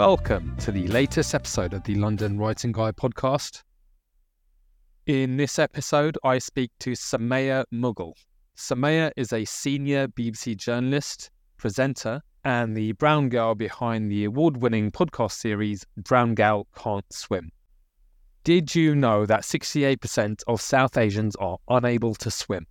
Welcome 0.00 0.56
to 0.60 0.72
the 0.72 0.88
latest 0.88 1.34
episode 1.34 1.74
of 1.74 1.84
the 1.84 1.94
London 1.94 2.38
Writing 2.38 2.72
Guy 2.72 2.90
podcast. 2.90 3.62
In 5.04 5.36
this 5.36 5.58
episode, 5.58 6.16
I 6.24 6.38
speak 6.38 6.70
to 6.78 6.92
Summaya 6.92 7.66
Mughal. 7.70 8.14
Summaya 8.56 9.10
is 9.18 9.34
a 9.34 9.44
senior 9.44 10.08
BBC 10.08 10.56
journalist, 10.56 11.28
presenter, 11.58 12.22
and 12.46 12.74
the 12.74 12.92
brown 12.92 13.28
girl 13.28 13.54
behind 13.54 14.10
the 14.10 14.24
award 14.24 14.56
winning 14.56 14.90
podcast 14.90 15.32
series 15.32 15.84
Brown 15.98 16.34
Girl 16.34 16.66
Can't 16.74 17.04
Swim. 17.12 17.50
Did 18.42 18.74
you 18.74 18.94
know 18.94 19.26
that 19.26 19.42
68% 19.42 20.42
of 20.46 20.62
South 20.62 20.96
Asians 20.96 21.36
are 21.36 21.58
unable 21.68 22.14
to 22.14 22.30
swim? 22.30 22.66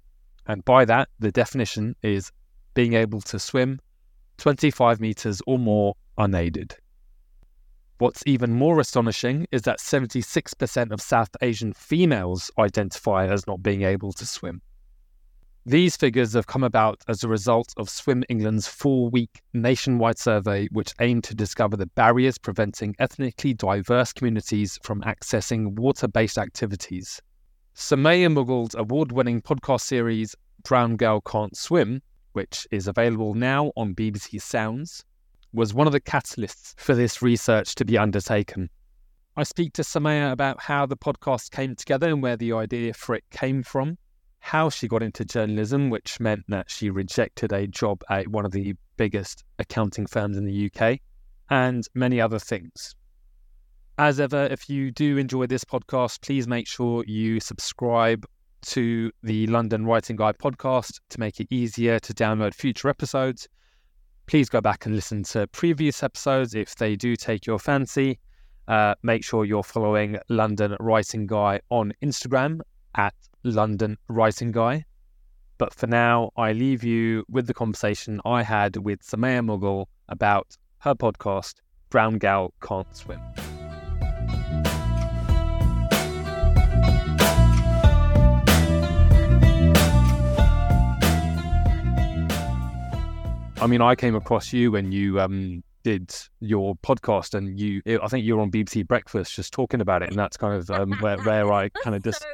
And 0.48 0.66
by 0.66 0.84
that, 0.86 1.10
the 1.20 1.32
definition 1.32 1.96
is 2.02 2.32
being 2.74 2.96
able 2.96 3.22
to 3.22 3.38
swim 3.38 3.80
25 4.40 5.00
meters 5.00 5.44
or 5.46 5.60
more 5.60 5.94
unaided. 6.18 6.76
What's 8.00 8.24
even 8.26 8.54
more 8.54 8.80
astonishing 8.80 9.46
is 9.52 9.64
that 9.64 9.80
76% 9.80 10.92
of 10.92 11.02
South 11.02 11.30
Asian 11.42 11.74
females 11.74 12.50
identify 12.58 13.28
as 13.28 13.46
not 13.46 13.62
being 13.62 13.82
able 13.82 14.14
to 14.14 14.26
swim. 14.26 14.62
These 15.66 15.98
figures 15.98 16.32
have 16.32 16.48
come 16.48 16.64
about 16.64 17.02
as 17.10 17.26
a 17.26 17.28
result 17.28 17.74
of 17.76 17.90
Swim 17.90 18.24
England's 18.30 18.70
four 18.70 19.10
week 19.10 19.42
nationwide 19.54 20.18
survey, 20.18 20.70
which 20.72 20.94
aimed 21.02 21.26
to 21.26 21.36
discover 21.36 21.76
the 21.76 21.88
barriers 21.88 22.38
preventing 22.38 22.96
ethnically 23.00 23.54
diverse 23.54 24.14
communities 24.14 24.80
from 24.82 25.02
accessing 25.02 25.78
water 25.78 26.08
based 26.08 26.38
activities. 26.38 27.22
Summaya 27.76 28.32
Mughal's 28.32 28.76
award 28.76 29.12
winning 29.12 29.42
podcast 29.42 29.82
series, 29.82 30.38
Brown 30.64 30.96
Girl 30.96 31.20
Can't 31.20 31.56
Swim, 31.58 32.02
which 32.32 32.66
is 32.72 32.88
available 32.88 33.34
now 33.34 33.74
on 33.76 33.94
BBC 33.94 34.42
Sounds, 34.42 35.04
was 35.54 35.74
one 35.74 35.88
of 35.88 35.94
the 35.94 36.02
catalysts 36.02 36.74
for 36.78 36.96
this 36.96 37.22
research 37.22 37.76
to 37.76 37.86
be 37.86 37.98
undertaken. 37.98 38.70
I 39.36 39.44
speak 39.44 39.74
to 39.74 39.84
Summaya 39.84 40.32
about 40.32 40.62
how 40.62 40.86
the 40.86 40.98
podcast 40.98 41.52
came 41.52 41.76
together 41.76 42.10
and 42.10 42.22
where 42.22 42.38
the 42.38 42.54
idea 42.54 42.94
for 42.94 43.16
it 43.16 43.24
came 43.32 43.64
from, 43.64 43.98
how 44.40 44.70
she 44.70 44.88
got 44.88 45.04
into 45.04 45.24
journalism, 45.24 45.90
which 45.90 46.20
meant 46.20 46.44
that 46.50 46.70
she 46.70 46.90
rejected 46.90 47.54
a 47.54 47.68
job 47.68 48.02
at 48.10 48.28
one 48.28 48.46
of 48.46 48.52
the 48.52 48.76
biggest 48.98 49.44
accounting 49.60 50.06
firms 50.06 50.38
in 50.38 50.46
the 50.46 50.70
UK, 50.72 51.00
and 51.50 51.88
many 51.94 52.20
other 52.20 52.40
things. 52.40 52.96
As 53.98 54.20
ever, 54.20 54.46
if 54.46 54.70
you 54.70 54.92
do 54.92 55.18
enjoy 55.18 55.46
this 55.46 55.64
podcast, 55.64 56.22
please 56.22 56.48
make 56.48 56.68
sure 56.68 57.04
you 57.06 57.40
subscribe 57.40 58.26
to 58.62 59.12
the 59.24 59.48
London 59.48 59.86
Writing 59.86 60.16
Guy 60.16 60.32
podcast 60.34 61.00
to 61.10 61.20
make 61.20 61.40
it 61.40 61.48
easier 61.50 62.00
to 62.00 62.14
download 62.14 62.54
future 62.54 62.90
episodes. 62.90 63.48
Please 64.30 64.48
go 64.48 64.62
back 64.62 64.86
and 64.86 64.94
listen 64.94 65.24
to 65.24 65.48
previous 65.48 66.04
episodes 66.04 66.54
if 66.54 66.76
they 66.76 66.96
do 66.96 67.16
take 67.16 67.48
your 67.48 67.58
fancy. 67.58 68.20
Uh, 68.68 68.94
make 69.02 69.24
sure 69.24 69.44
you're 69.44 69.64
following 69.64 70.20
London 70.30 70.78
Writing 70.80 71.26
Guy 71.26 71.60
on 71.72 71.92
Instagram 72.04 72.60
at 72.94 73.16
London 73.42 73.98
Writing 74.08 74.52
Guy. 74.52 74.86
But 75.58 75.74
for 75.74 75.88
now, 75.88 76.30
I 76.38 76.54
leave 76.54 76.84
you 76.84 77.26
with 77.28 77.48
the 77.48 77.56
conversation 77.56 78.22
I 78.24 78.44
had 78.44 78.78
with 78.78 79.02
Summaya 79.02 79.44
Mughal 79.44 79.88
about 80.10 80.56
her 80.82 80.94
podcast, 80.94 81.56
Brown 81.90 82.20
Gal 82.20 82.54
Can't 82.62 82.96
Swim. 82.96 83.20
I 93.62 93.68
mean, 93.68 93.82
I 93.82 93.96
came 93.96 94.16
across 94.16 94.54
you 94.54 94.72
when 94.72 94.92
you 94.92 95.20
um, 95.20 95.64
did 95.84 96.14
your 96.40 96.76
podcast, 96.76 97.34
and 97.34 97.60
you, 97.60 97.82
I 98.02 98.08
think 98.08 98.26
you 98.26 98.36
were 98.36 98.42
on 98.42 98.52
BBC 98.52 98.88
Breakfast 98.88 99.36
just 99.36 99.52
talking 99.52 99.82
about 99.82 100.02
it, 100.02 100.10
and 100.10 100.18
that's 100.18 100.38
kind 100.38 100.56
of 100.56 100.70
um, 100.72 100.94
where, 101.00 101.18
where 101.20 101.52
I 101.52 101.70
kind 101.70 101.96
of 101.96 102.04
just, 102.04 102.22
so 102.22 102.28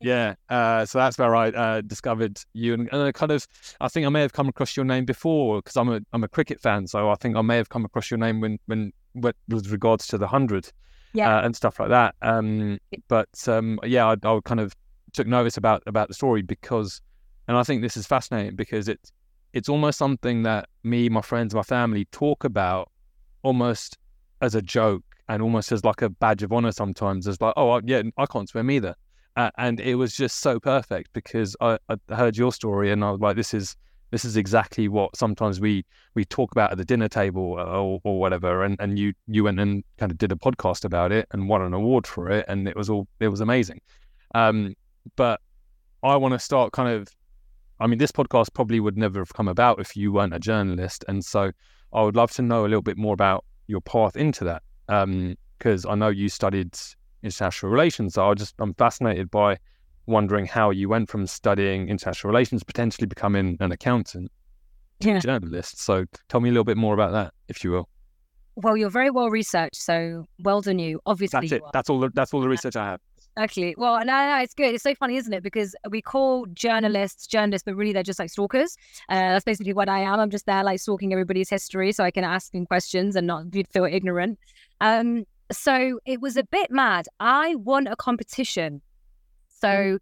yeah. 0.00 0.34
Uh, 0.50 0.84
so 0.84 0.98
that's 0.98 1.16
where 1.18 1.34
I 1.34 1.48
uh, 1.48 1.80
discovered 1.80 2.40
you, 2.52 2.74
and, 2.74 2.88
and 2.92 3.02
I 3.02 3.12
kind 3.12 3.32
of, 3.32 3.46
I 3.80 3.88
think 3.88 4.06
I 4.06 4.10
may 4.10 4.20
have 4.20 4.32
come 4.32 4.48
across 4.48 4.76
your 4.76 4.84
name 4.84 5.06
before 5.06 5.62
because 5.62 5.76
I'm 5.76 5.88
a 5.88 6.00
I'm 6.12 6.24
a 6.24 6.28
cricket 6.28 6.60
fan, 6.60 6.86
so 6.86 7.10
I 7.10 7.14
think 7.14 7.36
I 7.36 7.42
may 7.42 7.56
have 7.56 7.70
come 7.70 7.84
across 7.84 8.10
your 8.10 8.18
name 8.18 8.40
when 8.40 8.58
when 8.66 8.92
with 9.14 9.70
regards 9.70 10.06
to 10.08 10.18
the 10.18 10.26
hundred, 10.26 10.70
yeah, 11.14 11.38
uh, 11.38 11.42
and 11.42 11.56
stuff 11.56 11.80
like 11.80 11.88
that. 11.88 12.14
Um, 12.20 12.78
but 13.08 13.28
um, 13.48 13.80
yeah, 13.84 14.06
I, 14.06 14.12
I 14.28 14.40
kind 14.44 14.60
of 14.60 14.74
took 15.14 15.26
notice 15.26 15.56
about 15.56 15.82
about 15.86 16.08
the 16.08 16.14
story 16.14 16.42
because, 16.42 17.00
and 17.46 17.56
I 17.56 17.62
think 17.62 17.80
this 17.80 17.96
is 17.96 18.06
fascinating 18.06 18.56
because 18.56 18.88
it's 18.88 19.10
it's 19.58 19.68
almost 19.68 19.98
something 19.98 20.44
that 20.44 20.68
me, 20.84 21.08
my 21.08 21.20
friends, 21.20 21.52
my 21.52 21.62
family 21.62 22.04
talk 22.12 22.44
about 22.44 22.88
almost 23.42 23.98
as 24.40 24.54
a 24.54 24.62
joke 24.62 25.02
and 25.28 25.42
almost 25.42 25.72
as 25.72 25.84
like 25.84 26.00
a 26.00 26.08
badge 26.08 26.44
of 26.44 26.52
honor 26.52 26.70
sometimes 26.70 27.26
as 27.26 27.40
like, 27.40 27.54
oh, 27.56 27.80
yeah, 27.84 28.02
I 28.16 28.26
can't 28.26 28.48
swim 28.48 28.70
either. 28.70 28.94
Uh, 29.34 29.50
and 29.58 29.80
it 29.80 29.96
was 29.96 30.14
just 30.14 30.38
so 30.38 30.60
perfect 30.60 31.12
because 31.12 31.56
I, 31.60 31.76
I, 31.88 32.14
heard 32.14 32.36
your 32.36 32.52
story 32.52 32.92
and 32.92 33.04
I 33.04 33.10
was 33.10 33.20
like, 33.20 33.34
this 33.34 33.52
is 33.52 33.74
this 34.10 34.24
is 34.24 34.36
exactly 34.36 34.88
what 34.88 35.14
sometimes 35.16 35.60
we 35.60 35.84
we 36.14 36.24
talk 36.24 36.52
about 36.52 36.70
at 36.72 36.78
the 36.78 36.84
dinner 36.84 37.08
table 37.08 37.42
or, 37.42 38.00
or 38.04 38.20
whatever. 38.20 38.62
And 38.62 38.76
and 38.80 38.96
you 38.96 39.12
you 39.26 39.44
went 39.44 39.58
and 39.58 39.82
kind 39.98 40.12
of 40.12 40.18
did 40.18 40.30
a 40.30 40.36
podcast 40.36 40.84
about 40.84 41.10
it 41.10 41.26
and 41.32 41.48
won 41.48 41.62
an 41.62 41.74
award 41.74 42.06
for 42.06 42.30
it, 42.30 42.44
and 42.48 42.68
it 42.68 42.76
was 42.76 42.88
all 42.88 43.08
it 43.20 43.28
was 43.28 43.40
amazing. 43.40 43.80
Um, 44.34 44.74
but 45.16 45.40
I 46.02 46.16
want 46.16 46.32
to 46.34 46.38
start 46.38 46.72
kind 46.72 46.88
of 46.88 47.08
I 47.80 47.86
mean, 47.86 47.98
this 47.98 48.12
podcast 48.12 48.52
probably 48.54 48.80
would 48.80 48.96
never 48.96 49.20
have 49.20 49.32
come 49.32 49.48
about 49.48 49.80
if 49.80 49.96
you 49.96 50.12
weren't 50.12 50.34
a 50.34 50.38
journalist. 50.38 51.04
And 51.08 51.24
so 51.24 51.52
I 51.92 52.02
would 52.02 52.16
love 52.16 52.32
to 52.32 52.42
know 52.42 52.62
a 52.62 52.68
little 52.68 52.82
bit 52.82 52.98
more 52.98 53.14
about 53.14 53.44
your 53.66 53.80
path 53.80 54.16
into 54.16 54.44
that. 54.44 54.62
Because 55.58 55.84
um, 55.84 55.90
I 55.90 55.94
know 55.94 56.08
you 56.08 56.28
studied 56.28 56.76
international 57.22 57.70
relations. 57.70 58.14
So 58.14 58.28
I 58.28 58.34
just, 58.34 58.54
I'm 58.58 58.74
fascinated 58.74 59.30
by 59.30 59.58
wondering 60.06 60.46
how 60.46 60.70
you 60.70 60.88
went 60.88 61.08
from 61.10 61.26
studying 61.26 61.88
international 61.88 62.30
relations, 62.30 62.64
potentially 62.64 63.06
becoming 63.06 63.56
an 63.60 63.72
accountant, 63.72 64.32
to 65.00 65.08
yeah. 65.08 65.18
journalist. 65.20 65.80
So 65.80 66.04
tell 66.28 66.40
me 66.40 66.48
a 66.48 66.52
little 66.52 66.64
bit 66.64 66.76
more 66.76 66.94
about 66.94 67.12
that, 67.12 67.32
if 67.48 67.62
you 67.62 67.70
will. 67.70 67.88
Well, 68.56 68.76
you're 68.76 68.90
very 68.90 69.10
well 69.10 69.30
researched, 69.30 69.76
so 69.76 70.26
well 70.40 70.60
done 70.60 70.80
you. 70.80 71.00
Obviously, 71.06 71.48
that's 71.48 71.52
it. 71.52 71.62
That's 71.72 71.88
all. 71.88 72.00
The, 72.00 72.10
that's 72.12 72.34
all 72.34 72.40
the 72.40 72.48
research 72.48 72.74
I 72.74 72.86
have. 72.86 73.00
Exactly. 73.38 73.76
Well, 73.78 73.98
no, 74.00 74.04
no, 74.04 74.38
it's 74.42 74.52
good. 74.52 74.74
It's 74.74 74.82
so 74.82 74.96
funny, 74.96 75.16
isn't 75.16 75.32
it? 75.32 75.44
Because 75.44 75.76
we 75.88 76.02
call 76.02 76.46
journalists 76.46 77.24
journalists, 77.28 77.64
but 77.64 77.76
really 77.76 77.92
they're 77.92 78.02
just 78.02 78.18
like 78.18 78.30
stalkers. 78.30 78.76
Uh, 79.08 79.14
that's 79.14 79.44
basically 79.44 79.72
what 79.72 79.88
I 79.88 80.00
am. 80.00 80.18
I'm 80.18 80.30
just 80.30 80.46
there 80.46 80.64
like 80.64 80.80
stalking 80.80 81.12
everybody's 81.12 81.48
history 81.48 81.92
so 81.92 82.02
I 82.02 82.10
can 82.10 82.24
ask 82.24 82.50
them 82.50 82.66
questions 82.66 83.14
and 83.14 83.28
not 83.28 83.44
feel 83.72 83.84
ignorant. 83.84 84.40
Um, 84.80 85.24
so 85.52 86.00
it 86.04 86.20
was 86.20 86.36
a 86.36 86.42
bit 86.42 86.72
mad. 86.72 87.06
I 87.20 87.54
won 87.54 87.86
a 87.86 87.94
competition. 87.94 88.82
So 89.48 89.68
mm. 89.68 89.98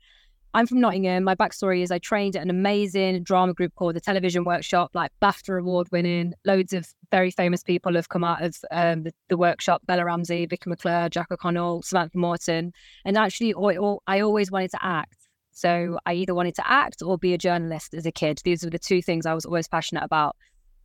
I'm 0.56 0.66
from 0.66 0.80
Nottingham. 0.80 1.22
My 1.22 1.34
backstory 1.34 1.82
is 1.82 1.90
I 1.90 1.98
trained 1.98 2.34
at 2.34 2.40
an 2.40 2.48
amazing 2.48 3.22
drama 3.24 3.52
group 3.52 3.74
called 3.74 3.94
the 3.94 4.00
Television 4.00 4.42
Workshop, 4.42 4.92
like 4.94 5.12
BAFTA 5.20 5.60
award 5.60 5.86
winning. 5.92 6.32
Loads 6.46 6.72
of 6.72 6.88
very 7.10 7.30
famous 7.30 7.62
people 7.62 7.94
have 7.94 8.08
come 8.08 8.24
out 8.24 8.42
of 8.42 8.56
um, 8.70 9.02
the, 9.02 9.12
the, 9.28 9.36
workshop 9.36 9.82
Bella 9.84 10.06
Ramsey, 10.06 10.46
Vicky 10.46 10.70
McClure, 10.70 11.10
Jack 11.10 11.30
O'Connell, 11.30 11.82
Samantha 11.82 12.16
Morton. 12.16 12.72
And 13.04 13.18
actually, 13.18 13.52
I 14.06 14.20
always 14.22 14.50
wanted 14.50 14.70
to 14.70 14.78
act. 14.82 15.28
So 15.52 15.98
I 16.06 16.14
either 16.14 16.34
wanted 16.34 16.54
to 16.54 16.66
act 16.66 17.02
or 17.02 17.18
be 17.18 17.34
a 17.34 17.38
journalist 17.38 17.92
as 17.92 18.06
a 18.06 18.10
kid. 18.12 18.40
These 18.42 18.64
were 18.64 18.70
the 18.70 18.78
two 18.78 19.02
things 19.02 19.26
I 19.26 19.34
was 19.34 19.44
always 19.44 19.68
passionate 19.68 20.04
about. 20.04 20.36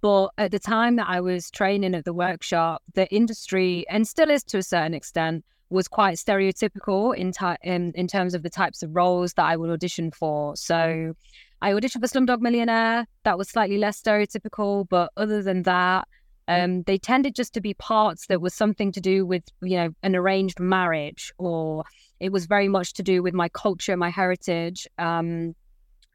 But 0.02 0.32
at 0.38 0.52
the 0.52 0.60
time 0.60 0.98
that 0.98 1.08
I 1.08 1.22
was 1.22 1.50
training 1.50 1.96
at 1.96 2.04
the 2.04 2.14
workshop, 2.14 2.84
the 2.94 3.08
industry, 3.08 3.86
and 3.90 4.06
still 4.06 4.32
is 4.32 4.44
to 4.46 4.58
a 4.58 4.64
certain 4.64 4.94
extent, 4.94 5.46
was 5.72 5.88
quite 5.88 6.18
stereotypical 6.18 7.16
in, 7.16 7.32
ty- 7.32 7.58
in 7.64 7.94
in 7.96 8.08
terms 8.08 8.34
of 8.34 8.44
the 8.44 8.50
types 8.50 8.84
of 8.84 8.96
roles 8.96 9.34
that 9.34 9.46
I 9.46 9.56
would 9.56 9.70
audition 9.70 10.12
for. 10.12 10.56
So 10.56 11.14
I 11.62 11.72
auditioned 11.72 12.02
for 12.02 12.08
Slumdog 12.08 12.42
Millionaire. 12.42 13.06
That 13.24 13.38
was 13.38 13.50
slightly 13.50 13.78
less 13.78 14.02
stereotypical, 14.02 14.88
but 14.90 15.12
other 15.16 15.42
than 15.42 15.64
that, 15.64 16.08
um, 16.48 16.84
they 16.84 16.98
tended 16.98 17.36
just 17.36 17.54
to 17.54 17.62
be 17.62 17.74
parts 17.76 18.28
that 18.28 18.42
was 18.42 18.54
something 18.54 18.92
to 18.92 19.00
do 19.00 19.26
with 19.26 19.44
you 19.62 19.78
know 19.78 19.90
an 20.04 20.16
arranged 20.16 20.60
marriage, 20.60 21.32
or 21.38 21.84
it 22.20 22.32
was 22.32 22.46
very 22.46 22.68
much 22.68 22.94
to 22.94 23.04
do 23.04 23.24
with 23.24 23.34
my 23.34 23.50
culture, 23.50 23.96
my 23.96 24.10
heritage, 24.10 24.88
um, 24.98 25.56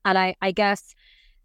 and 0.05 0.19
I, 0.19 0.37
I 0.43 0.53
guess. 0.53 0.95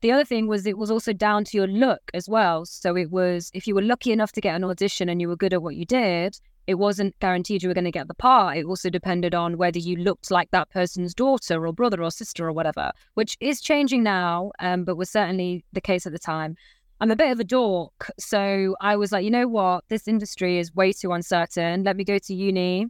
The 0.01 0.11
other 0.11 0.25
thing 0.25 0.47
was 0.47 0.65
it 0.65 0.79
was 0.79 0.89
also 0.89 1.13
down 1.13 1.45
to 1.45 1.57
your 1.57 1.67
look 1.67 2.01
as 2.15 2.27
well. 2.27 2.65
So 2.65 2.97
it 2.97 3.11
was 3.11 3.51
if 3.53 3.67
you 3.67 3.75
were 3.75 3.83
lucky 3.83 4.11
enough 4.11 4.31
to 4.31 4.41
get 4.41 4.55
an 4.55 4.63
audition 4.63 5.09
and 5.09 5.21
you 5.21 5.27
were 5.27 5.35
good 5.35 5.53
at 5.53 5.61
what 5.61 5.75
you 5.75 5.85
did, 5.85 6.39
it 6.71 6.79
wasn't 6.79 7.19
guaranteed 7.19 7.61
you 7.61 7.69
were 7.69 7.75
going 7.75 7.85
to 7.85 7.91
get 7.91 8.07
the 8.07 8.13
part. 8.13 8.57
It 8.57 8.65
also 8.65 8.89
depended 8.89 9.35
on 9.35 9.57
whether 9.57 9.77
you 9.77 9.97
looked 9.97 10.31
like 10.31 10.49
that 10.51 10.69
person's 10.69 11.13
daughter 11.13 11.67
or 11.67 11.73
brother 11.73 12.01
or 12.01 12.09
sister 12.09 12.47
or 12.47 12.53
whatever, 12.53 12.91
which 13.13 13.37
is 13.39 13.61
changing 13.61 14.03
now, 14.03 14.51
um, 14.59 14.85
but 14.85 14.95
was 14.95 15.09
certainly 15.09 15.63
the 15.73 15.81
case 15.81 16.07
at 16.07 16.13
the 16.13 16.19
time. 16.19 16.55
I'm 17.01 17.11
a 17.11 17.15
bit 17.15 17.31
of 17.31 17.39
a 17.39 17.43
dork. 17.43 18.09
So 18.17 18.75
I 18.79 18.95
was 18.95 19.11
like, 19.11 19.25
you 19.25 19.31
know 19.31 19.47
what? 19.47 19.83
This 19.89 20.07
industry 20.07 20.59
is 20.59 20.73
way 20.73 20.93
too 20.93 21.11
uncertain. 21.11 21.83
Let 21.83 21.97
me 21.97 22.03
go 22.03 22.17
to 22.19 22.33
uni, 22.33 22.87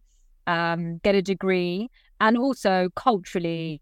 um, 0.48 1.00
get 1.00 1.16
a 1.16 1.22
degree. 1.22 1.90
And 2.20 2.38
also 2.38 2.90
culturally, 2.96 3.82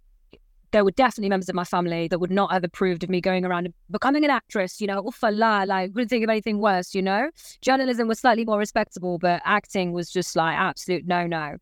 there 0.71 0.83
were 0.83 0.91
definitely 0.91 1.29
members 1.29 1.49
of 1.49 1.55
my 1.55 1.63
family 1.63 2.07
that 2.07 2.19
would 2.19 2.31
not 2.31 2.51
have 2.51 2.63
approved 2.63 3.03
of 3.03 3.09
me 3.09 3.21
going 3.21 3.45
around 3.45 3.65
and 3.65 3.73
becoming 3.89 4.23
an 4.23 4.31
actress, 4.31 4.79
you 4.79 4.87
know, 4.87 5.01
ufala, 5.03 5.67
like 5.67 5.93
couldn't 5.93 6.09
think 6.09 6.23
of 6.23 6.29
anything 6.29 6.59
worse, 6.59 6.93
you 6.93 7.01
know. 7.01 7.29
Journalism 7.61 8.07
was 8.07 8.19
slightly 8.19 8.45
more 8.45 8.57
respectable, 8.57 9.17
but 9.17 9.41
acting 9.45 9.91
was 9.93 10.11
just 10.11 10.35
like 10.35 10.55
absolute 10.57 11.05
no 11.07 11.25
no. 11.27 11.57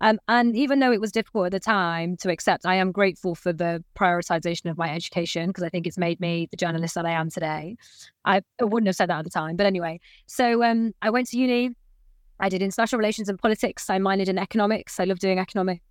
Um, 0.00 0.20
and 0.28 0.56
even 0.56 0.78
though 0.78 0.92
it 0.92 1.00
was 1.00 1.10
difficult 1.10 1.46
at 1.46 1.52
the 1.52 1.60
time 1.60 2.16
to 2.18 2.30
accept, 2.30 2.64
I 2.64 2.76
am 2.76 2.92
grateful 2.92 3.34
for 3.34 3.52
the 3.52 3.82
prioritization 3.96 4.70
of 4.70 4.78
my 4.78 4.94
education 4.94 5.48
because 5.48 5.64
I 5.64 5.68
think 5.68 5.86
it's 5.86 5.98
made 5.98 6.20
me 6.20 6.48
the 6.50 6.56
journalist 6.56 6.94
that 6.94 7.06
I 7.06 7.10
am 7.10 7.30
today. 7.30 7.76
I, 8.24 8.42
I 8.60 8.64
wouldn't 8.64 8.86
have 8.86 8.96
said 8.96 9.10
that 9.10 9.18
at 9.18 9.24
the 9.24 9.30
time, 9.30 9.56
but 9.56 9.66
anyway. 9.66 10.00
So 10.26 10.62
um, 10.62 10.94
I 11.02 11.10
went 11.10 11.28
to 11.28 11.38
uni. 11.38 11.74
I 12.40 12.48
did 12.48 12.62
international 12.62 12.98
relations 12.98 13.28
and 13.28 13.38
politics. 13.38 13.90
I 13.90 13.98
minored 13.98 14.28
in 14.28 14.38
economics. 14.38 15.00
I 15.00 15.04
love 15.04 15.18
doing 15.18 15.40
economics. 15.40 15.82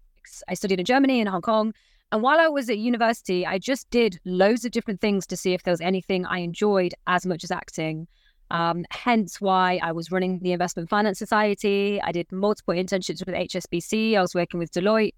I 0.47 0.53
studied 0.53 0.79
in 0.79 0.85
Germany 0.85 1.19
and 1.19 1.27
Hong 1.27 1.41
Kong. 1.41 1.73
And 2.11 2.21
while 2.21 2.39
I 2.39 2.47
was 2.47 2.69
at 2.69 2.77
university, 2.77 3.45
I 3.45 3.59
just 3.59 3.89
did 3.89 4.19
loads 4.23 4.63
of 4.63 4.71
different 4.71 5.01
things 5.01 5.27
to 5.27 5.37
see 5.37 5.53
if 5.53 5.63
there 5.63 5.73
was 5.73 5.81
anything 5.81 6.25
I 6.25 6.39
enjoyed 6.39 6.93
as 7.05 7.25
much 7.25 7.43
as 7.43 7.51
acting. 7.51 8.07
Um, 8.49 8.85
hence 8.91 9.41
why 9.41 9.79
I 9.83 9.91
was 9.91 10.09
running 10.09 10.39
the 10.39 10.53
Investment 10.53 10.89
Finance 10.89 11.19
Society. 11.19 11.99
I 12.01 12.13
did 12.13 12.31
multiple 12.31 12.73
internships 12.73 13.25
with 13.25 13.35
HSBC. 13.35 14.15
I 14.15 14.21
was 14.21 14.33
working 14.33 14.57
with 14.57 14.71
Deloitte. 14.71 15.15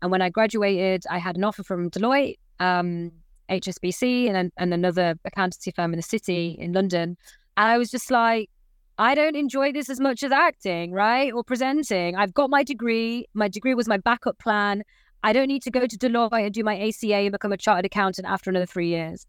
And 0.00 0.12
when 0.12 0.22
I 0.22 0.30
graduated, 0.30 1.02
I 1.10 1.18
had 1.18 1.36
an 1.36 1.42
offer 1.42 1.64
from 1.64 1.90
Deloitte, 1.90 2.38
um, 2.60 3.10
HSBC, 3.50 4.32
and, 4.32 4.52
and 4.56 4.72
another 4.72 5.16
accountancy 5.24 5.72
firm 5.72 5.92
in 5.92 5.96
the 5.96 6.04
city 6.04 6.56
in 6.60 6.72
London. 6.72 7.16
And 7.56 7.68
I 7.68 7.78
was 7.78 7.90
just 7.90 8.12
like, 8.12 8.48
I 8.96 9.16
don't 9.16 9.34
enjoy 9.34 9.72
this 9.72 9.90
as 9.90 9.98
much 9.98 10.22
as 10.22 10.30
acting, 10.30 10.92
right? 10.92 11.32
Or 11.32 11.42
presenting. 11.42 12.14
I've 12.14 12.34
got 12.34 12.48
my 12.48 12.62
degree. 12.62 13.26
My 13.34 13.48
degree 13.48 13.74
was 13.74 13.88
my 13.88 13.98
backup 13.98 14.38
plan. 14.38 14.84
I 15.22 15.32
don't 15.32 15.48
need 15.48 15.62
to 15.62 15.70
go 15.70 15.86
to 15.86 15.98
Deloitte 15.98 16.44
and 16.44 16.54
do 16.54 16.62
my 16.62 16.78
ACA 16.78 17.14
and 17.14 17.32
become 17.32 17.52
a 17.52 17.56
chartered 17.56 17.86
accountant 17.86 18.26
after 18.26 18.50
another 18.50 18.66
three 18.66 18.88
years. 18.88 19.26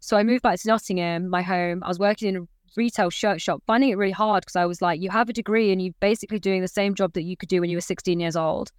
So 0.00 0.16
I 0.16 0.22
moved 0.22 0.42
back 0.42 0.58
to 0.60 0.68
Nottingham, 0.68 1.28
my 1.28 1.42
home. 1.42 1.82
I 1.84 1.88
was 1.88 1.98
working 1.98 2.28
in 2.28 2.36
a 2.36 2.48
retail 2.76 3.10
shirt 3.10 3.40
shop, 3.40 3.62
finding 3.66 3.90
it 3.90 3.96
really 3.98 4.12
hard 4.12 4.42
because 4.42 4.56
I 4.56 4.66
was 4.66 4.80
like, 4.80 5.00
you 5.00 5.10
have 5.10 5.28
a 5.28 5.32
degree 5.32 5.72
and 5.72 5.82
you're 5.82 5.94
basically 6.00 6.38
doing 6.38 6.62
the 6.62 6.68
same 6.68 6.94
job 6.94 7.12
that 7.14 7.22
you 7.22 7.36
could 7.36 7.48
do 7.48 7.60
when 7.60 7.70
you 7.70 7.76
were 7.76 7.82
16 7.82 8.18
years 8.18 8.36
old. 8.36 8.70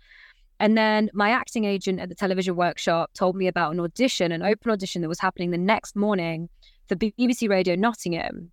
And 0.60 0.78
then 0.78 1.10
my 1.14 1.32
acting 1.32 1.66
agent 1.66 2.00
at 2.00 2.10
the 2.10 2.16
television 2.16 2.56
workshop 2.56 3.12
told 3.14 3.36
me 3.36 3.48
about 3.48 3.74
an 3.74 3.80
audition, 3.80 4.32
an 4.32 4.44
open 4.44 4.72
audition 4.72 5.02
that 5.02 5.10
was 5.10 5.20
happening 5.20 5.52
the 5.52 5.58
next 5.58 5.96
morning 5.96 6.48
for 6.88 6.96
BBC 6.96 7.50
Radio 7.50 7.76
Nottingham. 7.76 8.52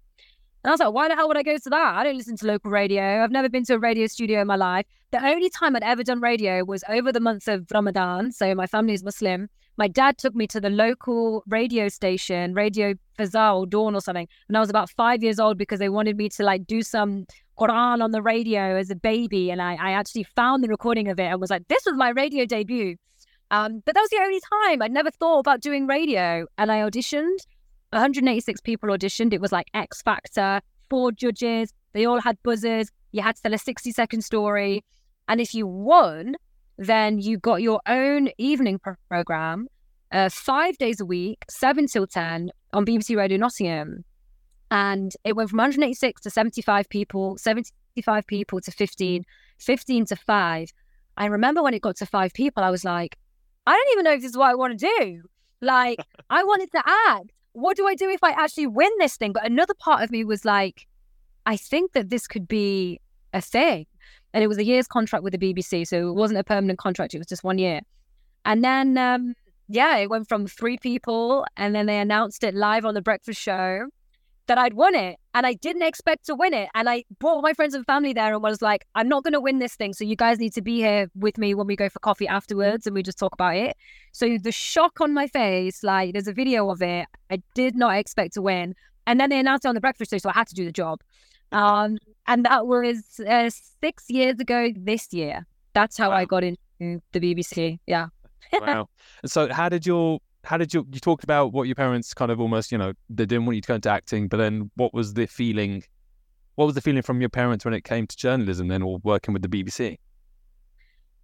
And 0.62 0.70
I 0.70 0.72
was 0.72 0.80
like, 0.80 0.92
why 0.92 1.08
the 1.08 1.14
hell 1.14 1.26
would 1.28 1.38
I 1.38 1.42
go 1.42 1.56
to 1.56 1.70
that? 1.70 1.94
I 1.96 2.04
don't 2.04 2.16
listen 2.16 2.36
to 2.36 2.46
local 2.46 2.70
radio. 2.70 3.24
I've 3.24 3.30
never 3.30 3.48
been 3.48 3.64
to 3.64 3.74
a 3.74 3.78
radio 3.78 4.06
studio 4.06 4.42
in 4.42 4.46
my 4.46 4.56
life. 4.56 4.84
The 5.10 5.24
only 5.24 5.48
time 5.48 5.74
I'd 5.74 5.82
ever 5.82 6.04
done 6.04 6.20
radio 6.20 6.64
was 6.64 6.84
over 6.88 7.12
the 7.12 7.20
months 7.20 7.48
of 7.48 7.66
Ramadan. 7.72 8.30
So 8.30 8.54
my 8.54 8.66
family 8.66 8.92
is 8.92 9.02
Muslim. 9.02 9.48
My 9.78 9.88
dad 9.88 10.18
took 10.18 10.34
me 10.34 10.46
to 10.48 10.60
the 10.60 10.68
local 10.68 11.42
radio 11.46 11.88
station, 11.88 12.52
Radio 12.52 12.94
Fazal 13.18 13.60
or 13.60 13.66
Dawn 13.66 13.94
or 13.94 14.02
something. 14.02 14.28
And 14.48 14.56
I 14.56 14.60
was 14.60 14.68
about 14.68 14.90
five 14.90 15.22
years 15.22 15.40
old 15.40 15.56
because 15.56 15.78
they 15.78 15.88
wanted 15.88 16.18
me 16.18 16.28
to 16.28 16.42
like 16.42 16.66
do 16.66 16.82
some 16.82 17.26
Quran 17.58 18.02
on 18.02 18.10
the 18.10 18.20
radio 18.20 18.76
as 18.76 18.90
a 18.90 18.94
baby. 18.94 19.50
And 19.50 19.62
I, 19.62 19.76
I 19.80 19.92
actually 19.92 20.24
found 20.24 20.62
the 20.62 20.68
recording 20.68 21.08
of 21.08 21.18
it 21.18 21.24
and 21.24 21.40
was 21.40 21.48
like, 21.48 21.66
this 21.68 21.86
was 21.86 21.94
my 21.94 22.10
radio 22.10 22.44
debut. 22.44 22.96
Um, 23.50 23.82
but 23.86 23.94
that 23.94 24.00
was 24.00 24.10
the 24.10 24.20
only 24.22 24.40
time 24.62 24.82
I'd 24.82 24.92
never 24.92 25.10
thought 25.10 25.40
about 25.40 25.62
doing 25.62 25.86
radio. 25.86 26.46
And 26.58 26.70
I 26.70 26.80
auditioned 26.80 27.38
186 27.92 28.60
people 28.60 28.88
auditioned. 28.90 29.32
It 29.32 29.40
was 29.40 29.52
like 29.52 29.66
X 29.74 30.02
Factor, 30.02 30.60
four 30.88 31.12
judges. 31.12 31.72
They 31.92 32.04
all 32.04 32.20
had 32.20 32.38
buzzers. 32.42 32.90
You 33.12 33.22
had 33.22 33.36
to 33.36 33.42
tell 33.42 33.54
a 33.54 33.58
60 33.58 33.90
second 33.92 34.22
story. 34.22 34.84
And 35.28 35.40
if 35.40 35.54
you 35.54 35.66
won, 35.66 36.36
then 36.78 37.18
you 37.18 37.38
got 37.38 37.62
your 37.62 37.80
own 37.86 38.30
evening 38.38 38.80
program, 39.08 39.68
uh, 40.12 40.28
five 40.28 40.78
days 40.78 41.00
a 41.00 41.04
week, 41.04 41.44
seven 41.48 41.86
till 41.86 42.06
10 42.06 42.50
on 42.72 42.86
BBC 42.86 43.16
Radio 43.16 43.38
Nottingham. 43.38 44.04
And 44.70 45.12
it 45.24 45.34
went 45.34 45.50
from 45.50 45.58
186 45.58 46.22
to 46.22 46.30
75 46.30 46.88
people, 46.88 47.36
75 47.38 48.26
people 48.26 48.60
to 48.60 48.70
15, 48.70 49.24
15 49.58 50.04
to 50.06 50.16
five. 50.16 50.72
I 51.16 51.26
remember 51.26 51.62
when 51.62 51.74
it 51.74 51.82
got 51.82 51.96
to 51.96 52.06
five 52.06 52.32
people, 52.32 52.62
I 52.62 52.70
was 52.70 52.84
like, 52.84 53.18
I 53.66 53.72
don't 53.72 53.92
even 53.92 54.04
know 54.04 54.12
if 54.12 54.22
this 54.22 54.30
is 54.30 54.36
what 54.36 54.50
I 54.50 54.54
want 54.54 54.78
to 54.78 54.90
do. 54.98 55.22
Like, 55.60 55.98
I 56.30 56.44
wanted 56.44 56.70
to 56.72 56.82
act 57.08 57.30
what 57.52 57.76
do 57.76 57.86
I 57.86 57.94
do 57.94 58.08
if 58.08 58.22
I 58.22 58.30
actually 58.30 58.66
win 58.66 58.90
this 58.98 59.16
thing? 59.16 59.32
But 59.32 59.44
another 59.44 59.74
part 59.74 60.02
of 60.02 60.10
me 60.10 60.24
was 60.24 60.44
like, 60.44 60.86
I 61.46 61.56
think 61.56 61.92
that 61.92 62.10
this 62.10 62.26
could 62.26 62.46
be 62.46 63.00
a 63.32 63.40
thing. 63.40 63.86
And 64.32 64.44
it 64.44 64.46
was 64.46 64.58
a 64.58 64.64
year's 64.64 64.86
contract 64.86 65.24
with 65.24 65.38
the 65.38 65.38
BBC. 65.38 65.86
So 65.86 66.08
it 66.08 66.14
wasn't 66.14 66.38
a 66.38 66.44
permanent 66.44 66.78
contract, 66.78 67.14
it 67.14 67.18
was 67.18 67.26
just 67.26 67.44
one 67.44 67.58
year. 67.58 67.80
And 68.44 68.64
then, 68.64 68.96
um, 68.96 69.34
yeah, 69.68 69.96
it 69.96 70.08
went 70.08 70.28
from 70.28 70.46
three 70.46 70.78
people. 70.78 71.44
And 71.56 71.74
then 71.74 71.86
they 71.86 71.98
announced 71.98 72.44
it 72.44 72.54
live 72.54 72.84
on 72.84 72.94
the 72.94 73.02
breakfast 73.02 73.40
show 73.40 73.86
that 74.50 74.58
I'd 74.58 74.74
won 74.74 74.96
it. 74.96 75.16
And 75.32 75.46
I 75.46 75.54
didn't 75.54 75.82
expect 75.82 76.26
to 76.26 76.34
win 76.34 76.52
it. 76.54 76.68
And 76.74 76.90
I 76.90 77.04
brought 77.20 77.40
my 77.40 77.52
friends 77.52 77.72
and 77.72 77.86
family 77.86 78.12
there 78.12 78.34
and 78.34 78.42
was 78.42 78.60
like, 78.60 78.84
I'm 78.96 79.08
not 79.08 79.22
going 79.22 79.32
to 79.32 79.40
win 79.40 79.60
this 79.60 79.76
thing. 79.76 79.92
So 79.92 80.02
you 80.02 80.16
guys 80.16 80.40
need 80.40 80.52
to 80.54 80.60
be 80.60 80.78
here 80.78 81.08
with 81.14 81.38
me 81.38 81.54
when 81.54 81.68
we 81.68 81.76
go 81.76 81.88
for 81.88 82.00
coffee 82.00 82.26
afterwards 82.26 82.84
and 82.84 82.92
we 82.92 83.04
just 83.04 83.16
talk 83.16 83.32
about 83.32 83.54
it. 83.54 83.76
So 84.10 84.38
the 84.38 84.50
shock 84.50 85.00
on 85.00 85.14
my 85.14 85.28
face, 85.28 85.84
like 85.84 86.14
there's 86.14 86.26
a 86.26 86.32
video 86.32 86.68
of 86.68 86.82
it. 86.82 87.06
I 87.30 87.40
did 87.54 87.76
not 87.76 87.96
expect 87.96 88.34
to 88.34 88.42
win. 88.42 88.74
And 89.06 89.20
then 89.20 89.30
they 89.30 89.38
announced 89.38 89.66
it 89.66 89.68
on 89.68 89.76
the 89.76 89.80
breakfast 89.80 90.10
show. 90.10 90.18
So 90.18 90.30
I 90.30 90.32
had 90.32 90.48
to 90.48 90.54
do 90.56 90.64
the 90.64 90.72
job. 90.72 91.00
Um, 91.52 91.98
and 92.26 92.44
that 92.44 92.66
was 92.66 93.20
uh, 93.20 93.50
six 93.80 94.06
years 94.08 94.40
ago 94.40 94.70
this 94.76 95.12
year. 95.12 95.46
That's 95.74 95.96
how 95.96 96.10
wow. 96.10 96.16
I 96.16 96.24
got 96.24 96.42
into 96.42 96.58
the 97.12 97.20
BBC. 97.20 97.78
Yeah. 97.86 98.08
wow. 98.52 98.88
So 99.26 99.52
how 99.52 99.68
did 99.68 99.86
your 99.86 100.18
how 100.44 100.56
did 100.56 100.72
you 100.72 100.86
you 100.92 101.00
talked 101.00 101.24
about 101.24 101.52
what 101.52 101.64
your 101.64 101.74
parents 101.74 102.14
kind 102.14 102.30
of 102.30 102.40
almost 102.40 102.72
you 102.72 102.78
know 102.78 102.92
they 103.08 103.26
didn't 103.26 103.46
want 103.46 103.56
you 103.56 103.62
to 103.62 103.68
go 103.68 103.74
into 103.74 103.90
acting 103.90 104.28
but 104.28 104.38
then 104.38 104.70
what 104.76 104.94
was 104.94 105.14
the 105.14 105.26
feeling 105.26 105.82
what 106.54 106.66
was 106.66 106.74
the 106.74 106.80
feeling 106.80 107.02
from 107.02 107.20
your 107.20 107.30
parents 107.30 107.64
when 107.64 107.74
it 107.74 107.84
came 107.84 108.06
to 108.06 108.16
journalism 108.16 108.68
then 108.68 108.82
or 108.82 108.98
working 109.04 109.32
with 109.32 109.42
the 109.42 109.48
bbc 109.48 109.98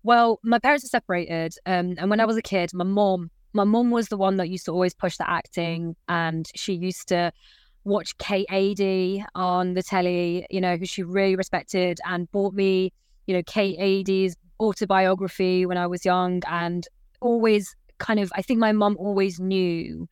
well 0.02 0.38
my 0.42 0.58
parents 0.58 0.84
are 0.84 0.88
separated 0.88 1.54
um, 1.66 1.94
and 1.98 2.10
when 2.10 2.20
i 2.20 2.24
was 2.24 2.36
a 2.36 2.42
kid 2.42 2.70
my 2.74 2.84
mom 2.84 3.30
my 3.52 3.64
mom 3.64 3.90
was 3.90 4.08
the 4.08 4.16
one 4.16 4.36
that 4.36 4.48
used 4.48 4.66
to 4.66 4.72
always 4.72 4.94
push 4.94 5.16
the 5.16 5.28
acting 5.28 5.96
and 6.08 6.46
she 6.54 6.74
used 6.74 7.08
to 7.08 7.32
watch 7.84 8.16
kate 8.18 8.46
on 9.34 9.74
the 9.74 9.82
telly 9.82 10.46
you 10.50 10.60
know 10.60 10.76
who 10.76 10.84
she 10.84 11.02
really 11.02 11.36
respected 11.36 11.98
and 12.04 12.30
bought 12.32 12.52
me 12.52 12.92
you 13.26 13.34
know 13.34 13.42
kate 13.46 14.28
autobiography 14.60 15.64
when 15.64 15.78
i 15.78 15.86
was 15.86 16.04
young 16.04 16.42
and 16.48 16.86
always 17.20 17.74
kind 17.98 18.20
of, 18.20 18.32
I 18.34 18.42
think 18.42 18.60
my 18.60 18.72
mom 18.72 18.96
always 18.98 19.40
knew 19.40 20.08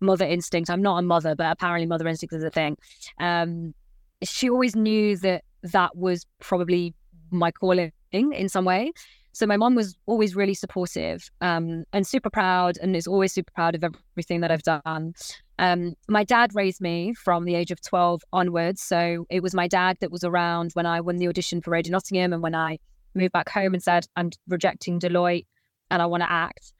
mother 0.00 0.26
instinct. 0.26 0.70
I'm 0.70 0.82
not 0.82 0.98
a 0.98 1.02
mother, 1.02 1.34
but 1.34 1.50
apparently 1.50 1.86
mother 1.86 2.08
instinct 2.08 2.34
is 2.34 2.44
a 2.44 2.50
thing. 2.50 2.76
Um, 3.20 3.74
she 4.22 4.50
always 4.50 4.76
knew 4.76 5.16
that 5.18 5.44
that 5.62 5.96
was 5.96 6.26
probably 6.40 6.94
my 7.30 7.50
calling 7.50 7.92
in 8.12 8.48
some 8.48 8.64
way. 8.64 8.92
So 9.34 9.46
my 9.46 9.56
mom 9.56 9.74
was 9.74 9.96
always 10.06 10.36
really 10.36 10.52
supportive 10.52 11.30
um, 11.40 11.84
and 11.92 12.06
super 12.06 12.28
proud, 12.28 12.76
and 12.82 12.94
is 12.94 13.06
always 13.06 13.32
super 13.32 13.50
proud 13.54 13.74
of 13.74 13.82
everything 13.82 14.42
that 14.42 14.50
I've 14.50 14.62
done. 14.62 15.14
Um, 15.58 15.94
my 16.08 16.22
dad 16.22 16.54
raised 16.54 16.80
me 16.80 17.14
from 17.14 17.44
the 17.44 17.54
age 17.54 17.70
of 17.70 17.80
12 17.80 18.22
onwards. 18.32 18.82
So 18.82 19.26
it 19.30 19.42
was 19.42 19.54
my 19.54 19.68
dad 19.68 19.96
that 20.00 20.10
was 20.10 20.24
around 20.24 20.72
when 20.74 20.86
I 20.86 21.00
won 21.00 21.16
the 21.16 21.28
audition 21.28 21.62
for 21.62 21.70
Radio 21.70 21.92
Nottingham 21.92 22.32
and 22.32 22.42
when 22.42 22.54
I 22.54 22.78
moved 23.14 23.32
back 23.32 23.48
home 23.48 23.72
and 23.72 23.82
said, 23.82 24.06
I'm 24.16 24.30
rejecting 24.48 25.00
Deloitte 25.00 25.46
and 25.90 26.02
I 26.02 26.06
want 26.06 26.22
to 26.22 26.30
act. 26.30 26.72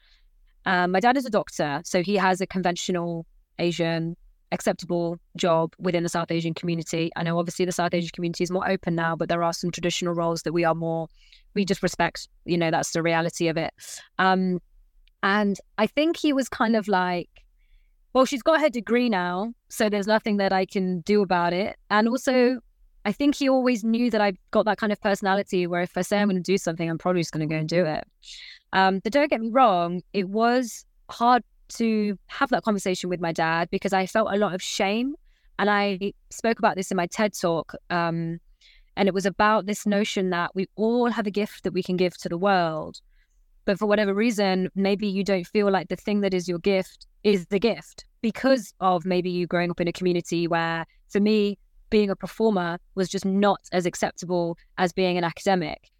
Um, 0.64 0.92
my 0.92 1.00
dad 1.00 1.16
is 1.16 1.26
a 1.26 1.30
doctor, 1.30 1.80
so 1.84 2.02
he 2.02 2.16
has 2.16 2.40
a 2.40 2.46
conventional 2.46 3.26
Asian 3.58 4.16
acceptable 4.52 5.18
job 5.36 5.74
within 5.78 6.02
the 6.02 6.08
South 6.08 6.30
Asian 6.30 6.54
community. 6.54 7.10
I 7.16 7.22
know 7.22 7.38
obviously 7.38 7.64
the 7.64 7.72
South 7.72 7.94
Asian 7.94 8.10
community 8.12 8.44
is 8.44 8.50
more 8.50 8.68
open 8.68 8.94
now, 8.94 9.16
but 9.16 9.28
there 9.28 9.42
are 9.42 9.52
some 9.52 9.70
traditional 9.70 10.14
roles 10.14 10.42
that 10.42 10.52
we 10.52 10.64
are 10.64 10.74
more 10.74 11.08
we 11.54 11.64
just 11.64 11.82
respect, 11.82 12.28
you 12.44 12.56
know, 12.56 12.70
that's 12.70 12.92
the 12.92 13.02
reality 13.02 13.48
of 13.48 13.56
it. 13.56 13.72
Um, 14.18 14.60
and 15.22 15.58
I 15.78 15.86
think 15.86 16.16
he 16.16 16.32
was 16.32 16.48
kind 16.48 16.76
of 16.76 16.88
like, 16.88 17.28
well, 18.12 18.24
she's 18.24 18.42
got 18.42 18.60
her 18.60 18.68
degree 18.68 19.08
now, 19.08 19.52
so 19.68 19.88
there's 19.88 20.06
nothing 20.06 20.36
that 20.38 20.52
I 20.52 20.66
can 20.66 21.00
do 21.00 21.22
about 21.22 21.52
it. 21.52 21.76
And 21.90 22.08
also, 22.08 22.60
I 23.04 23.12
think 23.12 23.34
he 23.34 23.48
always 23.48 23.84
knew 23.84 24.10
that 24.10 24.20
I 24.20 24.34
got 24.50 24.64
that 24.66 24.78
kind 24.78 24.92
of 24.92 25.00
personality 25.00 25.66
where 25.66 25.82
if 25.82 25.96
I 25.96 26.02
say 26.02 26.18
I'm 26.18 26.28
going 26.28 26.42
to 26.42 26.52
do 26.52 26.58
something, 26.58 26.88
I'm 26.88 26.98
probably 26.98 27.22
just 27.22 27.32
going 27.32 27.48
to 27.48 27.52
go 27.52 27.58
and 27.58 27.68
do 27.68 27.84
it. 27.84 28.04
Um, 28.72 29.00
but 29.00 29.12
don't 29.12 29.30
get 29.30 29.40
me 29.40 29.50
wrong, 29.50 30.02
it 30.12 30.28
was 30.28 30.84
hard 31.10 31.42
to 31.68 32.18
have 32.26 32.50
that 32.50 32.62
conversation 32.62 33.08
with 33.10 33.20
my 33.20 33.32
dad 33.32 33.68
because 33.70 33.92
I 33.92 34.06
felt 34.06 34.32
a 34.32 34.36
lot 34.36 34.54
of 34.54 34.62
shame. 34.62 35.14
And 35.58 35.70
I 35.70 36.12
spoke 36.30 36.58
about 36.58 36.76
this 36.76 36.90
in 36.90 36.96
my 36.96 37.06
TED 37.06 37.34
talk. 37.38 37.74
Um, 37.90 38.38
and 38.96 39.08
it 39.08 39.14
was 39.14 39.26
about 39.26 39.66
this 39.66 39.86
notion 39.86 40.30
that 40.30 40.50
we 40.54 40.66
all 40.76 41.10
have 41.10 41.26
a 41.26 41.30
gift 41.30 41.64
that 41.64 41.72
we 41.72 41.82
can 41.82 41.96
give 41.96 42.16
to 42.18 42.28
the 42.28 42.38
world. 42.38 43.00
But 43.64 43.78
for 43.78 43.86
whatever 43.86 44.12
reason, 44.12 44.68
maybe 44.74 45.06
you 45.06 45.22
don't 45.22 45.46
feel 45.46 45.70
like 45.70 45.88
the 45.88 45.96
thing 45.96 46.20
that 46.22 46.34
is 46.34 46.48
your 46.48 46.58
gift 46.58 47.06
is 47.22 47.46
the 47.46 47.60
gift 47.60 48.04
because 48.20 48.74
of 48.80 49.04
maybe 49.04 49.30
you 49.30 49.46
growing 49.46 49.70
up 49.70 49.80
in 49.80 49.88
a 49.88 49.92
community 49.92 50.48
where, 50.48 50.84
for 51.10 51.20
me, 51.20 51.58
being 51.90 52.10
a 52.10 52.16
performer 52.16 52.78
was 52.94 53.08
just 53.08 53.24
not 53.24 53.60
as 53.70 53.86
acceptable 53.86 54.56
as 54.78 54.92
being 54.92 55.16
an 55.16 55.24
academic. 55.24 55.91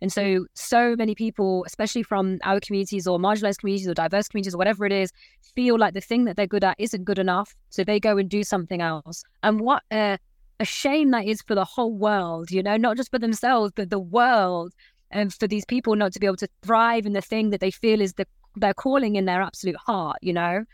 And 0.00 0.12
so, 0.12 0.46
so 0.54 0.94
many 0.96 1.14
people, 1.14 1.64
especially 1.66 2.02
from 2.02 2.38
our 2.44 2.60
communities 2.60 3.06
or 3.06 3.18
marginalized 3.18 3.58
communities 3.58 3.88
or 3.88 3.94
diverse 3.94 4.28
communities 4.28 4.54
or 4.54 4.58
whatever 4.58 4.84
it 4.84 4.92
is, 4.92 5.12
feel 5.54 5.78
like 5.78 5.94
the 5.94 6.00
thing 6.00 6.24
that 6.24 6.36
they're 6.36 6.46
good 6.46 6.64
at 6.64 6.76
isn't 6.78 7.04
good 7.04 7.18
enough. 7.18 7.54
So 7.70 7.82
they 7.82 7.98
go 7.98 8.18
and 8.18 8.28
do 8.28 8.44
something 8.44 8.80
else. 8.80 9.24
And 9.42 9.60
what 9.60 9.82
a, 9.90 10.18
a 10.60 10.64
shame 10.64 11.10
that 11.12 11.24
is 11.24 11.42
for 11.42 11.54
the 11.54 11.64
whole 11.64 11.92
world, 11.94 12.50
you 12.50 12.62
know, 12.62 12.76
not 12.76 12.96
just 12.96 13.10
for 13.10 13.18
themselves, 13.18 13.72
but 13.74 13.90
the 13.90 13.98
world. 13.98 14.72
And 15.10 15.32
for 15.32 15.46
these 15.46 15.64
people 15.64 15.94
not 15.96 16.12
to 16.12 16.20
be 16.20 16.26
able 16.26 16.36
to 16.36 16.48
thrive 16.62 17.06
in 17.06 17.12
the 17.12 17.20
thing 17.20 17.50
that 17.50 17.60
they 17.60 17.70
feel 17.70 18.00
is 18.00 18.14
the 18.14 18.26
their 18.56 18.74
calling 18.74 19.16
in 19.16 19.26
their 19.26 19.42
absolute 19.42 19.76
heart, 19.76 20.16
you 20.22 20.32
know? 20.32 20.64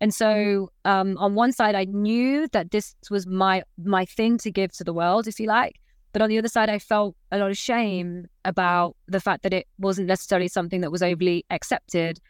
And 0.00 0.12
so 0.12 0.70
um, 0.84 1.16
on 1.18 1.34
one 1.34 1.52
side, 1.52 1.74
I 1.74 1.84
knew 1.84 2.46
that 2.52 2.70
this 2.70 2.94
was 3.10 3.26
my 3.26 3.62
my 3.82 4.04
thing 4.04 4.38
to 4.38 4.50
give 4.50 4.72
to 4.72 4.84
the 4.84 4.92
world, 4.92 5.26
if 5.26 5.40
you 5.40 5.46
like. 5.46 5.80
But 6.14 6.22
on 6.22 6.28
the 6.30 6.38
other 6.38 6.48
side, 6.48 6.70
I 6.70 6.78
felt 6.78 7.16
a 7.32 7.38
lot 7.38 7.50
of 7.50 7.58
shame 7.58 8.28
about 8.44 8.96
the 9.08 9.18
fact 9.18 9.42
that 9.42 9.52
it 9.52 9.66
wasn't 9.78 10.06
necessarily 10.06 10.46
something 10.46 10.80
that 10.80 10.92
was 10.92 11.02
overly 11.02 11.44
accepted. 11.50 12.20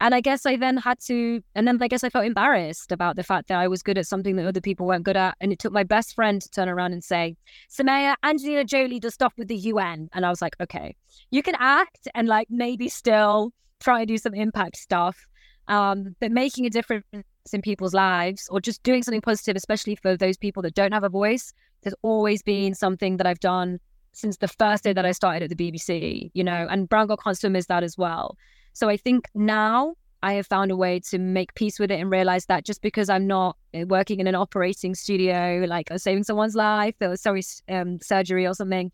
And 0.00 0.14
I 0.14 0.20
guess 0.20 0.46
I 0.46 0.56
then 0.56 0.76
had 0.76 1.00
to, 1.06 1.42
and 1.56 1.66
then 1.66 1.82
I 1.82 1.88
guess 1.88 2.04
I 2.04 2.08
felt 2.08 2.24
embarrassed 2.24 2.92
about 2.92 3.16
the 3.16 3.24
fact 3.24 3.48
that 3.48 3.58
I 3.58 3.66
was 3.66 3.82
good 3.82 3.98
at 3.98 4.06
something 4.06 4.36
that 4.36 4.46
other 4.46 4.60
people 4.60 4.86
weren't 4.86 5.02
good 5.02 5.16
at. 5.16 5.36
And 5.40 5.52
it 5.52 5.58
took 5.58 5.72
my 5.72 5.82
best 5.82 6.14
friend 6.14 6.40
to 6.40 6.48
turn 6.50 6.68
around 6.68 6.92
and 6.92 7.02
say, 7.02 7.36
Summaya, 7.68 8.14
Angelina 8.22 8.64
Jolie 8.64 9.00
does 9.00 9.14
stuff 9.14 9.32
with 9.36 9.48
the 9.48 9.56
UN. 9.56 10.08
And 10.12 10.24
I 10.24 10.30
was 10.30 10.40
like, 10.40 10.54
okay, 10.60 10.94
you 11.32 11.42
can 11.42 11.56
act 11.58 12.06
and 12.14 12.28
like 12.28 12.46
maybe 12.48 12.88
still 12.88 13.52
try 13.80 14.00
and 14.00 14.08
do 14.08 14.18
some 14.18 14.34
impact 14.34 14.76
stuff. 14.76 15.26
Um, 15.68 16.16
but 16.20 16.32
making 16.32 16.66
a 16.66 16.70
difference 16.70 17.04
in 17.52 17.62
people's 17.62 17.94
lives 17.94 18.48
or 18.50 18.60
just 18.60 18.82
doing 18.82 19.02
something 19.02 19.20
positive, 19.20 19.56
especially 19.56 19.96
for 19.96 20.16
those 20.16 20.36
people 20.36 20.62
that 20.62 20.74
don't 20.74 20.92
have 20.92 21.04
a 21.04 21.08
voice, 21.08 21.52
has 21.84 21.94
always 22.02 22.42
been 22.42 22.74
something 22.74 23.16
that 23.16 23.26
I've 23.26 23.40
done 23.40 23.80
since 24.12 24.36
the 24.36 24.48
first 24.48 24.84
day 24.84 24.92
that 24.92 25.06
I 25.06 25.12
started 25.12 25.50
at 25.50 25.56
the 25.56 25.72
BBC, 25.72 26.30
you 26.34 26.44
know, 26.44 26.66
and 26.70 26.88
Brown 26.88 27.08
Can't 27.22 27.38
Swim 27.38 27.56
is 27.56 27.66
that 27.66 27.82
as 27.82 27.96
well. 27.96 28.36
So 28.74 28.88
I 28.88 28.96
think 28.96 29.28
now 29.34 29.94
I 30.22 30.34
have 30.34 30.46
found 30.46 30.70
a 30.70 30.76
way 30.76 31.00
to 31.10 31.18
make 31.18 31.54
peace 31.54 31.78
with 31.80 31.90
it 31.90 31.98
and 31.98 32.10
realize 32.10 32.46
that 32.46 32.64
just 32.64 32.80
because 32.82 33.08
I'm 33.08 33.26
not 33.26 33.56
eh, 33.74 33.84
working 33.84 34.20
in 34.20 34.26
an 34.26 34.34
operating 34.34 34.94
studio, 34.94 35.64
like 35.66 35.88
saving 35.96 36.24
someone's 36.24 36.54
life 36.54 36.94
or 37.00 37.16
sorry, 37.16 37.42
um, 37.68 37.98
surgery 38.00 38.46
or 38.46 38.54
something, 38.54 38.92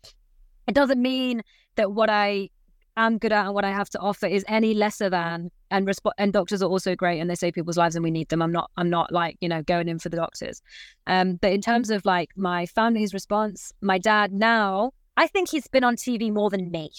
it 0.67 0.73
doesn't 0.73 1.01
mean 1.01 1.43
that 1.75 1.91
what 1.91 2.09
I 2.09 2.49
am 2.97 3.17
good 3.17 3.31
at 3.31 3.45
and 3.45 3.53
what 3.53 3.65
I 3.65 3.71
have 3.71 3.89
to 3.91 3.99
offer 3.99 4.25
is 4.25 4.43
any 4.47 4.73
lesser 4.73 5.09
than. 5.09 5.51
And 5.71 5.87
resp- 5.87 6.11
and 6.17 6.33
doctors 6.33 6.61
are 6.61 6.69
also 6.69 6.95
great 6.95 7.19
and 7.19 7.29
they 7.29 7.35
save 7.35 7.53
people's 7.53 7.77
lives 7.77 7.95
and 7.95 8.03
we 8.03 8.11
need 8.11 8.29
them. 8.29 8.41
I'm 8.41 8.51
not 8.51 8.71
I'm 8.77 8.89
not 8.89 9.11
like 9.11 9.37
you 9.41 9.49
know 9.49 9.61
going 9.61 9.87
in 9.87 9.99
for 9.99 10.09
the 10.09 10.17
doctors. 10.17 10.61
Um, 11.07 11.35
but 11.35 11.51
in 11.51 11.61
terms 11.61 11.89
of 11.89 12.05
like 12.05 12.31
my 12.35 12.65
family's 12.65 13.13
response, 13.13 13.71
my 13.81 13.97
dad 13.97 14.33
now 14.33 14.93
I 15.17 15.27
think 15.27 15.49
he's 15.49 15.67
been 15.67 15.83
on 15.83 15.97
TV 15.97 16.31
more 16.31 16.49
than 16.49 16.71
me. 16.71 16.91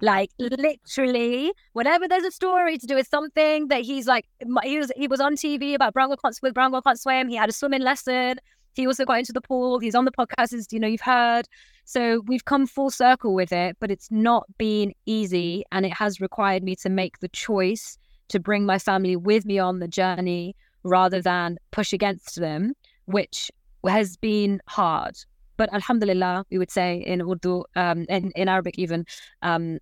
Like 0.00 0.30
literally, 0.38 1.52
whenever 1.72 2.06
there's 2.08 2.24
a 2.24 2.30
story 2.30 2.76
to 2.76 2.86
do 2.86 2.94
with 2.96 3.06
something 3.06 3.68
that 3.68 3.82
he's 3.82 4.06
like, 4.06 4.26
he 4.62 4.78
was 4.78 4.92
he 4.96 5.08
was 5.08 5.20
on 5.20 5.36
TV 5.36 5.74
about 5.74 5.94
Brown 5.94 6.08
Girl 6.08 6.18
Can't 6.18 6.38
with 6.42 6.54
Brown 6.54 6.72
Girl 6.72 6.82
Can't 6.82 7.00
Swim. 7.00 7.28
He 7.28 7.36
had 7.36 7.48
a 7.48 7.52
swimming 7.52 7.82
lesson. 7.82 8.38
He 8.76 8.86
also 8.86 9.04
got 9.06 9.18
into 9.18 9.32
the 9.32 9.40
pool. 9.40 9.78
He's 9.78 9.94
on 9.94 10.04
the 10.04 10.12
podcast, 10.12 10.52
as 10.52 10.68
you 10.70 10.78
know, 10.78 10.86
you've 10.86 11.00
heard. 11.00 11.48
So 11.84 12.22
we've 12.26 12.44
come 12.44 12.66
full 12.66 12.90
circle 12.90 13.34
with 13.34 13.52
it, 13.52 13.76
but 13.80 13.90
it's 13.90 14.10
not 14.10 14.46
been 14.58 14.92
easy. 15.06 15.64
And 15.72 15.86
it 15.86 15.94
has 15.94 16.20
required 16.20 16.62
me 16.62 16.76
to 16.76 16.90
make 16.90 17.20
the 17.20 17.28
choice 17.28 17.96
to 18.28 18.38
bring 18.38 18.66
my 18.66 18.78
family 18.78 19.16
with 19.16 19.46
me 19.46 19.58
on 19.58 19.78
the 19.78 19.88
journey 19.88 20.54
rather 20.82 21.22
than 21.22 21.58
push 21.70 21.92
against 21.92 22.36
them, 22.36 22.74
which 23.06 23.50
has 23.88 24.16
been 24.18 24.60
hard. 24.68 25.16
But 25.56 25.72
Alhamdulillah, 25.72 26.44
we 26.50 26.58
would 26.58 26.70
say 26.70 26.98
in 26.98 27.22
Urdu, 27.22 27.64
um, 27.76 28.04
in, 28.10 28.30
in 28.32 28.48
Arabic 28.48 28.78
even, 28.78 29.06
um, 29.40 29.78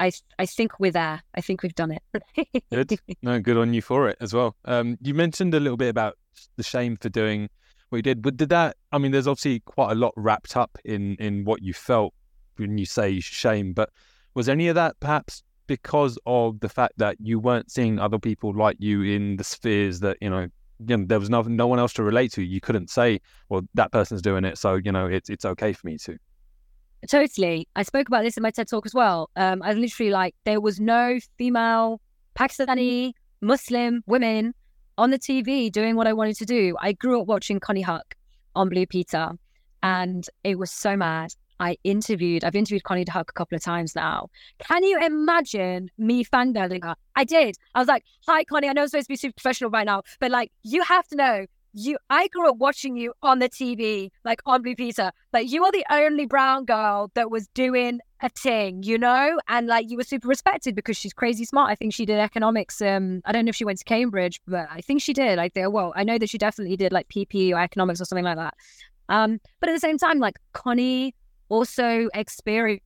I 0.00 0.12
I 0.38 0.44
think 0.44 0.78
we're 0.78 0.92
there. 0.92 1.22
I 1.34 1.40
think 1.40 1.62
we've 1.62 1.74
done 1.74 1.92
it. 1.92 2.02
good. 2.70 2.98
No, 3.22 3.40
good 3.40 3.56
on 3.56 3.72
you 3.72 3.80
for 3.80 4.08
it 4.08 4.18
as 4.20 4.34
well. 4.34 4.56
Um, 4.64 4.98
you 5.00 5.14
mentioned 5.14 5.54
a 5.54 5.60
little 5.60 5.78
bit 5.78 5.88
about 5.88 6.18
the 6.56 6.62
shame 6.62 6.98
for 7.00 7.08
doing 7.08 7.48
what 7.88 7.98
you 7.98 8.02
did. 8.02 8.22
But 8.22 8.36
did 8.36 8.48
that? 8.50 8.76
I 8.92 8.98
mean, 8.98 9.12
there's 9.12 9.26
obviously 9.26 9.60
quite 9.60 9.92
a 9.92 9.94
lot 9.94 10.12
wrapped 10.16 10.56
up 10.56 10.78
in 10.84 11.16
in 11.16 11.44
what 11.44 11.62
you 11.62 11.72
felt 11.72 12.14
when 12.56 12.78
you 12.78 12.86
say 12.86 13.20
shame. 13.20 13.72
But 13.72 13.90
was 14.34 14.48
any 14.48 14.68
of 14.68 14.74
that 14.74 14.98
perhaps 15.00 15.42
because 15.66 16.18
of 16.26 16.60
the 16.60 16.68
fact 16.68 16.94
that 16.98 17.16
you 17.20 17.38
weren't 17.38 17.70
seeing 17.70 17.98
other 17.98 18.18
people 18.18 18.54
like 18.54 18.76
you 18.78 19.02
in 19.02 19.36
the 19.36 19.44
spheres 19.44 20.00
that 20.00 20.16
you 20.20 20.30
know? 20.30 20.48
You 20.86 20.98
know, 20.98 21.06
there 21.06 21.18
was 21.18 21.30
no, 21.30 21.40
no 21.40 21.66
one 21.66 21.78
else 21.78 21.94
to 21.94 22.02
relate 22.02 22.32
to. 22.32 22.42
You 22.42 22.60
couldn't 22.60 22.90
say, 22.90 23.20
"Well, 23.48 23.62
that 23.74 23.92
person's 23.92 24.20
doing 24.20 24.44
it, 24.44 24.58
so 24.58 24.74
you 24.74 24.92
know 24.92 25.06
it's 25.06 25.30
it's 25.30 25.46
okay 25.46 25.72
for 25.72 25.86
me 25.86 25.96
to." 25.98 26.18
Totally. 27.08 27.68
I 27.76 27.82
spoke 27.82 28.08
about 28.08 28.24
this 28.24 28.36
in 28.36 28.42
my 28.42 28.50
TED 28.50 28.68
talk 28.68 28.84
as 28.84 28.94
well. 28.94 29.30
Um, 29.36 29.62
I 29.62 29.72
literally 29.72 30.10
like 30.10 30.34
there 30.44 30.60
was 30.60 30.80
no 30.80 31.18
female 31.38 32.00
Pakistani 32.38 33.12
Muslim 33.40 34.02
women 34.06 34.54
on 34.98 35.10
the 35.10 35.18
TV 35.18 35.70
doing 35.70 35.96
what 35.96 36.06
I 36.06 36.12
wanted 36.12 36.36
to 36.36 36.46
do. 36.46 36.76
I 36.80 36.92
grew 36.92 37.20
up 37.20 37.26
watching 37.26 37.60
Connie 37.60 37.84
Huq 37.84 38.02
on 38.54 38.68
Blue 38.68 38.86
Peter 38.86 39.32
and 39.82 40.26
it 40.44 40.58
was 40.58 40.70
so 40.70 40.96
mad. 40.96 41.34
I 41.58 41.76
interviewed, 41.84 42.44
I've 42.44 42.54
interviewed 42.54 42.84
Connie 42.84 43.04
Huq 43.04 43.28
a 43.28 43.32
couple 43.32 43.56
of 43.56 43.62
times 43.62 43.94
now. 43.94 44.28
Can 44.58 44.84
you 44.84 44.98
imagine 45.00 45.90
me 45.96 46.24
fangirling 46.24 46.84
her? 46.84 46.96
I 47.14 47.24
did. 47.24 47.56
I 47.74 47.78
was 47.78 47.88
like, 47.88 48.04
hi, 48.26 48.44
Connie, 48.44 48.68
I 48.68 48.72
know 48.72 48.82
I'm 48.82 48.88
supposed 48.88 49.06
to 49.06 49.12
be 49.12 49.16
super 49.16 49.34
professional 49.34 49.70
right 49.70 49.86
now, 49.86 50.02
but 50.20 50.30
like, 50.30 50.52
you 50.62 50.82
have 50.82 51.06
to 51.08 51.16
know 51.16 51.46
you 51.76 51.98
I 52.10 52.28
grew 52.28 52.48
up 52.48 52.56
watching 52.56 52.96
you 52.96 53.12
on 53.22 53.38
the 53.38 53.48
TV, 53.48 54.10
like 54.24 54.40
on 54.46 54.62
Blue 54.62 54.74
Peter. 54.74 55.12
Like 55.32 55.50
you 55.50 55.62
are 55.64 55.72
the 55.72 55.84
only 55.90 56.26
brown 56.26 56.64
girl 56.64 57.10
that 57.14 57.30
was 57.30 57.46
doing 57.48 58.00
a 58.22 58.30
thing, 58.30 58.82
you 58.82 58.96
know? 58.96 59.38
And 59.48 59.66
like 59.66 59.90
you 59.90 59.98
were 59.98 60.04
super 60.04 60.28
respected 60.28 60.74
because 60.74 60.96
she's 60.96 61.12
crazy 61.12 61.44
smart. 61.44 61.70
I 61.70 61.74
think 61.74 61.92
she 61.92 62.06
did 62.06 62.18
economics. 62.18 62.80
Um, 62.80 63.20
I 63.26 63.32
don't 63.32 63.44
know 63.44 63.50
if 63.50 63.56
she 63.56 63.64
went 63.64 63.78
to 63.78 63.84
Cambridge, 63.84 64.40
but 64.46 64.66
I 64.70 64.80
think 64.80 65.02
she 65.02 65.12
did. 65.12 65.36
Like 65.36 65.54
there, 65.54 65.70
well, 65.70 65.92
I 65.94 66.02
know 66.02 66.18
that 66.18 66.30
she 66.30 66.38
definitely 66.38 66.76
did 66.76 66.92
like 66.92 67.08
PP 67.08 67.52
or 67.52 67.60
economics 67.60 68.00
or 68.00 68.06
something 68.06 68.24
like 68.24 68.38
that. 68.38 68.54
Um, 69.08 69.38
but 69.60 69.68
at 69.68 69.74
the 69.74 69.80
same 69.80 69.98
time, 69.98 70.18
like 70.18 70.38
Connie 70.52 71.14
also 71.48 72.08
experienced 72.14 72.80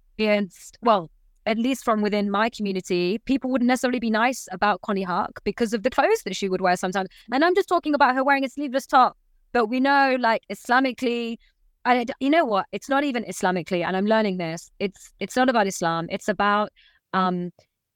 well, 0.82 1.10
at 1.46 1.58
least 1.58 1.84
from 1.84 2.02
within 2.02 2.30
my 2.30 2.50
community, 2.50 3.18
people 3.24 3.50
wouldn't 3.50 3.68
necessarily 3.68 3.98
be 3.98 4.10
nice 4.10 4.46
about 4.52 4.80
Connie 4.82 5.04
Huq 5.04 5.30
because 5.44 5.72
of 5.72 5.82
the 5.82 5.90
clothes 5.90 6.22
that 6.24 6.36
she 6.36 6.48
would 6.48 6.60
wear 6.60 6.76
sometimes. 6.76 7.08
And 7.32 7.44
I'm 7.44 7.54
just 7.54 7.68
talking 7.68 7.94
about 7.94 8.14
her 8.14 8.22
wearing 8.22 8.44
a 8.44 8.48
sleeveless 8.48 8.86
top. 8.86 9.16
But 9.52 9.66
we 9.66 9.80
know, 9.80 10.16
like 10.20 10.42
Islamically, 10.52 11.38
I, 11.84 12.04
you 12.20 12.30
know 12.30 12.44
what? 12.44 12.66
It's 12.72 12.88
not 12.88 13.04
even 13.04 13.24
Islamically, 13.24 13.84
and 13.84 13.96
I'm 13.96 14.06
learning 14.06 14.36
this. 14.36 14.70
It's 14.78 15.12
it's 15.18 15.34
not 15.34 15.48
about 15.48 15.66
Islam. 15.66 16.06
It's 16.10 16.28
about 16.28 16.70
um, 17.14 17.50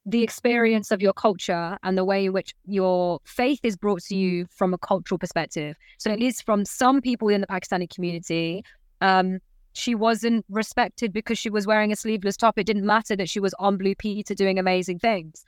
the 0.06 0.22
experience 0.22 0.90
of 0.90 1.02
your 1.02 1.12
culture 1.12 1.78
and 1.82 1.96
the 1.96 2.04
way 2.04 2.26
in 2.26 2.32
which 2.32 2.54
your 2.66 3.20
faith 3.24 3.60
is 3.62 3.76
brought 3.76 4.02
to 4.04 4.16
you 4.16 4.46
from 4.50 4.74
a 4.74 4.78
cultural 4.78 5.18
perspective. 5.18 5.76
So 5.98 6.10
at 6.10 6.18
least 6.18 6.44
from 6.44 6.64
some 6.64 7.00
people 7.00 7.28
in 7.28 7.40
the 7.40 7.46
Pakistani 7.46 7.92
community, 7.92 8.64
um, 9.00 9.38
she 9.74 9.94
wasn't 9.94 10.44
respected 10.48 11.12
because 11.12 11.36
she 11.38 11.50
was 11.50 11.66
wearing 11.66 11.92
a 11.92 11.96
sleeveless 11.96 12.36
top. 12.36 12.58
It 12.58 12.64
didn't 12.64 12.86
matter 12.86 13.16
that 13.16 13.28
she 13.28 13.40
was 13.40 13.54
on 13.58 13.76
Blue 13.76 13.94
Peter 13.94 14.34
doing 14.34 14.58
amazing 14.58 15.00
things. 15.00 15.44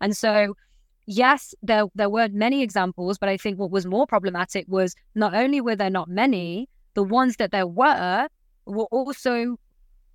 And 0.00 0.16
so, 0.16 0.56
yes, 1.04 1.54
there 1.62 1.84
there 1.94 2.08
weren't 2.08 2.34
many 2.34 2.62
examples, 2.62 3.18
but 3.18 3.28
I 3.28 3.36
think 3.36 3.58
what 3.58 3.70
was 3.70 3.86
more 3.86 4.06
problematic 4.06 4.64
was 4.66 4.94
not 5.14 5.34
only 5.34 5.60
were 5.60 5.76
there 5.76 5.90
not 5.90 6.08
many, 6.08 6.68
the 6.94 7.02
ones 7.02 7.36
that 7.36 7.52
there 7.52 7.66
were 7.66 8.28
were 8.64 8.84
also 8.86 9.58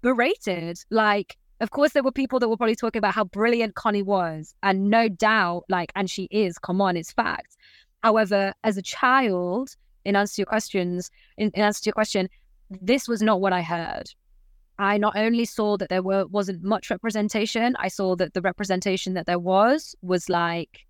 berated. 0.02 0.80
Like, 0.90 1.38
of 1.60 1.70
course, 1.70 1.94
there 1.94 2.04
were 2.04 2.12
people 2.12 2.40
that 2.40 2.50
were 2.50 2.58
probably 2.58 2.76
talking 2.76 3.00
about 3.00 3.14
how 3.14 3.26
brilliant 3.26 3.76
Connie 3.76 4.02
was, 4.02 4.56
and 4.64 4.90
no 4.90 5.08
doubt, 5.08 5.66
like, 5.70 5.92
and 5.96 6.10
she 6.10 6.28
is. 6.32 6.58
Come 6.58 6.82
on, 6.82 6.98
it's 6.98 7.12
fact. 7.12 7.56
However, 8.02 8.54
as 8.64 8.78
a 8.78 8.82
child, 8.82 9.76
in 10.04 10.16
answer 10.16 10.38
to 10.38 10.42
your 10.42 10.48
questions, 10.48 11.12
in, 11.38 11.52
in 11.54 11.62
answer 11.62 11.84
to 11.84 11.88
your 11.90 11.94
question, 11.94 12.28
this 12.82 13.08
was 13.08 13.22
not 13.22 13.42
what 13.42 13.54
I 13.54 13.62
heard. 13.62 14.06
I 14.80 14.98
not 14.98 15.16
only 15.16 15.46
saw 15.46 15.78
that 15.78 15.90
there 15.90 16.02
were 16.02 16.26
wasn't 16.28 16.64
much 16.64 16.90
representation, 16.90 17.76
I 17.78 17.88
saw 17.88 18.16
that 18.16 18.34
the 18.34 18.42
representation 18.42 19.14
that 19.14 19.26
there 19.26 19.40
was 19.40 19.96
was 20.02 20.30
like, 20.30 20.86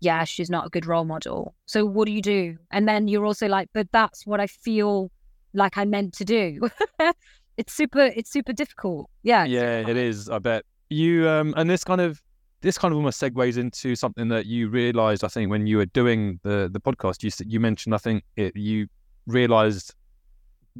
yeah, 0.00 0.24
she's 0.24 0.50
not 0.50 0.66
a 0.66 0.70
good 0.70 0.86
role 0.86 1.04
model. 1.04 1.54
So 1.66 1.84
what 1.84 2.06
do 2.06 2.12
you 2.12 2.22
do? 2.22 2.56
And 2.70 2.86
then 2.86 3.08
you're 3.08 3.24
also 3.24 3.48
like, 3.48 3.68
but 3.72 3.88
that's 3.90 4.26
what 4.26 4.40
I 4.40 4.46
feel 4.46 5.10
like 5.52 5.78
I 5.78 5.84
meant 5.84 6.14
to 6.14 6.24
do. 6.24 6.68
it's 7.56 7.72
super 7.72 8.10
it's 8.14 8.30
super 8.30 8.52
difficult. 8.52 9.10
Yeah. 9.22 9.44
Yeah, 9.44 9.88
it 9.88 9.96
is, 9.96 10.28
I 10.28 10.38
bet. 10.38 10.64
You 10.90 11.28
um 11.28 11.54
and 11.56 11.68
this 11.68 11.82
kind 11.82 12.00
of 12.00 12.22
this 12.60 12.78
kind 12.78 12.92
of 12.92 12.96
almost 12.96 13.20
segues 13.20 13.58
into 13.58 13.94
something 13.96 14.28
that 14.28 14.46
you 14.46 14.68
realized, 14.68 15.22
I 15.24 15.28
think, 15.28 15.50
when 15.50 15.66
you 15.66 15.78
were 15.78 15.86
doing 15.86 16.40
the 16.44 16.70
the 16.72 16.80
podcast. 16.80 17.22
You 17.22 17.30
you 17.46 17.60
mentioned, 17.60 17.94
I 17.94 17.98
think, 17.98 18.24
it, 18.36 18.56
you 18.56 18.86
realized 19.26 19.94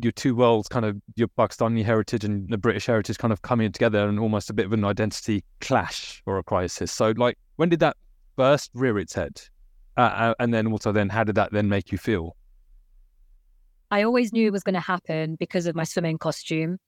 your 0.01 0.13
two 0.13 0.35
worlds, 0.35 0.69
kind 0.69 0.85
of 0.85 1.01
your 1.17 1.29
Pakistani 1.29 1.85
heritage 1.85 2.25
and 2.25 2.49
the 2.49 2.59
British 2.59 2.87
heritage, 2.87 3.19
kind 3.19 3.33
of 3.33 3.43
coming 3.43 3.71
together 3.73 4.09
and 4.09 4.19
almost 4.19 4.51
a 4.51 4.53
bit 4.53 4.67
of 4.67 4.73
an 4.73 4.85
identity 4.85 5.45
clash 5.61 6.23
or 6.27 6.39
a 6.39 6.43
crisis. 6.43 6.93
So, 6.93 7.13
like, 7.17 7.39
when 7.57 7.69
did 7.69 7.81
that 7.81 7.97
first 8.37 8.71
rear 8.75 8.99
its 8.99 9.15
head, 9.15 9.41
uh, 9.97 10.01
uh 10.01 10.35
and 10.39 10.53
then 10.53 10.67
also 10.67 10.93
then 10.93 11.09
how 11.09 11.25
did 11.25 11.37
that 11.37 11.53
then 11.53 11.69
make 11.69 11.93
you 11.93 11.99
feel? 11.99 12.37
I 13.91 14.03
always 14.03 14.33
knew 14.33 14.47
it 14.47 14.53
was 14.53 14.65
going 14.65 14.75
to 14.75 14.81
happen 14.81 15.37
because 15.37 15.67
of 15.67 15.77
my 15.77 15.85
swimming 15.85 16.19
costume. 16.19 16.79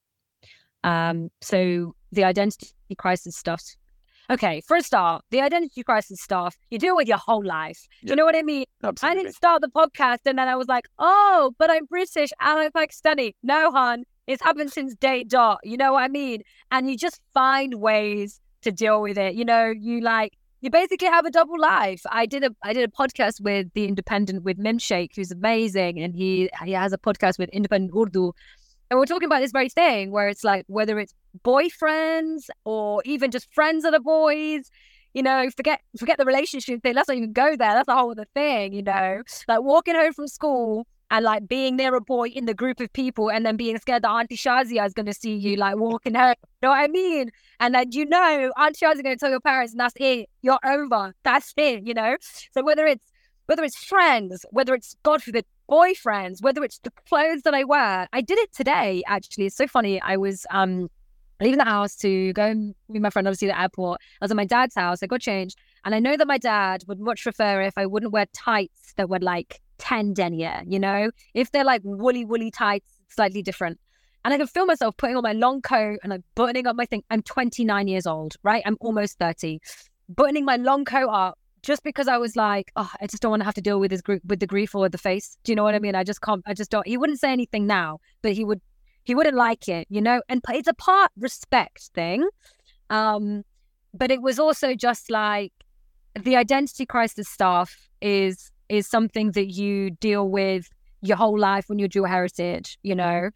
Um, 0.82 1.30
so 1.40 1.94
the 2.12 2.24
identity 2.24 2.72
crisis 2.98 3.36
stuff. 3.36 3.62
Okay, 4.28 4.60
for 4.66 4.76
a 4.76 4.82
start, 4.82 5.24
the 5.30 5.40
identity 5.40 5.82
crisis 5.82 6.20
stuff 6.20 6.56
you 6.70 6.78
deal 6.78 6.96
with 6.96 7.06
your 7.06 7.18
whole 7.18 7.44
life. 7.44 7.86
Do 8.02 8.10
you 8.10 8.16
know 8.16 8.24
what 8.24 8.34
I 8.34 8.42
mean? 8.42 8.64
Absolutely. 8.82 9.20
I 9.20 9.22
didn't 9.22 9.36
start 9.36 9.62
the 9.62 9.68
podcast 9.68 10.18
and 10.26 10.38
then 10.38 10.48
I 10.48 10.56
was 10.56 10.66
like, 10.68 10.86
oh, 10.98 11.52
but 11.58 11.70
I'm 11.70 11.86
British 11.86 12.30
and 12.40 12.58
I'm 12.58 12.72
Pakistani. 12.72 13.34
No, 13.42 13.70
hon, 13.70 14.04
it's 14.26 14.42
happened 14.42 14.72
since 14.72 14.94
day 14.96 15.22
dot. 15.22 15.60
You 15.62 15.76
know 15.76 15.92
what 15.92 16.02
I 16.02 16.08
mean? 16.08 16.42
And 16.70 16.90
you 16.90 16.96
just 16.96 17.20
find 17.34 17.74
ways 17.74 18.40
to 18.62 18.72
deal 18.72 19.00
with 19.00 19.16
it. 19.16 19.34
You 19.34 19.44
know, 19.44 19.72
you 19.78 20.00
like 20.00 20.32
you 20.60 20.70
basically 20.70 21.08
have 21.08 21.24
a 21.24 21.30
double 21.30 21.60
life. 21.60 22.02
I 22.10 22.26
did 22.26 22.42
a 22.42 22.50
I 22.62 22.72
did 22.72 22.88
a 22.88 22.92
podcast 22.92 23.40
with 23.40 23.68
the 23.74 23.86
Independent 23.86 24.42
with 24.42 24.58
Mimshake, 24.58 25.10
who's 25.14 25.30
amazing, 25.30 26.00
and 26.00 26.16
he 26.16 26.50
he 26.64 26.72
has 26.72 26.92
a 26.92 26.98
podcast 26.98 27.38
with 27.38 27.48
Independent 27.50 27.92
Urdu, 27.96 28.32
and 28.90 28.98
we're 28.98 29.06
talking 29.06 29.26
about 29.26 29.40
this 29.40 29.52
very 29.52 29.68
thing 29.68 30.10
where 30.10 30.28
it's 30.28 30.44
like 30.44 30.64
whether 30.66 30.98
it's 30.98 31.14
boyfriends 31.44 32.48
or 32.64 33.02
even 33.04 33.30
just 33.30 33.52
friends 33.52 33.84
of 33.84 33.92
the 33.92 34.00
boys. 34.00 34.70
You 35.14 35.22
know, 35.22 35.48
forget 35.56 35.80
forget 35.98 36.18
the 36.18 36.26
relationship 36.26 36.82
thing. 36.82 36.94
Let's 36.94 37.08
not 37.08 37.16
even 37.16 37.32
go 37.32 37.56
there. 37.56 37.56
That's 37.72 37.88
a 37.88 37.94
whole 37.94 38.10
other 38.10 38.26
thing. 38.34 38.74
You 38.74 38.82
know, 38.82 39.22
like 39.48 39.62
walking 39.62 39.94
home 39.94 40.12
from 40.12 40.28
school 40.28 40.86
and 41.10 41.24
like 41.24 41.46
being 41.46 41.76
near 41.76 41.94
a 41.94 42.00
boy 42.00 42.28
in 42.28 42.46
the 42.46 42.54
group 42.54 42.80
of 42.80 42.92
people 42.92 43.30
and 43.30 43.46
then 43.46 43.56
being 43.56 43.78
scared 43.78 44.02
that 44.02 44.10
Auntie 44.10 44.36
Shazia 44.36 44.84
is 44.86 44.92
going 44.92 45.06
to 45.06 45.14
see 45.14 45.34
you 45.34 45.56
like 45.56 45.76
walking 45.76 46.14
home. 46.14 46.34
You 46.62 46.68
know 46.68 46.70
what 46.70 46.80
I 46.80 46.88
mean? 46.88 47.30
And 47.60 47.74
then 47.74 47.92
you 47.92 48.06
know 48.06 48.52
Auntie 48.58 48.84
Shazia 48.84 48.96
is 48.96 49.02
going 49.02 49.16
to 49.16 49.20
tell 49.20 49.30
your 49.30 49.40
parents 49.40 49.72
and 49.72 49.80
that's 49.80 49.94
it. 49.98 50.28
You're 50.42 50.58
over. 50.64 51.14
That's 51.22 51.52
it, 51.56 51.86
you 51.86 51.94
know? 51.94 52.16
So 52.52 52.64
whether 52.64 52.86
it's 52.86 53.04
whether 53.46 53.62
it's 53.62 53.76
friends, 53.76 54.44
whether 54.50 54.74
it's 54.74 54.96
God 55.04 55.22
forbid 55.22 55.46
boyfriends, 55.70 56.42
whether 56.42 56.64
it's 56.64 56.78
the 56.80 56.90
clothes 57.08 57.42
that 57.42 57.54
I 57.54 57.64
wear. 57.64 58.08
I 58.12 58.20
did 58.20 58.38
it 58.38 58.52
today 58.52 59.02
actually. 59.06 59.46
It's 59.46 59.56
so 59.56 59.66
funny. 59.66 60.00
I 60.00 60.16
was 60.16 60.46
um 60.50 60.88
leaving 61.40 61.58
the 61.58 61.64
house 61.64 61.96
to 61.96 62.32
go 62.32 62.44
and 62.44 62.74
meet 62.88 63.02
my 63.02 63.10
friend 63.10 63.26
obviously 63.26 63.50
at 63.50 63.56
the 63.56 63.60
airport. 63.62 64.00
I 64.20 64.24
was 64.24 64.30
at 64.30 64.36
my 64.36 64.44
dad's 64.44 64.74
house. 64.74 65.02
I 65.02 65.06
got 65.06 65.20
changed. 65.20 65.56
And 65.84 65.94
I 65.94 66.00
know 66.00 66.16
that 66.16 66.26
my 66.26 66.38
dad 66.38 66.82
would 66.88 66.98
much 66.98 67.22
prefer 67.22 67.62
if 67.62 67.74
I 67.76 67.86
wouldn't 67.86 68.12
wear 68.12 68.26
tights 68.32 68.94
that 68.96 69.08
were 69.08 69.20
like 69.20 69.60
10 69.78 70.14
denier, 70.14 70.62
you 70.66 70.78
know? 70.78 71.10
If 71.34 71.52
they're 71.52 71.64
like 71.64 71.82
woolly, 71.84 72.24
woolly 72.24 72.50
tights, 72.50 72.90
slightly 73.08 73.42
different. 73.42 73.78
And 74.24 74.34
I 74.34 74.38
can 74.38 74.48
feel 74.48 74.66
myself 74.66 74.96
putting 74.96 75.16
on 75.16 75.22
my 75.22 75.32
long 75.32 75.62
coat 75.62 76.00
and 76.02 76.12
I'm 76.12 76.24
buttoning 76.34 76.66
up 76.66 76.74
my 76.74 76.86
thing. 76.86 77.04
I'm 77.10 77.22
29 77.22 77.86
years 77.86 78.06
old, 78.06 78.34
right? 78.42 78.62
I'm 78.66 78.76
almost 78.80 79.18
30. 79.18 79.60
Buttoning 80.08 80.44
my 80.44 80.56
long 80.56 80.84
coat 80.84 81.08
up 81.08 81.38
just 81.62 81.82
because 81.82 82.06
I 82.08 82.16
was 82.16 82.36
like, 82.36 82.70
oh, 82.76 82.90
I 83.00 83.06
just 83.06 83.22
don't 83.22 83.30
want 83.30 83.40
to 83.40 83.44
have 83.44 83.54
to 83.54 83.60
deal 83.60 83.80
with 83.80 83.90
this 83.90 84.00
group 84.00 84.22
with 84.24 84.38
the 84.38 84.46
grief 84.46 84.74
or 84.74 84.88
the 84.88 84.98
face. 84.98 85.36
Do 85.42 85.52
you 85.52 85.56
know 85.56 85.64
what 85.64 85.74
I 85.74 85.80
mean? 85.80 85.96
I 85.96 86.04
just 86.04 86.22
can't. 86.22 86.42
I 86.46 86.54
just 86.54 86.70
don't. 86.70 86.86
He 86.86 86.96
wouldn't 86.96 87.18
say 87.18 87.32
anything 87.32 87.66
now, 87.66 87.98
but 88.22 88.32
he 88.32 88.44
would. 88.44 88.60
He 89.06 89.14
wouldn't 89.14 89.36
like 89.36 89.68
it, 89.68 89.86
you 89.88 90.02
know. 90.02 90.20
And 90.28 90.42
it's 90.50 90.68
a 90.68 90.74
part 90.74 91.12
respect 91.16 91.90
thing, 91.94 92.28
um, 92.90 93.44
but 93.94 94.10
it 94.10 94.20
was 94.20 94.38
also 94.38 94.74
just 94.74 95.10
like 95.10 95.52
the 96.20 96.36
identity 96.36 96.84
crisis 96.86 97.28
stuff 97.28 97.88
is 98.02 98.50
is 98.68 98.88
something 98.88 99.30
that 99.32 99.46
you 99.46 99.90
deal 99.90 100.28
with 100.28 100.68
your 101.02 101.16
whole 101.16 101.38
life 101.38 101.66
when 101.68 101.78
you're 101.78 101.88
dual 101.88 102.06
heritage, 102.06 102.78
you 102.82 102.96
know. 102.96 103.30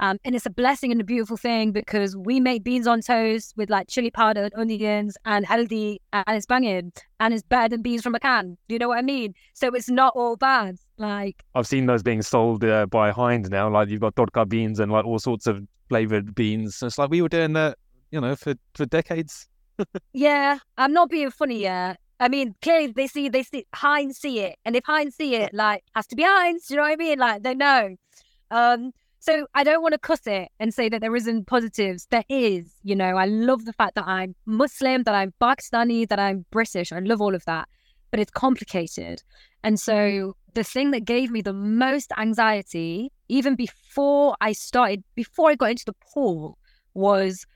Um, 0.00 0.18
and 0.24 0.34
it's 0.34 0.46
a 0.46 0.50
blessing 0.50 0.92
and 0.92 1.00
a 1.00 1.04
beautiful 1.04 1.36
thing 1.36 1.72
because 1.72 2.16
we 2.16 2.38
make 2.38 2.62
beans 2.64 2.86
on 2.86 3.00
toast 3.00 3.54
with 3.56 3.70
like 3.70 3.88
chili 3.88 4.10
powder 4.10 4.44
and 4.44 4.54
onions 4.54 5.16
and 5.24 5.46
healthy 5.46 6.00
and 6.12 6.24
it's 6.28 6.46
banging 6.46 6.92
and 7.18 7.32
it's 7.32 7.42
better 7.42 7.70
than 7.70 7.82
beans 7.82 8.02
from 8.02 8.14
a 8.14 8.20
can. 8.20 8.58
Do 8.68 8.74
you 8.74 8.78
know 8.78 8.88
what 8.88 8.98
I 8.98 9.02
mean? 9.02 9.34
So 9.54 9.68
it's 9.68 9.88
not 9.88 10.12
all 10.14 10.36
bad. 10.36 10.76
Like 10.98 11.44
I've 11.54 11.66
seen 11.66 11.86
those 11.86 12.02
being 12.02 12.22
sold 12.22 12.64
uh, 12.64 12.86
by 12.86 13.10
Heinz 13.10 13.48
now. 13.48 13.70
Like 13.70 13.88
you've 13.88 14.00
got 14.00 14.14
Dodka 14.14 14.48
beans 14.48 14.80
and 14.80 14.92
like 14.92 15.04
all 15.04 15.18
sorts 15.18 15.46
of 15.46 15.66
flavored 15.88 16.34
beans. 16.34 16.82
It's 16.82 16.98
like 16.98 17.10
we 17.10 17.22
were 17.22 17.28
doing 17.28 17.52
that, 17.54 17.78
you 18.10 18.20
know, 18.20 18.36
for 18.36 18.54
for 18.74 18.86
decades. 18.86 19.48
yeah, 20.12 20.58
I'm 20.78 20.92
not 20.92 21.10
being 21.10 21.30
funny. 21.30 21.62
Yeah, 21.62 21.96
I 22.18 22.28
mean, 22.28 22.54
clearly 22.62 22.88
they 22.88 23.06
see 23.06 23.28
they 23.28 23.42
see 23.42 23.66
Heinz 23.74 24.18
see 24.18 24.40
it, 24.40 24.56
and 24.64 24.74
if 24.74 24.84
Heinz 24.84 25.16
see 25.16 25.34
it, 25.34 25.52
like 25.52 25.84
has 25.94 26.06
to 26.08 26.16
be 26.16 26.22
Heinz. 26.22 26.66
Do 26.66 26.74
you 26.74 26.76
know 26.78 26.84
what 26.84 26.92
I 26.92 26.96
mean? 26.96 27.18
Like 27.18 27.42
they 27.42 27.54
know. 27.54 27.96
Um, 28.50 28.92
so 29.26 29.46
I 29.54 29.64
don't 29.64 29.82
want 29.82 29.92
to 29.92 29.98
cuss 29.98 30.24
it 30.26 30.50
and 30.60 30.72
say 30.72 30.88
that 30.88 31.00
there 31.00 31.16
isn't 31.16 31.48
positives. 31.48 32.06
There 32.10 32.24
is. 32.28 32.70
You 32.84 32.94
know, 32.94 33.16
I 33.16 33.26
love 33.26 33.64
the 33.64 33.72
fact 33.72 33.96
that 33.96 34.06
I'm 34.06 34.36
Muslim, 34.46 35.02
that 35.02 35.16
I'm 35.16 35.34
Pakistani, 35.40 36.08
that 36.08 36.20
I'm 36.20 36.46
British. 36.52 36.92
I 36.92 37.00
love 37.00 37.20
all 37.20 37.34
of 37.34 37.44
that, 37.46 37.68
but 38.12 38.20
it's 38.20 38.30
complicated. 38.30 39.24
And 39.64 39.80
so 39.80 39.92
mm-hmm. 39.92 40.30
the 40.54 40.62
thing 40.62 40.92
that 40.92 41.04
gave 41.04 41.32
me 41.32 41.42
the 41.42 41.52
most 41.52 42.12
anxiety, 42.16 43.10
even 43.28 43.56
before 43.56 44.36
I 44.40 44.52
started, 44.52 45.02
before 45.16 45.50
I 45.50 45.56
got 45.56 45.70
into 45.72 45.86
the 45.86 45.96
pool, 46.14 46.56
was 46.94 47.46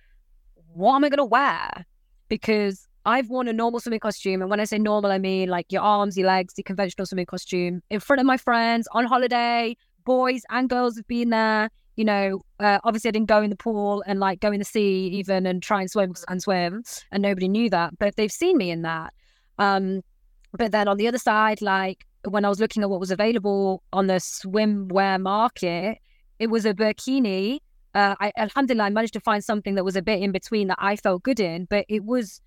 what 0.75 0.97
am 0.97 1.05
I 1.05 1.09
going 1.09 1.19
to 1.19 1.25
wear? 1.25 1.87
Because 2.29 2.89
I've 3.07 3.31
worn 3.31 3.47
a 3.47 3.53
normal 3.53 3.79
swimming 3.79 4.01
costume. 4.01 4.43
And 4.43 4.51
when 4.51 4.61
I 4.61 4.65
say 4.65 4.79
normal, 4.79 5.13
I 5.13 5.19
mean 5.19 5.49
like 5.49 5.71
your 5.71 5.83
arms, 5.83 6.17
your 6.19 6.27
legs, 6.27 6.55
the 6.55 6.65
conventional 6.65 7.07
swimming 7.07 7.27
costume 7.27 7.81
in 7.91 8.01
front 8.01 8.19
of 8.19 8.27
my 8.27 8.37
friends 8.37 8.89
on 8.93 9.05
holiday. 9.07 9.77
Boys 10.05 10.43
and 10.51 10.69
girls 10.69 10.97
have 10.97 11.07
been 11.07 11.31
there. 11.31 11.71
You 11.97 12.05
know, 12.05 12.43
uh, 12.59 12.79
obviously 12.85 13.09
I 13.09 13.13
didn't 13.13 13.29
go 13.29 13.43
in 13.43 13.51
the 13.51 13.57
pool 13.57 14.03
and 14.07 14.21
like 14.21 14.41
go 14.41 14.51
in 14.53 14.59
the 14.59 14.65
sea 14.65 15.09
even 15.09 15.47
and 15.47 15.63
try 15.63 15.81
and 15.83 15.91
swim 15.91 16.15
and 16.29 16.43
swim, 16.43 16.83
and 17.13 17.23
nobody 17.23 17.49
knew 17.49 17.69
that. 17.71 17.99
But 17.99 18.17
they've 18.17 18.33
seen 18.33 18.57
me 18.57 18.71
in 18.71 18.83
that. 18.83 19.13
Um, 19.59 20.03
but 20.57 20.73
then 20.73 20.89
on 20.89 20.97
the 20.97 21.07
other 21.07 21.19
side, 21.19 21.61
like 21.61 22.07
when 22.29 22.45
I 22.45 22.49
was 22.49 22.61
looking 22.61 22.83
at 22.83 22.91
what 22.91 23.01
was 23.01 23.11
available 23.11 23.83
on 23.93 24.07
the 24.07 24.15
swimwear 24.15 25.21
market, 25.21 25.99
it 26.39 26.49
was 26.49 26.65
a 26.65 26.75
bikini. 26.75 27.59
Uh, 27.95 28.15
I, 28.21 28.33
alhamdulillah, 28.37 28.85
I 28.85 28.91
managed 28.91 29.15
to 29.15 29.21
find 29.21 29.45
something 29.45 29.75
that 29.75 29.85
was 29.85 29.97
a 29.97 30.03
bit 30.03 30.23
in 30.23 30.33
between 30.33 30.69
that 30.69 30.79
I 30.81 30.97
felt 30.97 31.23
good 31.23 31.41
in, 31.41 31.67
but 31.67 31.85
it 31.89 32.05
was 32.05 32.41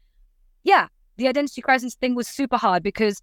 yeah, 0.64 0.88
the 1.18 1.28
identity 1.28 1.62
crisis 1.62 1.96
thing 1.96 2.16
was 2.16 2.28
super 2.28 2.58
hard 2.58 2.84
because 2.84 3.22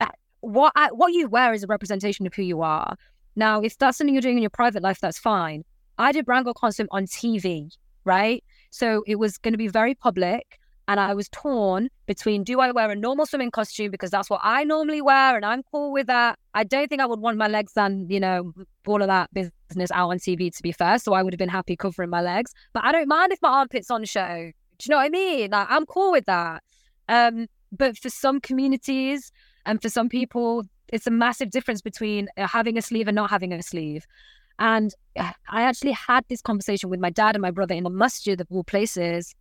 uh, 0.00 0.06
what 0.40 0.72
I, 0.74 0.90
what 0.90 1.12
you 1.12 1.28
wear 1.28 1.52
is 1.52 1.62
a 1.62 1.66
representation 1.66 2.26
of 2.26 2.34
who 2.34 2.42
you 2.42 2.62
are. 2.62 2.96
Now, 3.36 3.60
if 3.60 3.76
that's 3.78 3.98
something 3.98 4.14
you're 4.14 4.22
doing 4.22 4.36
in 4.36 4.42
your 4.42 4.50
private 4.50 4.82
life, 4.82 5.00
that's 5.00 5.18
fine. 5.18 5.64
I 5.98 6.12
did 6.12 6.24
Brown 6.24 6.44
Girl 6.44 6.54
Can't 6.54 6.74
Swim 6.74 6.88
on 6.90 7.06
TV, 7.06 7.70
right? 8.04 8.42
So 8.70 9.04
it 9.06 9.16
was 9.16 9.38
going 9.38 9.52
to 9.52 9.58
be 9.58 9.68
very 9.68 9.94
public. 9.94 10.58
And 10.86 11.00
I 11.00 11.14
was 11.14 11.30
torn 11.30 11.88
between 12.04 12.44
do 12.44 12.60
I 12.60 12.70
wear 12.70 12.90
a 12.90 12.94
normal 12.94 13.24
swimming 13.24 13.50
costume 13.50 13.90
because 13.90 14.10
that's 14.10 14.28
what 14.28 14.42
I 14.44 14.64
normally 14.64 15.00
wear 15.00 15.34
and 15.34 15.44
I'm 15.44 15.62
cool 15.62 15.92
with 15.92 16.08
that. 16.08 16.38
I 16.52 16.62
don't 16.62 16.88
think 16.88 17.00
I 17.00 17.06
would 17.06 17.20
want 17.20 17.38
my 17.38 17.48
legs 17.48 17.72
and, 17.74 18.10
you 18.12 18.20
know, 18.20 18.52
all 18.86 19.00
of 19.00 19.08
that 19.08 19.32
business 19.32 19.90
out 19.92 20.10
on 20.10 20.18
TV 20.18 20.54
to 20.54 20.62
be 20.62 20.72
fair. 20.72 20.98
So 20.98 21.14
I 21.14 21.22
would 21.22 21.32
have 21.32 21.38
been 21.38 21.48
happy 21.48 21.74
covering 21.74 22.10
my 22.10 22.20
legs. 22.20 22.52
But 22.74 22.84
I 22.84 22.92
don't 22.92 23.08
mind 23.08 23.32
if 23.32 23.40
my 23.40 23.48
armpits 23.48 23.90
on 23.90 24.04
show. 24.04 24.50
Do 24.78 24.86
you 24.86 24.90
know 24.90 24.98
what 24.98 25.06
I 25.06 25.08
mean? 25.08 25.52
Like, 25.52 25.68
I'm 25.70 25.86
cool 25.86 26.12
with 26.12 26.26
that. 26.26 26.62
Um, 27.08 27.46
but 27.72 27.96
for 27.96 28.10
some 28.10 28.40
communities 28.40 29.32
and 29.64 29.80
for 29.80 29.88
some 29.88 30.10
people, 30.10 30.64
it's 30.94 31.08
a 31.08 31.10
massive 31.10 31.50
difference 31.50 31.82
between 31.82 32.28
uh, 32.36 32.46
having 32.46 32.78
a 32.78 32.82
sleeve 32.82 33.08
and 33.08 33.16
not 33.16 33.28
having 33.28 33.52
a 33.52 33.60
sleeve. 33.62 34.06
And 34.60 34.94
uh, 35.18 35.32
I 35.48 35.62
actually 35.62 35.90
had 35.90 36.24
this 36.28 36.40
conversation 36.40 36.88
with 36.88 37.00
my 37.00 37.10
dad 37.10 37.34
and 37.34 37.42
my 37.42 37.50
brother 37.50 37.74
in 37.74 37.82
the 37.82 37.90
masjid 37.90 38.40
of 38.40 38.46
all 38.48 38.62
places. 38.62 39.34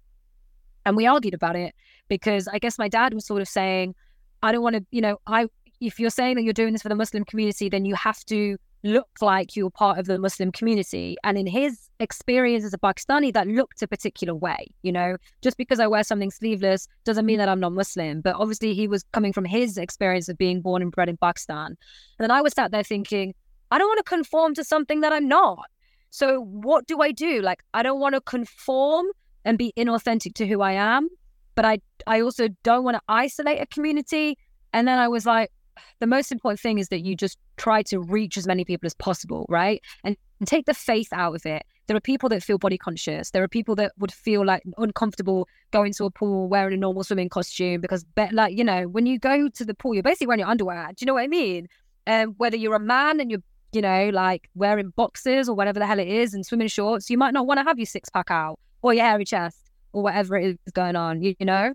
And 0.83 0.97
we 0.97 1.05
argued 1.05 1.35
about 1.35 1.55
it 1.55 1.75
because 2.07 2.47
I 2.47 2.57
guess 2.57 2.79
my 2.79 2.89
dad 2.89 3.13
was 3.13 3.27
sort 3.27 3.43
of 3.43 3.47
saying, 3.47 3.93
I 4.41 4.51
don't 4.51 4.63
want 4.63 4.77
to, 4.77 4.85
you 4.89 4.99
know, 4.99 5.19
I 5.27 5.45
if 5.79 5.99
you're 5.99 6.09
saying 6.09 6.37
that 6.37 6.43
you're 6.43 6.53
doing 6.53 6.73
this 6.73 6.81
for 6.81 6.89
the 6.89 6.95
Muslim 6.95 7.23
community, 7.23 7.69
then 7.69 7.85
you 7.85 7.93
have 7.93 8.25
to 8.25 8.57
look 8.83 9.09
like 9.21 9.55
you're 9.55 9.69
part 9.69 9.97
of 9.97 10.05
the 10.05 10.19
Muslim 10.19 10.51
community. 10.51 11.15
And 11.23 11.37
in 11.37 11.47
his 11.47 11.89
experience 11.99 12.65
as 12.65 12.73
a 12.73 12.77
Pakistani, 12.77 13.33
that 13.33 13.47
looked 13.47 13.81
a 13.81 13.87
particular 13.87 14.35
way. 14.35 14.67
You 14.81 14.91
know, 14.91 15.17
just 15.41 15.57
because 15.57 15.79
I 15.79 15.87
wear 15.87 16.03
something 16.03 16.31
sleeveless 16.31 16.87
doesn't 17.05 17.25
mean 17.25 17.37
mm. 17.37 17.39
that 17.39 17.49
I'm 17.49 17.59
not 17.59 17.73
Muslim. 17.73 18.21
But 18.21 18.35
obviously, 18.35 18.73
he 18.73 18.87
was 18.87 19.03
coming 19.13 19.33
from 19.33 19.45
his 19.45 19.77
experience 19.77 20.29
of 20.29 20.37
being 20.37 20.61
born 20.61 20.81
and 20.81 20.91
bred 20.91 21.09
in 21.09 21.17
Pakistan. 21.17 21.67
And 21.67 21.77
then 22.19 22.31
I 22.31 22.41
was 22.41 22.53
sat 22.53 22.71
there 22.71 22.83
thinking, 22.83 23.33
I 23.71 23.77
don't 23.77 23.87
want 23.87 23.99
to 23.99 24.03
conform 24.03 24.53
to 24.55 24.63
something 24.63 25.01
that 25.01 25.13
I'm 25.13 25.27
not. 25.27 25.65
So 26.09 26.41
what 26.41 26.85
do 26.85 27.01
I 27.01 27.11
do? 27.11 27.41
Like, 27.41 27.63
I 27.73 27.81
don't 27.81 27.99
want 27.99 28.13
to 28.13 28.21
conform 28.21 29.07
and 29.45 29.57
be 29.57 29.73
inauthentic 29.75 30.35
to 30.35 30.47
who 30.47 30.61
I 30.61 30.73
am, 30.73 31.09
but 31.55 31.65
I 31.65 31.79
I 32.05 32.21
also 32.21 32.49
don't 32.63 32.83
want 32.83 32.95
to 32.95 33.01
isolate 33.07 33.61
a 33.61 33.65
community. 33.65 34.37
And 34.73 34.87
then 34.87 34.99
I 34.99 35.07
was 35.07 35.25
like, 35.25 35.51
the 35.99 36.07
most 36.07 36.31
important 36.31 36.59
thing 36.59 36.79
is 36.79 36.89
that 36.89 37.01
you 37.01 37.15
just 37.15 37.37
try 37.57 37.81
to 37.83 37.99
reach 37.99 38.37
as 38.37 38.47
many 38.47 38.65
people 38.65 38.85
as 38.85 38.93
possible, 38.93 39.45
right? 39.49 39.81
And, 40.03 40.17
and, 40.39 40.47
take 40.47 40.65
the 40.65 40.73
faith 40.73 41.07
out 41.13 41.35
of 41.35 41.45
it. 41.45 41.63
There 41.87 41.95
are 41.95 42.01
people 42.01 42.29
that 42.29 42.43
feel 42.43 42.57
body 42.57 42.77
conscious. 42.77 43.31
There 43.31 43.43
are 43.43 43.47
people 43.47 43.75
that 43.75 43.93
would 43.97 44.11
feel 44.11 44.45
like 44.45 44.63
uncomfortable 44.77 45.47
going 45.71 45.93
to 45.93 46.05
a 46.05 46.11
pool 46.11 46.47
wearing 46.47 46.73
a 46.73 46.77
normal 46.77 47.03
swimming 47.03 47.29
costume 47.29 47.81
because, 47.81 48.05
like, 48.31 48.57
you 48.57 48.63
know, 48.63 48.87
when 48.87 49.05
you 49.05 49.19
go 49.19 49.49
to 49.49 49.65
the 49.65 49.73
pool, 49.73 49.93
you're 49.93 50.03
basically 50.03 50.27
wearing 50.27 50.39
your 50.39 50.49
underwear. 50.49 50.87
Do 50.89 50.95
you 50.99 51.05
know 51.05 51.13
what 51.13 51.23
I 51.23 51.27
mean? 51.27 51.67
Um, 52.07 52.35
whether 52.37 52.57
you're 52.57 52.75
a 52.75 52.79
man 52.79 53.19
and 53.19 53.31
you're, 53.31 53.43
you 53.71 53.81
know, 53.81 54.09
like 54.13 54.49
wearing 54.55 54.89
boxes 54.95 55.47
or 55.47 55.55
whatever 55.55 55.79
the 55.79 55.87
hell 55.87 55.99
it 55.99 56.07
is 56.07 56.33
and 56.33 56.45
swimming 56.45 56.67
shorts, 56.67 57.09
you 57.09 57.17
might 57.17 57.33
not 57.33 57.47
want 57.47 57.59
to 57.59 57.63
have 57.63 57.79
your 57.79 57.85
six 57.85 58.09
pack 58.09 58.29
out 58.29 58.59
or 58.81 58.93
your 58.93 59.05
hairy 59.05 59.25
chest 59.25 59.57
or 59.93 60.03
whatever 60.03 60.35
it 60.35 60.59
is 60.65 60.71
going 60.73 60.95
on, 60.95 61.21
you, 61.21 61.35
you 61.39 61.45
know? 61.45 61.73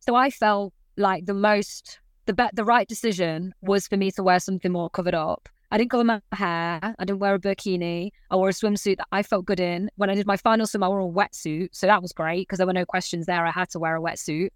So 0.00 0.14
I 0.14 0.30
felt 0.30 0.72
like 0.96 1.26
the 1.26 1.34
most 1.34 1.98
the 2.26 2.34
be- 2.34 2.50
the 2.52 2.64
right 2.64 2.88
decision 2.88 3.54
was 3.60 3.86
for 3.86 3.96
me 3.96 4.10
to 4.12 4.22
wear 4.22 4.38
something 4.40 4.72
more 4.72 4.90
covered 4.90 5.14
up. 5.14 5.48
I 5.70 5.78
didn't 5.78 5.90
color 5.90 6.04
my 6.04 6.20
hair. 6.32 6.78
I 6.82 7.04
didn't 7.04 7.18
wear 7.18 7.34
a 7.34 7.38
bikini. 7.38 8.10
I 8.30 8.36
wore 8.36 8.48
a 8.48 8.52
swimsuit 8.52 8.98
that 8.98 9.08
I 9.10 9.22
felt 9.22 9.44
good 9.44 9.58
in. 9.58 9.90
When 9.96 10.08
I 10.08 10.14
did 10.14 10.26
my 10.26 10.36
final 10.36 10.66
swim, 10.66 10.84
I 10.84 10.88
wore 10.88 11.00
a 11.00 11.04
wetsuit. 11.04 11.70
So 11.72 11.86
that 11.86 12.00
was 12.00 12.12
great 12.12 12.42
because 12.46 12.58
there 12.58 12.66
were 12.66 12.72
no 12.72 12.86
questions 12.86 13.26
there. 13.26 13.44
I 13.44 13.50
had 13.50 13.70
to 13.70 13.80
wear 13.80 13.96
a 13.96 14.00
wetsuit. 14.00 14.50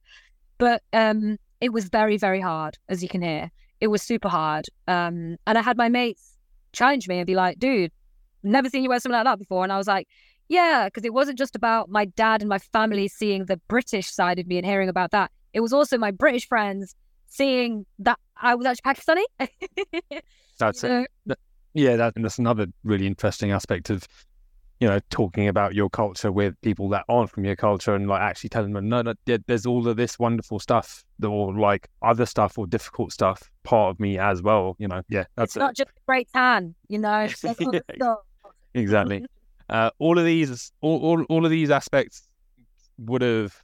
But 0.59 0.83
um, 0.93 1.39
it 1.61 1.73
was 1.73 1.89
very, 1.89 2.19
very 2.19 2.41
hard, 2.41 2.79
as 2.89 3.03
you 3.03 3.09
can 3.09 3.23
hear. 3.23 3.51
It 3.81 3.89
was 3.89 4.03
super 4.03 4.29
hard. 4.29 4.67
Um, 4.87 5.39
and 5.47 5.59
I 5.59 5.63
had 5.63 5.77
my 5.77 5.89
mates 5.89 6.37
challenge 6.73 7.09
me 7.09 7.19
and 7.19 7.27
be 7.27 7.35
like, 7.35 7.59
dude, 7.59 7.91
never 8.45 8.69
seen 8.69 8.85
you 8.85 8.89
wear 8.89 9.01
something 9.01 9.17
like 9.17 9.25
that 9.25 9.39
before. 9.39 9.65
And 9.65 9.73
I 9.73 9.77
was 9.77 9.89
like, 9.89 10.07
yeah, 10.49 10.87
because 10.87 11.05
it 11.05 11.13
wasn't 11.13 11.39
just 11.39 11.57
about 11.57 11.89
my 11.89 12.05
dad 12.05 12.43
and 12.43 12.49
my 12.49 12.59
family 12.59 13.09
seeing 13.09 13.47
the 13.47 13.61
British 13.69 14.11
side 14.11 14.39
of 14.39 14.47
me 14.47 14.57
and 14.57 14.67
hearing 14.67 14.89
about 14.89 15.11
that. 15.11 15.31
It 15.53 15.61
was 15.61 15.73
also 15.73 15.99
my 15.99 16.11
British 16.11 16.47
friends 16.47 16.95
seeing 17.29 17.87
that 18.01 18.19
I 18.37 18.55
was 18.55 18.67
actually 18.67 18.95
Pakistani. 18.95 19.49
that's 20.59 20.85
it. 20.85 21.11
Yeah, 21.75 21.97
that, 21.97 22.15
that's 22.17 22.39
another 22.39 22.67
really 22.83 23.07
interesting 23.07 23.53
aspect 23.53 23.91
of 23.91 24.07
you 24.81 24.87
know, 24.87 25.01
talking 25.11 25.49
about 25.49 25.75
your 25.75 25.91
culture 25.91 26.31
with 26.31 26.61
people 26.63 26.89
that 26.91 27.05
aren't 27.09 27.31
from 27.31 27.45
your 27.45 27.57
culture 27.57 27.95
and 27.95 28.07
like 28.07 28.21
actually 28.21 28.51
telling 28.51 28.73
them, 28.73 28.89
no, 28.89 29.03
no, 29.03 29.15
there's 29.47 29.67
all 29.67 29.89
of 29.89 29.97
this 29.97 30.19
wonderful 30.19 30.61
stuff 30.61 31.03
or 31.23 31.53
like 31.53 31.89
other 32.03 32.25
stuff 32.25 32.57
or 32.59 32.67
difficult 32.67 33.13
stuff 33.13 33.51
part 33.65 33.91
of 33.91 33.99
me 34.01 34.19
as 34.19 34.41
well. 34.41 34.77
You 34.79 34.87
know, 34.87 35.03
yeah, 35.09 35.25
that's 35.35 35.51
it's 35.51 35.57
it. 35.57 35.61
not 35.61 35.75
just 35.75 35.91
a 35.91 36.01
great 36.07 36.29
tan, 36.33 36.75
you 36.89 36.99
know. 36.99 37.29
yeah, 37.43 38.15
exactly. 38.75 39.27
uh, 39.69 39.91
all 39.99 40.17
of 40.17 40.25
these, 40.25 40.71
all, 40.81 41.01
all, 41.01 41.23
all 41.25 41.45
of 41.45 41.51
these 41.51 41.71
aspects 41.71 42.29
would 42.99 43.23
have 43.23 43.61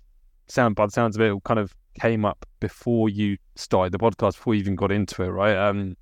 sound 0.49 0.75
by 0.75 0.87
the 0.87 0.93
sounds 0.93 1.17
of 1.17 1.23
it, 1.23 1.33
kind 1.45 1.61
of 1.61 1.73
came 2.01 2.25
up 2.25 2.45
before 2.61 3.09
you 3.09 3.37
started 3.57 3.93
the 3.93 3.99
podcast, 3.99 4.35
before 4.35 4.55
you 4.55 4.61
even 4.61 4.77
got 4.77 4.91
into 4.91 5.23
it, 5.23 5.29
right? 5.29 5.57
Um, 5.57 5.97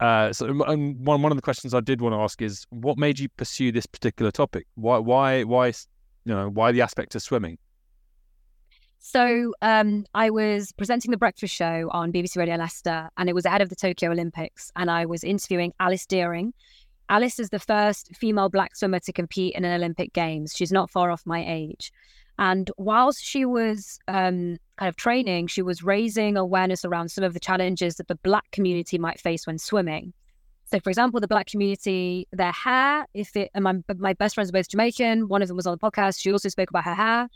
uh, 0.00 0.32
so 0.32 0.48
um, 0.66 1.02
one 1.04 1.22
one 1.22 1.32
of 1.32 1.36
the 1.36 1.42
questions 1.42 1.74
I 1.74 1.80
did 1.80 2.00
want 2.00 2.14
to 2.14 2.18
ask 2.18 2.40
is, 2.40 2.66
what 2.70 2.98
made 2.98 3.18
you 3.18 3.28
pursue 3.30 3.72
this 3.72 3.86
particular 3.86 4.30
topic? 4.30 4.66
Why 4.74 4.98
why 4.98 5.44
why 5.44 5.66
you 5.66 5.74
know 6.34 6.48
why 6.48 6.72
the 6.72 6.82
aspect 6.82 7.14
of 7.14 7.22
swimming? 7.22 7.58
So 9.00 9.54
um, 9.62 10.06
I 10.14 10.30
was 10.30 10.72
presenting 10.72 11.10
the 11.10 11.16
breakfast 11.16 11.54
show 11.54 11.88
on 11.92 12.12
BBC 12.12 12.36
Radio 12.36 12.56
Leicester, 12.56 13.08
and 13.16 13.28
it 13.28 13.34
was 13.34 13.44
ahead 13.44 13.62
of 13.62 13.70
the 13.70 13.76
Tokyo 13.76 14.10
Olympics, 14.10 14.70
and 14.76 14.90
I 14.90 15.06
was 15.06 15.24
interviewing 15.24 15.72
Alice 15.80 16.06
Deering. 16.06 16.52
Alice 17.08 17.38
is 17.38 17.48
the 17.48 17.58
first 17.58 18.14
female 18.14 18.50
black 18.50 18.76
swimmer 18.76 18.98
to 19.00 19.12
compete 19.12 19.54
in 19.54 19.64
an 19.64 19.72
Olympic 19.72 20.12
Games. 20.12 20.52
She's 20.54 20.72
not 20.72 20.90
far 20.90 21.10
off 21.10 21.22
my 21.24 21.42
age. 21.46 21.90
And 22.38 22.70
whilst 22.76 23.24
she 23.24 23.44
was 23.44 23.98
um, 24.06 24.58
kind 24.76 24.88
of 24.88 24.96
training, 24.96 25.48
she 25.48 25.62
was 25.62 25.82
raising 25.82 26.36
awareness 26.36 26.84
around 26.84 27.10
some 27.10 27.24
of 27.24 27.34
the 27.34 27.40
challenges 27.40 27.96
that 27.96 28.06
the 28.06 28.14
Black 28.16 28.48
community 28.52 28.96
might 28.96 29.20
face 29.20 29.46
when 29.46 29.58
swimming. 29.58 30.12
So, 30.66 30.78
for 30.78 30.90
example, 30.90 31.18
the 31.18 31.26
Black 31.26 31.46
community, 31.46 32.28
their 32.30 32.52
hair, 32.52 33.06
if 33.14 33.34
it, 33.36 33.50
and 33.54 33.64
my, 33.64 33.74
my 33.96 34.12
best 34.12 34.34
friends 34.34 34.50
are 34.50 34.52
both 34.52 34.68
Jamaican, 34.68 35.28
one 35.28 35.42
of 35.42 35.48
them 35.48 35.56
was 35.56 35.66
on 35.66 35.72
the 35.72 35.78
podcast. 35.78 36.20
She 36.20 36.30
also 36.30 36.48
spoke 36.48 36.70
about 36.70 36.84
her 36.84 36.94
hair 36.94 37.28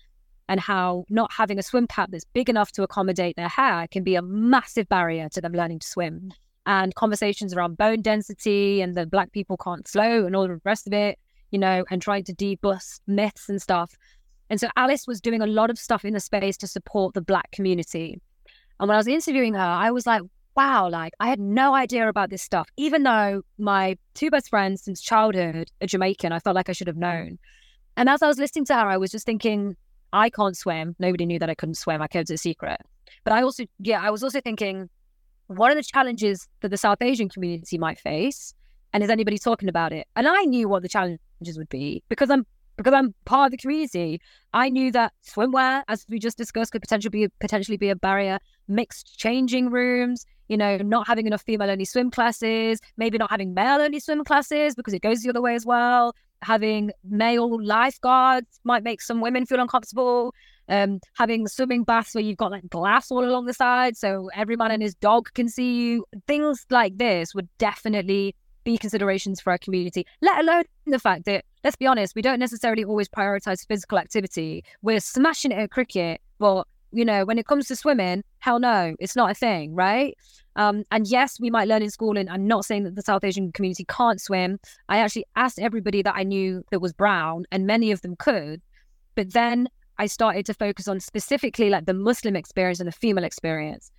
and 0.48 0.60
how 0.60 1.04
not 1.08 1.32
having 1.32 1.58
a 1.58 1.62
swim 1.62 1.86
cap 1.86 2.10
that's 2.12 2.26
big 2.26 2.50
enough 2.50 2.72
to 2.72 2.82
accommodate 2.82 3.36
their 3.36 3.48
hair 3.48 3.86
can 3.90 4.04
be 4.04 4.16
a 4.16 4.22
massive 4.22 4.88
barrier 4.88 5.28
to 5.30 5.40
them 5.40 5.52
learning 5.52 5.78
to 5.78 5.86
swim. 5.86 6.30
And 6.66 6.94
conversations 6.94 7.54
around 7.54 7.76
bone 7.76 8.02
density 8.02 8.82
and 8.82 8.94
that 8.94 9.10
Black 9.10 9.32
people 9.32 9.56
can't 9.56 9.88
float 9.88 10.26
and 10.26 10.36
all 10.36 10.46
the 10.46 10.60
rest 10.64 10.86
of 10.86 10.92
it, 10.92 11.18
you 11.50 11.58
know, 11.58 11.84
and 11.90 12.00
trying 12.02 12.24
to 12.24 12.34
debust 12.34 13.00
myths 13.06 13.48
and 13.48 13.60
stuff. 13.60 13.96
And 14.52 14.60
so 14.60 14.68
Alice 14.76 15.06
was 15.06 15.22
doing 15.22 15.40
a 15.40 15.46
lot 15.46 15.70
of 15.70 15.78
stuff 15.78 16.04
in 16.04 16.12
the 16.12 16.20
space 16.20 16.58
to 16.58 16.66
support 16.66 17.14
the 17.14 17.22
Black 17.22 17.50
community. 17.52 18.20
And 18.78 18.86
when 18.86 18.94
I 18.94 18.98
was 18.98 19.06
interviewing 19.06 19.54
her, 19.54 19.58
I 19.58 19.90
was 19.90 20.06
like, 20.06 20.20
wow, 20.54 20.90
like 20.90 21.14
I 21.20 21.28
had 21.28 21.40
no 21.40 21.74
idea 21.74 22.06
about 22.06 22.28
this 22.28 22.42
stuff. 22.42 22.68
Even 22.76 23.02
though 23.02 23.40
my 23.56 23.96
two 24.12 24.28
best 24.28 24.50
friends 24.50 24.82
since 24.82 25.00
childhood 25.00 25.70
are 25.80 25.86
Jamaican, 25.86 26.32
I 26.32 26.38
felt 26.38 26.54
like 26.54 26.68
I 26.68 26.72
should 26.72 26.86
have 26.86 26.98
known. 26.98 27.38
And 27.96 28.10
as 28.10 28.20
I 28.20 28.26
was 28.26 28.36
listening 28.36 28.66
to 28.66 28.74
her, 28.74 28.86
I 28.86 28.98
was 28.98 29.10
just 29.10 29.24
thinking, 29.24 29.74
I 30.12 30.28
can't 30.28 30.54
swim. 30.54 30.96
Nobody 30.98 31.24
knew 31.24 31.38
that 31.38 31.48
I 31.48 31.54
couldn't 31.54 31.76
swim. 31.76 32.02
I 32.02 32.06
kept 32.06 32.28
it 32.28 32.34
a 32.34 32.36
secret. 32.36 32.78
But 33.24 33.32
I 33.32 33.40
also, 33.40 33.64
yeah, 33.78 34.02
I 34.02 34.10
was 34.10 34.22
also 34.22 34.42
thinking, 34.42 34.90
what 35.46 35.70
are 35.70 35.74
the 35.74 35.82
challenges 35.82 36.46
that 36.60 36.68
the 36.68 36.76
South 36.76 37.00
Asian 37.00 37.30
community 37.30 37.78
might 37.78 37.98
face? 37.98 38.52
And 38.92 39.02
is 39.02 39.08
anybody 39.08 39.38
talking 39.38 39.70
about 39.70 39.94
it? 39.94 40.06
And 40.14 40.28
I 40.28 40.42
knew 40.42 40.68
what 40.68 40.82
the 40.82 40.90
challenges 40.90 41.56
would 41.56 41.70
be 41.70 42.02
because 42.10 42.28
I'm 42.28 42.44
because 42.76 42.92
I'm 42.92 43.14
part 43.24 43.46
of 43.46 43.50
the 43.52 43.56
community. 43.56 44.20
I 44.52 44.68
knew 44.68 44.92
that 44.92 45.12
swimwear, 45.26 45.82
as 45.88 46.04
we 46.08 46.18
just 46.18 46.38
discussed, 46.38 46.72
could 46.72 46.82
potentially 46.82 47.10
be 47.10 47.28
potentially 47.40 47.76
be 47.76 47.90
a 47.90 47.96
barrier. 47.96 48.38
Mixed 48.68 49.18
changing 49.18 49.70
rooms, 49.70 50.24
you 50.48 50.56
know, 50.56 50.76
not 50.78 51.06
having 51.06 51.26
enough 51.26 51.42
female 51.42 51.70
only 51.70 51.84
swim 51.84 52.10
classes, 52.10 52.80
maybe 52.96 53.18
not 53.18 53.30
having 53.30 53.54
male 53.54 53.80
only 53.80 54.00
swim 54.00 54.24
classes 54.24 54.74
because 54.74 54.94
it 54.94 55.02
goes 55.02 55.20
the 55.20 55.30
other 55.30 55.42
way 55.42 55.54
as 55.54 55.66
well. 55.66 56.14
Having 56.42 56.90
male 57.08 57.62
lifeguards 57.64 58.60
might 58.64 58.82
make 58.82 59.00
some 59.00 59.20
women 59.20 59.46
feel 59.46 59.60
uncomfortable. 59.60 60.34
Um, 60.68 61.00
having 61.16 61.48
swimming 61.48 61.84
baths 61.84 62.14
where 62.14 62.22
you've 62.22 62.36
got 62.36 62.52
like 62.52 62.68
glass 62.68 63.10
all 63.10 63.24
along 63.24 63.46
the 63.46 63.54
side, 63.54 63.96
so 63.96 64.30
every 64.34 64.56
man 64.56 64.70
and 64.70 64.82
his 64.82 64.94
dog 64.94 65.28
can 65.34 65.48
see 65.48 65.74
you. 65.74 66.04
Things 66.26 66.64
like 66.70 66.98
this 66.98 67.34
would 67.34 67.48
definitely 67.58 68.34
be 68.64 68.78
considerations 68.78 69.40
for 69.40 69.50
our 69.50 69.58
community, 69.58 70.06
let 70.20 70.40
alone 70.40 70.64
the 70.86 70.98
fact 70.98 71.24
that, 71.24 71.44
let's 71.64 71.76
be 71.76 71.86
honest, 71.86 72.14
we 72.14 72.22
don't 72.22 72.38
necessarily 72.38 72.84
always 72.84 73.08
prioritize 73.08 73.66
physical 73.66 73.98
activity. 73.98 74.64
We're 74.82 75.00
smashing 75.00 75.52
it 75.52 75.58
at 75.58 75.70
cricket, 75.70 76.20
but, 76.38 76.66
you 76.92 77.04
know, 77.04 77.24
when 77.24 77.38
it 77.38 77.46
comes 77.46 77.68
to 77.68 77.76
swimming, 77.76 78.22
hell 78.38 78.58
no, 78.58 78.94
it's 78.98 79.16
not 79.16 79.30
a 79.30 79.34
thing, 79.34 79.74
right? 79.74 80.16
Um, 80.56 80.84
and 80.90 81.06
yes, 81.06 81.40
we 81.40 81.50
might 81.50 81.68
learn 81.68 81.82
in 81.82 81.90
school, 81.90 82.18
and 82.18 82.28
I'm 82.28 82.46
not 82.46 82.64
saying 82.64 82.84
that 82.84 82.94
the 82.94 83.02
South 83.02 83.24
Asian 83.24 83.52
community 83.52 83.86
can't 83.88 84.20
swim. 84.20 84.58
I 84.88 84.98
actually 84.98 85.24
asked 85.36 85.58
everybody 85.58 86.02
that 86.02 86.14
I 86.14 86.24
knew 86.24 86.62
that 86.70 86.80
was 86.80 86.92
brown, 86.92 87.44
and 87.50 87.66
many 87.66 87.90
of 87.90 88.02
them 88.02 88.16
could. 88.16 88.60
But 89.14 89.32
then 89.32 89.68
I 89.98 90.06
started 90.06 90.46
to 90.46 90.54
focus 90.54 90.88
on 90.88 91.00
specifically 91.00 91.70
like 91.70 91.86
the 91.86 91.94
Muslim 91.94 92.36
experience 92.36 92.80
and 92.80 92.88
the 92.88 92.92
female 92.92 93.24
experience. 93.24 93.90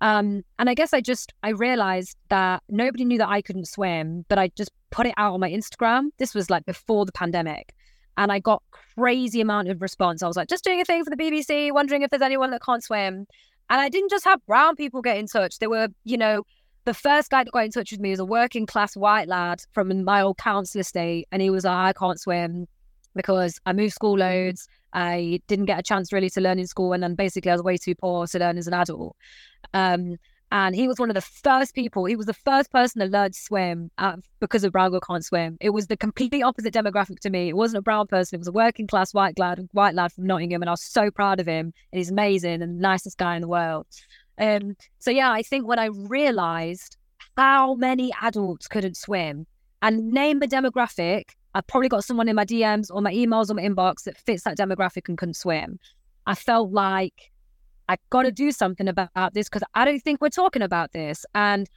Um, 0.00 0.42
and 0.58 0.68
I 0.68 0.74
guess 0.74 0.92
I 0.92 1.00
just 1.00 1.32
I 1.42 1.50
realized 1.50 2.16
that 2.28 2.62
nobody 2.68 3.04
knew 3.04 3.18
that 3.18 3.28
I 3.28 3.40
couldn't 3.42 3.68
swim, 3.68 4.24
but 4.28 4.38
I 4.38 4.48
just 4.56 4.70
put 4.90 5.06
it 5.06 5.14
out 5.16 5.34
on 5.34 5.40
my 5.40 5.50
Instagram. 5.50 6.10
This 6.18 6.34
was 6.34 6.50
like 6.50 6.64
before 6.66 7.06
the 7.06 7.12
pandemic. 7.12 7.74
And 8.16 8.30
I 8.30 8.38
got 8.38 8.62
crazy 8.70 9.40
amount 9.40 9.68
of 9.68 9.82
response. 9.82 10.22
I 10.22 10.28
was 10.28 10.36
like, 10.36 10.48
just 10.48 10.62
doing 10.62 10.80
a 10.80 10.84
thing 10.84 11.02
for 11.02 11.10
the 11.10 11.16
BBC, 11.16 11.72
wondering 11.72 12.02
if 12.02 12.10
there's 12.10 12.22
anyone 12.22 12.50
that 12.52 12.62
can't 12.62 12.82
swim. 12.82 13.26
And 13.70 13.80
I 13.80 13.88
didn't 13.88 14.10
just 14.10 14.24
have 14.24 14.44
brown 14.46 14.76
people 14.76 15.02
get 15.02 15.16
in 15.16 15.26
touch. 15.26 15.58
There 15.58 15.70
were, 15.70 15.88
you 16.04 16.16
know, 16.16 16.44
the 16.84 16.94
first 16.94 17.30
guy 17.30 17.42
that 17.42 17.50
got 17.50 17.64
in 17.64 17.70
touch 17.70 17.90
with 17.90 18.00
me 18.00 18.10
was 18.10 18.20
a 18.20 18.24
working 18.24 18.66
class 18.66 18.96
white 18.96 19.26
lad 19.26 19.62
from 19.72 20.04
my 20.04 20.20
old 20.20 20.38
council 20.38 20.80
estate. 20.80 21.26
And 21.32 21.42
he 21.42 21.50
was 21.50 21.64
like, 21.64 21.76
I 21.76 21.92
can't 21.98 22.20
swim 22.20 22.68
because 23.14 23.58
I 23.66 23.72
moved 23.72 23.94
school 23.94 24.18
loads. 24.18 24.68
I 24.94 25.40
didn't 25.48 25.66
get 25.66 25.78
a 25.78 25.82
chance 25.82 26.12
really 26.12 26.30
to 26.30 26.40
learn 26.40 26.58
in 26.58 26.66
school. 26.66 26.92
And 26.92 27.02
then 27.02 27.14
basically 27.14 27.50
I 27.50 27.54
was 27.54 27.62
way 27.62 27.76
too 27.76 27.94
poor 27.94 28.26
to 28.26 28.38
learn 28.38 28.56
as 28.56 28.66
an 28.66 28.74
adult. 28.74 29.16
Um, 29.74 30.16
and 30.52 30.76
he 30.76 30.86
was 30.86 31.00
one 31.00 31.10
of 31.10 31.14
the 31.14 31.20
first 31.20 31.74
people. 31.74 32.04
He 32.04 32.14
was 32.14 32.26
the 32.26 32.32
first 32.32 32.70
person 32.70 33.00
to 33.00 33.08
learn 33.08 33.32
to 33.32 33.38
swim 33.38 33.90
uh, 33.98 34.16
because 34.38 34.62
of 34.62 34.70
brown 34.70 34.92
girl 34.92 35.00
can't 35.00 35.24
swim. 35.24 35.56
It 35.60 35.70
was 35.70 35.88
the 35.88 35.96
completely 35.96 36.44
opposite 36.44 36.72
demographic 36.72 37.18
to 37.20 37.30
me. 37.30 37.48
It 37.48 37.56
wasn't 37.56 37.78
a 37.78 37.82
brown 37.82 38.06
person. 38.06 38.36
It 38.36 38.38
was 38.38 38.48
a 38.48 38.52
working 38.52 38.86
class 38.86 39.12
white 39.12 39.36
lad, 39.36 39.68
white 39.72 39.94
lad 39.94 40.12
from 40.12 40.26
Nottingham, 40.26 40.62
and 40.62 40.68
I 40.68 40.74
was 40.74 40.84
so 40.84 41.10
proud 41.10 41.40
of 41.40 41.46
him. 41.48 41.72
And 41.92 41.98
he's 41.98 42.10
amazing 42.10 42.62
and 42.62 42.78
nicest 42.78 43.18
guy 43.18 43.34
in 43.34 43.42
the 43.42 43.48
world. 43.48 43.86
Um, 44.38 44.76
so 45.00 45.10
yeah, 45.10 45.32
I 45.32 45.42
think 45.42 45.66
when 45.66 45.80
I 45.80 45.86
realised 45.86 46.98
how 47.36 47.74
many 47.74 48.12
adults 48.22 48.68
couldn't 48.68 48.96
swim 48.96 49.46
and 49.82 50.12
name 50.12 50.38
the 50.38 50.46
demographic, 50.46 51.30
I 51.54 51.60
probably 51.60 51.88
got 51.88 52.04
someone 52.04 52.28
in 52.28 52.36
my 52.36 52.44
DMs 52.44 52.90
or 52.92 53.00
my 53.00 53.12
emails 53.12 53.50
or 53.50 53.54
my 53.54 53.62
inbox 53.62 54.04
that 54.04 54.16
fits 54.16 54.42
that 54.42 54.58
demographic 54.58 55.08
and 55.08 55.16
couldn't 55.16 55.34
swim. 55.34 55.78
I 56.26 56.34
felt 56.34 56.72
like 56.72 57.30
I 57.88 57.96
got 58.10 58.22
to 58.22 58.32
do 58.32 58.50
something 58.50 58.88
about 58.88 59.34
this 59.34 59.48
because 59.48 59.62
I 59.74 59.84
don't 59.84 60.00
think 60.00 60.20
we're 60.20 60.30
talking 60.30 60.62
about 60.62 60.92
this. 60.92 61.24
And 61.34 61.68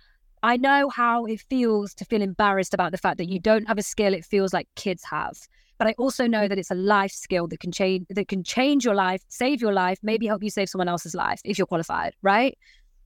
I 0.43 0.57
know 0.57 0.89
how 0.89 1.25
it 1.25 1.41
feels 1.41 1.93
to 1.95 2.05
feel 2.05 2.21
embarrassed 2.21 2.73
about 2.73 2.91
the 2.91 2.97
fact 2.97 3.17
that 3.17 3.29
you 3.29 3.39
don't 3.39 3.67
have 3.67 3.77
a 3.77 3.83
skill 3.83 4.13
it 4.13 4.25
feels 4.25 4.53
like 4.53 4.67
kids 4.75 5.03
have. 5.03 5.35
But 5.77 5.87
I 5.87 5.95
also 5.99 6.25
know 6.25 6.47
that 6.47 6.57
it's 6.57 6.71
a 6.71 6.75
life 6.75 7.11
skill 7.11 7.47
that 7.47 7.59
can 7.59 7.71
change 7.71 8.07
that 8.09 8.27
can 8.27 8.43
change 8.43 8.83
your 8.83 8.95
life, 8.95 9.21
save 9.27 9.61
your 9.61 9.73
life, 9.73 9.99
maybe 10.01 10.25
help 10.25 10.41
you 10.41 10.49
save 10.49 10.69
someone 10.69 10.87
else's 10.87 11.13
life 11.13 11.39
if 11.43 11.57
you're 11.57 11.67
qualified, 11.67 12.15
right? 12.23 12.57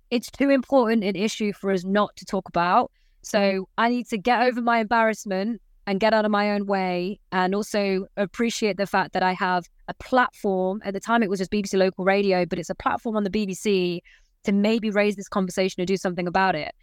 It's 0.10 0.32
too 0.32 0.50
important 0.50 1.04
an 1.04 1.16
issue 1.16 1.52
for 1.52 1.72
us 1.72 1.84
not 1.84 2.16
to 2.18 2.26
talk 2.26 2.48
about. 2.48 2.92
So 3.24 3.68
I 3.78 3.90
need 3.90 4.08
to 4.08 4.18
get 4.18 4.42
over 4.44 4.62
my 4.62 4.80
embarrassment 4.80 5.62
and 5.88 6.00
get 6.00 6.14
out 6.14 6.26
of 6.26 6.32
my 6.32 6.52
own 6.52 6.66
way 6.66 7.20
and 7.32 7.56
also 7.56 8.06
appreciate 8.18 8.78
the 8.78 8.86
fact 8.86 9.14
that 9.14 9.24
I 9.24 9.34
have 9.34 9.66
a 9.88 9.94
platform. 9.96 10.82
At 10.86 10.94
the 10.94 11.00
time, 11.00 11.24
it 11.24 11.30
was 11.30 11.40
just 11.40 11.52
BBC 11.52 11.78
local 11.78 12.06
radio, 12.06 12.46
but 12.46 12.60
it's 12.60 12.70
a 12.70 12.76
platform 12.76 13.16
on 13.16 13.24
the 13.24 13.30
BBC 13.30 14.02
to 14.44 14.52
maybe 14.52 14.90
raise 14.90 15.16
this 15.16 15.28
conversation 15.28 15.82
or 15.82 15.86
do 15.86 15.98
something 15.98 16.28
about 16.28 16.56
it. 16.56 16.74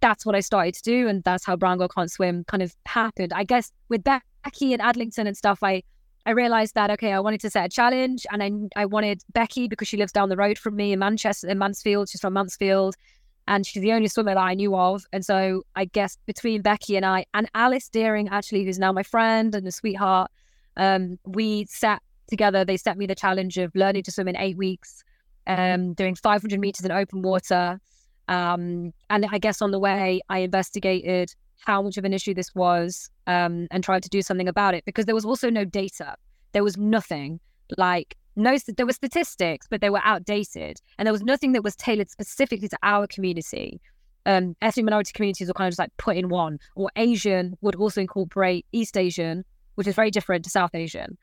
That's 0.00 0.26
what 0.26 0.34
I 0.34 0.40
started 0.40 0.74
to 0.74 0.82
do. 0.82 1.08
And 1.08 1.22
that's 1.24 1.44
how 1.44 1.56
Brown 1.56 1.78
Girl 1.78 1.88
Can't 1.88 2.10
Swim 2.10 2.44
kind 2.44 2.62
of 2.62 2.74
happened. 2.86 3.32
I 3.32 3.44
guess 3.44 3.70
with 3.88 4.02
Becky 4.04 4.72
and 4.72 4.82
Adlington 4.82 5.26
and 5.26 5.36
stuff, 5.36 5.62
I, 5.62 5.82
I 6.26 6.30
realized 6.30 6.74
that, 6.74 6.90
okay, 6.90 7.12
I 7.12 7.20
wanted 7.20 7.40
to 7.40 7.50
set 7.50 7.66
a 7.66 7.68
challenge 7.68 8.26
and 8.30 8.42
I, 8.42 8.82
I 8.82 8.86
wanted 8.86 9.22
Becky 9.32 9.68
because 9.68 9.88
she 9.88 9.96
lives 9.96 10.12
down 10.12 10.28
the 10.28 10.36
road 10.36 10.58
from 10.58 10.76
me 10.76 10.92
in 10.92 10.98
Manchester, 10.98 11.48
in 11.48 11.58
Mansfield. 11.58 12.08
She's 12.08 12.20
from 12.20 12.34
Mansfield. 12.34 12.96
And 13.46 13.66
she's 13.66 13.82
the 13.82 13.92
only 13.92 14.08
swimmer 14.08 14.34
that 14.34 14.40
I 14.40 14.54
knew 14.54 14.74
of. 14.76 15.04
And 15.12 15.24
so 15.24 15.64
I 15.76 15.84
guess 15.84 16.16
between 16.26 16.62
Becky 16.62 16.96
and 16.96 17.04
I, 17.04 17.26
and 17.34 17.48
Alice 17.54 17.88
Deering, 17.88 18.28
actually, 18.28 18.64
who's 18.64 18.78
now 18.78 18.92
my 18.92 19.02
friend 19.02 19.54
and 19.54 19.66
a 19.66 19.72
sweetheart, 19.72 20.30
um, 20.76 21.18
we 21.26 21.66
sat 21.66 22.02
together. 22.28 22.64
They 22.64 22.76
set 22.76 22.96
me 22.96 23.06
the 23.06 23.14
challenge 23.14 23.58
of 23.58 23.74
learning 23.74 24.04
to 24.04 24.10
swim 24.10 24.28
in 24.28 24.36
eight 24.36 24.56
weeks, 24.56 25.04
um, 25.46 25.92
doing 25.94 26.14
500 26.14 26.58
meters 26.58 26.84
in 26.84 26.90
open 26.90 27.22
water. 27.22 27.80
Um, 28.28 28.92
and 29.10 29.26
I 29.30 29.38
guess 29.38 29.60
on 29.60 29.70
the 29.70 29.78
way, 29.78 30.20
I 30.28 30.38
investigated 30.38 31.34
how 31.58 31.82
much 31.82 31.96
of 31.96 32.04
an 32.04 32.12
issue 32.12 32.34
this 32.34 32.54
was 32.54 33.10
um, 33.26 33.66
and 33.70 33.84
tried 33.84 34.02
to 34.02 34.08
do 34.08 34.22
something 34.22 34.48
about 34.48 34.74
it 34.74 34.84
because 34.84 35.04
there 35.04 35.14
was 35.14 35.24
also 35.24 35.50
no 35.50 35.64
data. 35.64 36.14
There 36.52 36.64
was 36.64 36.76
nothing 36.76 37.40
like 37.76 38.16
no, 38.36 38.56
there 38.76 38.86
were 38.86 38.92
statistics, 38.92 39.66
but 39.68 39.80
they 39.80 39.90
were 39.90 40.00
outdated, 40.02 40.80
and 40.98 41.06
there 41.06 41.12
was 41.12 41.22
nothing 41.22 41.52
that 41.52 41.62
was 41.62 41.76
tailored 41.76 42.10
specifically 42.10 42.68
to 42.68 42.78
our 42.82 43.06
community. 43.06 43.80
Um, 44.26 44.56
ethnic 44.62 44.84
minority 44.84 45.12
communities 45.12 45.48
were 45.48 45.54
kind 45.54 45.68
of 45.68 45.72
just 45.72 45.78
like 45.78 45.96
put 45.98 46.16
in 46.16 46.28
one, 46.28 46.58
or 46.74 46.90
Asian 46.96 47.56
would 47.60 47.76
also 47.76 48.00
incorporate 48.00 48.66
East 48.72 48.96
Asian, 48.96 49.44
which 49.74 49.86
is 49.86 49.94
very 49.94 50.10
different 50.10 50.44
to 50.44 50.50
South 50.50 50.74
Asian. 50.74 51.18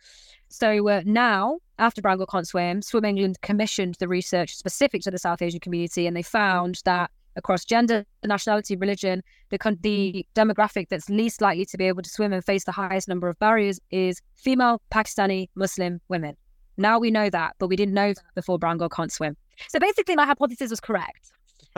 So 0.50 0.88
uh, 0.90 1.02
now, 1.06 1.60
after 1.80 2.02
Brown 2.02 2.24
Can't 2.30 2.48
Swim, 2.48 2.82
Swim 2.82 3.06
England 3.06 3.42
commissioned 3.42 3.96
the 4.00 4.08
research 4.08 4.56
specific 4.56 5.02
to 5.04 5.12
the 5.12 5.18
South 5.18 5.42
Asian 5.42 5.60
community, 5.60 6.08
and 6.08 6.16
they 6.16 6.24
found 6.24 6.82
that 6.86 7.10
across 7.36 7.66
gender, 7.66 8.06
nationality, 8.26 8.76
religion, 8.76 9.24
the, 9.50 9.58
the 9.82 10.26
demographic 10.36 10.90
that's 10.90 11.10
least 11.10 11.42
likely 11.42 11.66
to 11.66 11.78
be 11.78 11.86
able 11.86 12.02
to 12.02 12.10
swim 12.10 12.34
and 12.34 12.44
face 12.44 12.66
the 12.66 12.72
highest 12.72 13.08
number 13.08 13.30
of 13.30 13.40
barriers 13.40 13.80
is 13.90 14.22
female 14.36 14.82
Pakistani 14.92 15.50
Muslim 15.56 16.02
women. 16.10 16.36
Now 16.82 17.00
we 17.00 17.12
know 17.12 17.30
that, 17.30 17.56
but 17.60 17.68
we 17.68 17.76
didn't 17.76 17.94
know 17.94 18.14
that 18.14 18.36
before 18.36 18.60
Brown 18.60 18.78
Girl 18.78 18.90
Can't 18.90 19.12
Swim. 19.12 19.38
So 19.70 19.80
basically, 19.80 20.16
my 20.16 20.26
hypothesis 20.26 20.70
was 20.70 20.80
correct. 20.80 21.32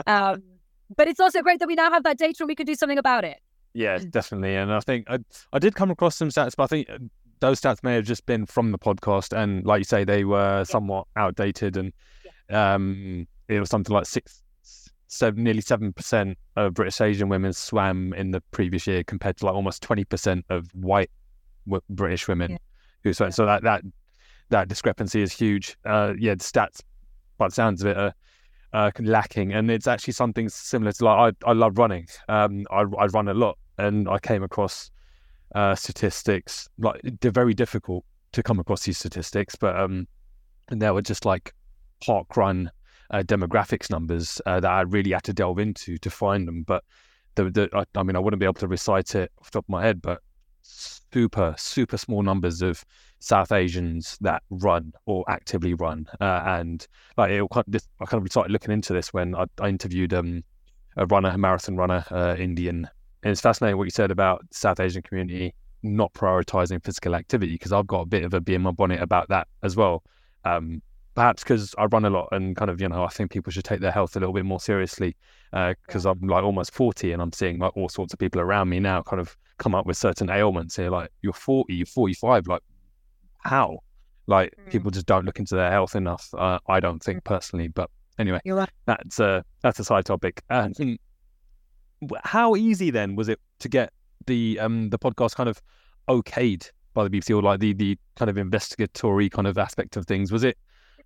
Um, 0.06 0.42
but 0.96 1.08
it's 1.08 1.20
also 1.20 1.42
great 1.42 1.60
that 1.60 1.68
we 1.68 1.74
now 1.74 1.90
have 1.90 2.02
that 2.04 2.18
data 2.18 2.36
and 2.40 2.48
we 2.48 2.54
can 2.54 2.66
do 2.66 2.74
something 2.74 2.98
about 2.98 3.24
it. 3.24 3.38
Yeah, 3.74 3.98
definitely. 4.10 4.54
And 4.54 4.72
I 4.72 4.80
think 4.80 5.06
I, 5.08 5.18
I 5.52 5.58
did 5.58 5.74
come 5.74 5.90
across 5.90 6.16
some 6.16 6.28
stats, 6.28 6.54
but 6.56 6.64
I 6.64 6.66
think 6.66 6.90
uh, 6.90 6.98
those 7.40 7.60
stats 7.60 7.82
may 7.82 7.94
have 7.94 8.04
just 8.04 8.24
been 8.26 8.46
from 8.46 8.70
the 8.70 8.78
podcast. 8.78 9.36
And 9.36 9.66
like 9.66 9.80
you 9.80 9.84
say, 9.84 10.04
they 10.04 10.24
were 10.24 10.58
yeah. 10.58 10.62
somewhat 10.62 11.06
outdated. 11.16 11.76
And 11.76 11.92
yeah. 12.48 12.74
um, 12.74 13.26
it 13.48 13.58
was 13.58 13.70
something 13.70 13.92
like 13.92 14.06
six, 14.06 14.42
seven, 15.08 15.42
nearly 15.42 15.62
7% 15.62 16.36
of 16.56 16.74
British 16.74 17.00
Asian 17.00 17.28
women 17.28 17.52
swam 17.52 18.12
in 18.14 18.30
the 18.30 18.40
previous 18.52 18.86
year 18.86 19.02
compared 19.02 19.36
to 19.38 19.46
like 19.46 19.54
almost 19.54 19.82
20% 19.82 20.44
of 20.50 20.68
white 20.74 21.10
w- 21.66 21.82
British 21.90 22.28
women 22.28 22.52
yeah. 22.52 22.58
who 23.02 23.12
swam. 23.12 23.32
So 23.32 23.44
that, 23.46 23.64
that 23.64 23.82
that 24.50 24.68
discrepancy 24.68 25.22
is 25.22 25.32
huge. 25.32 25.76
Uh, 25.84 26.14
yeah, 26.18 26.34
the 26.34 26.44
stats, 26.44 26.80
by 27.38 27.48
the 27.48 27.54
sounds 27.54 27.82
of 27.82 27.88
it, 27.88 27.96
are 27.96 28.14
uh, 28.72 28.90
lacking, 29.00 29.52
and 29.52 29.70
it's 29.70 29.86
actually 29.86 30.12
something 30.12 30.48
similar 30.48 30.92
to 30.92 31.04
like 31.04 31.34
I, 31.44 31.50
I 31.50 31.52
love 31.52 31.78
running. 31.78 32.06
Um, 32.28 32.66
I, 32.70 32.84
I 32.98 33.06
run 33.06 33.28
a 33.28 33.34
lot, 33.34 33.58
and 33.78 34.08
I 34.08 34.18
came 34.18 34.42
across 34.42 34.90
uh, 35.54 35.74
statistics 35.74 36.68
like 36.78 37.00
they're 37.20 37.30
very 37.30 37.54
difficult 37.54 38.04
to 38.32 38.42
come 38.42 38.58
across 38.58 38.82
these 38.82 38.98
statistics, 38.98 39.54
but 39.54 39.78
um, 39.78 40.06
and 40.68 40.82
there 40.82 40.92
were 40.92 41.02
just 41.02 41.24
like 41.24 41.54
park 42.04 42.36
run 42.36 42.70
uh, 43.10 43.22
demographics 43.22 43.90
numbers 43.90 44.40
uh, 44.46 44.60
that 44.60 44.70
I 44.70 44.80
really 44.82 45.12
had 45.12 45.22
to 45.24 45.32
delve 45.32 45.58
into 45.58 45.98
to 45.98 46.10
find 46.10 46.48
them. 46.48 46.62
But 46.64 46.84
the, 47.36 47.50
the 47.50 47.68
I, 47.72 47.84
I, 47.94 48.02
mean, 48.02 48.16
I 48.16 48.18
wouldn't 48.18 48.40
be 48.40 48.46
able 48.46 48.54
to 48.54 48.68
recite 48.68 49.14
it 49.14 49.30
off 49.38 49.50
the 49.50 49.58
top 49.58 49.64
of 49.64 49.68
my 49.68 49.84
head, 49.84 50.02
but 50.02 50.20
super 50.62 51.54
super 51.58 51.98
small 51.98 52.22
numbers 52.22 52.62
of 52.62 52.84
South 53.24 53.52
Asians 53.52 54.18
that 54.20 54.42
run 54.50 54.92
or 55.06 55.24
actively 55.28 55.72
run. 55.72 56.06
Uh, 56.20 56.42
and 56.44 56.86
like 57.16 57.30
it, 57.30 57.42
I 57.42 58.04
kind 58.04 58.22
of 58.22 58.30
started 58.30 58.52
looking 58.52 58.70
into 58.70 58.92
this 58.92 59.14
when 59.14 59.34
I, 59.34 59.46
I 59.60 59.68
interviewed 59.68 60.12
um, 60.12 60.44
a 60.98 61.06
runner, 61.06 61.30
a 61.30 61.38
marathon 61.38 61.76
runner, 61.76 62.04
uh, 62.10 62.36
Indian. 62.38 62.86
And 63.22 63.32
it's 63.32 63.40
fascinating 63.40 63.78
what 63.78 63.84
you 63.84 63.90
said 63.90 64.10
about 64.10 64.44
South 64.50 64.78
Asian 64.78 65.00
community 65.00 65.54
not 65.82 66.12
prioritizing 66.14 66.82
physical 66.84 67.14
activity 67.14 67.52
because 67.52 67.72
I've 67.72 67.86
got 67.86 68.00
a 68.00 68.06
bit 68.06 68.24
of 68.24 68.34
a 68.34 68.40
bee 68.40 68.54
in 68.54 68.62
my 68.62 68.70
bonnet 68.70 69.00
about 69.00 69.28
that 69.28 69.48
as 69.62 69.74
well. 69.74 70.02
Um, 70.44 70.82
perhaps 71.14 71.42
because 71.42 71.74
I 71.78 71.86
run 71.86 72.04
a 72.04 72.10
lot 72.10 72.28
and 72.32 72.54
kind 72.56 72.70
of, 72.70 72.80
you 72.80 72.88
know, 72.88 73.04
I 73.04 73.08
think 73.08 73.30
people 73.30 73.52
should 73.52 73.64
take 73.64 73.80
their 73.80 73.90
health 73.90 74.16
a 74.16 74.20
little 74.20 74.34
bit 74.34 74.44
more 74.44 74.60
seriously 74.60 75.16
because 75.50 76.04
uh, 76.04 76.10
I'm 76.10 76.20
like 76.26 76.42
almost 76.42 76.74
40 76.74 77.12
and 77.12 77.22
I'm 77.22 77.32
seeing 77.32 77.58
like 77.58 77.76
all 77.76 77.88
sorts 77.88 78.12
of 78.12 78.18
people 78.18 78.40
around 78.40 78.68
me 78.68 78.80
now 78.80 79.02
kind 79.02 79.20
of 79.20 79.36
come 79.58 79.74
up 79.74 79.86
with 79.86 79.96
certain 79.96 80.30
ailments. 80.30 80.76
They're 80.76 80.90
like, 80.90 81.10
you're 81.22 81.32
40, 81.32 81.74
you're 81.74 81.86
45, 81.86 82.46
like 82.48 82.62
how? 83.44 83.78
Like 84.26 84.54
mm. 84.56 84.70
people 84.70 84.90
just 84.90 85.06
don't 85.06 85.24
look 85.24 85.38
into 85.38 85.54
their 85.54 85.70
health 85.70 85.94
enough. 85.94 86.28
Uh, 86.36 86.58
I 86.68 86.80
don't 86.80 87.02
think 87.02 87.20
mm. 87.20 87.24
personally, 87.24 87.68
but 87.68 87.90
anyway, 88.18 88.40
right. 88.46 88.70
that's 88.86 89.20
a 89.20 89.44
that's 89.62 89.78
a 89.78 89.84
side 89.84 90.06
topic. 90.06 90.42
And 90.50 90.98
how 92.22 92.54
easy 92.54 92.90
then 92.90 93.16
was 93.16 93.28
it 93.28 93.40
to 93.60 93.68
get 93.68 93.92
the 94.26 94.58
um 94.60 94.90
the 94.90 94.98
podcast 94.98 95.36
kind 95.36 95.48
of 95.48 95.62
okayed 96.08 96.68
by 96.92 97.06
the 97.06 97.10
BBC 97.10 97.34
or 97.36 97.42
like 97.42 97.60
the 97.60 97.72
the 97.72 97.98
kind 98.16 98.28
of 98.30 98.36
investigatory 98.38 99.28
kind 99.28 99.46
of 99.46 99.58
aspect 99.58 99.96
of 99.96 100.06
things? 100.06 100.32
Was 100.32 100.44
it 100.44 100.58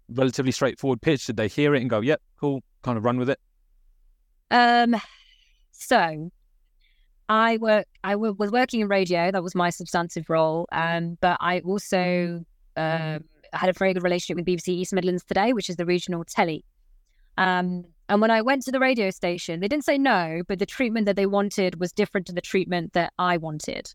relatively 0.09 0.53
straightforward 0.53 1.01
pitch? 1.01 1.27
Did 1.27 1.37
they 1.37 1.49
hear 1.49 1.75
it 1.75 1.81
and 1.81 1.91
go, 1.91 2.01
"Yep, 2.01 2.21
cool," 2.41 2.63
kind 2.83 2.99
of 2.99 3.05
run 3.05 3.19
with 3.19 3.31
it? 3.31 3.39
Um, 4.51 4.97
so 5.73 6.31
I 7.29 7.59
work. 7.59 7.87
I 8.05 8.13
w- 8.13 8.35
was 8.39 8.51
working 8.51 8.81
in 8.81 8.89
radio. 8.89 9.31
That 9.31 9.43
was 9.43 9.55
my 9.55 9.71
substantive 9.71 10.31
role. 10.31 10.67
Um, 10.73 11.19
but 11.21 11.37
I 11.41 11.61
also 11.61 12.45
um, 12.77 13.25
had 13.53 13.69
a 13.69 13.73
very 13.73 13.93
good 13.93 14.03
relationship 14.03 14.37
with 14.37 14.47
BBC 14.47 14.69
East 14.69 14.93
Midlands 14.93 15.25
Today, 15.25 15.53
which 15.53 15.69
is 15.69 15.77
the 15.77 15.87
regional 15.87 16.25
telly. 16.25 16.65
Um, 17.37 17.85
and 18.09 18.21
when 18.21 18.31
I 18.31 18.41
went 18.43 18.63
to 18.63 18.73
the 18.73 18.81
radio 18.81 19.11
station, 19.11 19.61
they 19.61 19.69
didn't 19.69 19.85
say 19.85 19.99
no, 19.99 20.43
but 20.49 20.59
the 20.59 20.67
treatment 20.67 21.07
that 21.07 21.17
they 21.17 21.27
wanted 21.27 21.79
was 21.79 21.93
different 21.93 22.27
to 22.29 22.33
the 22.33 22.41
treatment 22.41 22.95
that 22.95 23.13
I 23.19 23.37
wanted. 23.37 23.93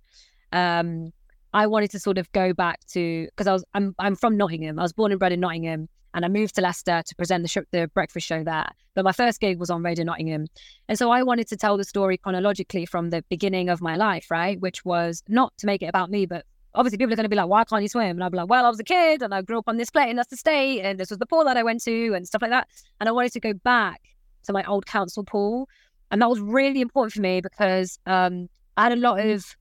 Um, 0.52 1.12
I 1.54 1.68
wanted 1.68 1.92
to 1.92 2.00
sort 2.00 2.18
of 2.18 2.32
go 2.32 2.54
back 2.54 2.80
to 2.92 3.26
because 3.26 3.48
I 3.48 3.54
was 3.54 3.64
I'm 3.74 3.96
I'm 4.00 4.16
from 4.16 4.38
Nottingham. 4.38 4.80
I 4.80 4.84
was 4.84 4.94
born 4.94 5.12
and 5.12 5.20
bred 5.20 5.34
in 5.34 5.40
Nottingham 5.40 5.90
and 6.14 6.26
I 6.26 6.28
moved 6.28 6.56
to 6.56 6.62
Leicester 6.62 7.02
to 7.06 7.16
present 7.16 7.44
the 7.44 7.50
show, 7.50 7.64
the 7.72 7.90
breakfast 7.94 8.28
show 8.28 8.44
there. 8.44 8.70
But 8.94 9.06
my 9.06 9.12
first 9.12 9.40
gig 9.40 9.60
was 9.60 9.70
on 9.70 9.84
Radio 9.84 10.06
Nottingham, 10.06 10.48
and 10.88 10.98
so 10.98 11.12
I 11.12 11.24
wanted 11.24 11.48
to 11.48 11.58
tell 11.58 11.78
the 11.78 11.84
story 11.84 12.18
chronologically 12.18 12.86
from 12.86 13.10
the 13.10 13.24
beginning 13.30 13.70
of 13.70 13.82
my 13.82 13.96
life, 13.96 14.30
right? 14.30 14.60
Which 14.60 14.86
was 14.86 15.24
not 15.28 15.54
to 15.60 15.66
make 15.66 15.82
it 15.82 15.88
about 15.88 16.10
me, 16.10 16.26
but 16.26 16.46
obviously 16.76 16.98
people 16.98 17.14
are 17.14 17.16
going 17.16 17.26
to 17.26 17.30
be 17.30 17.36
like, 17.36 17.48
"Why 17.50 17.64
can't 17.64 17.82
you 17.82 17.90
swim?" 17.90 18.18
And 18.18 18.24
I'd 18.24 18.32
be 18.32 18.38
like, 18.38 18.50
"Well, 18.50 18.66
I 18.66 18.70
was 18.70 18.80
a 18.80 18.84
kid, 18.84 19.22
and 19.22 19.34
I 19.34 19.42
grew 19.42 19.58
up 19.58 19.68
on 19.68 19.78
this 19.78 19.90
place 19.90 20.16
that's 20.16 20.30
the 20.30 20.38
State, 20.38 20.82
and 20.82 21.00
this 21.00 21.10
was 21.10 21.20
the 21.20 21.26
pool 21.26 21.44
that 21.46 21.58
I 21.58 21.64
went 21.64 21.84
to, 21.84 22.14
and 22.14 22.28
stuff 22.28 22.42
like 22.42 22.52
that." 22.52 22.68
And 23.00 23.10
I 23.10 23.12
wanted 23.12 23.34
to 23.34 23.40
go 23.40 23.54
back 23.54 24.02
to 24.44 24.54
my 24.54 24.64
old 24.66 24.86
council 24.86 25.24
pool, 25.24 25.68
and 26.12 26.22
that 26.22 26.30
was 26.30 26.40
really 26.40 26.82
important 26.82 27.14
for 27.14 27.22
me 27.22 27.42
because 27.42 28.00
um, 28.06 28.50
I 28.78 28.84
had 28.84 28.92
a 28.92 28.98
lot 28.98 29.20
of 29.20 29.56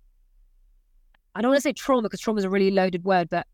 I 1.34 1.40
don't 1.40 1.50
want 1.50 1.58
to 1.58 1.62
say 1.62 1.72
trauma 1.72 2.02
because 2.02 2.20
trauma 2.20 2.38
is 2.38 2.44
a 2.44 2.50
really 2.50 2.70
loaded 2.70 3.04
word, 3.04 3.28
but 3.30 3.46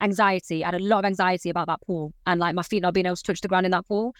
anxiety. 0.00 0.64
I 0.64 0.68
had 0.68 0.80
a 0.80 0.84
lot 0.84 1.00
of 1.00 1.04
anxiety 1.06 1.50
about 1.50 1.66
that 1.66 1.80
pool 1.86 2.12
and 2.26 2.40
like 2.40 2.54
my 2.54 2.62
feet 2.62 2.82
not 2.82 2.94
being 2.94 3.06
able 3.06 3.16
to 3.16 3.22
touch 3.22 3.40
the 3.40 3.48
ground 3.48 3.66
in 3.66 3.72
that 3.72 3.86
pool. 3.86 4.14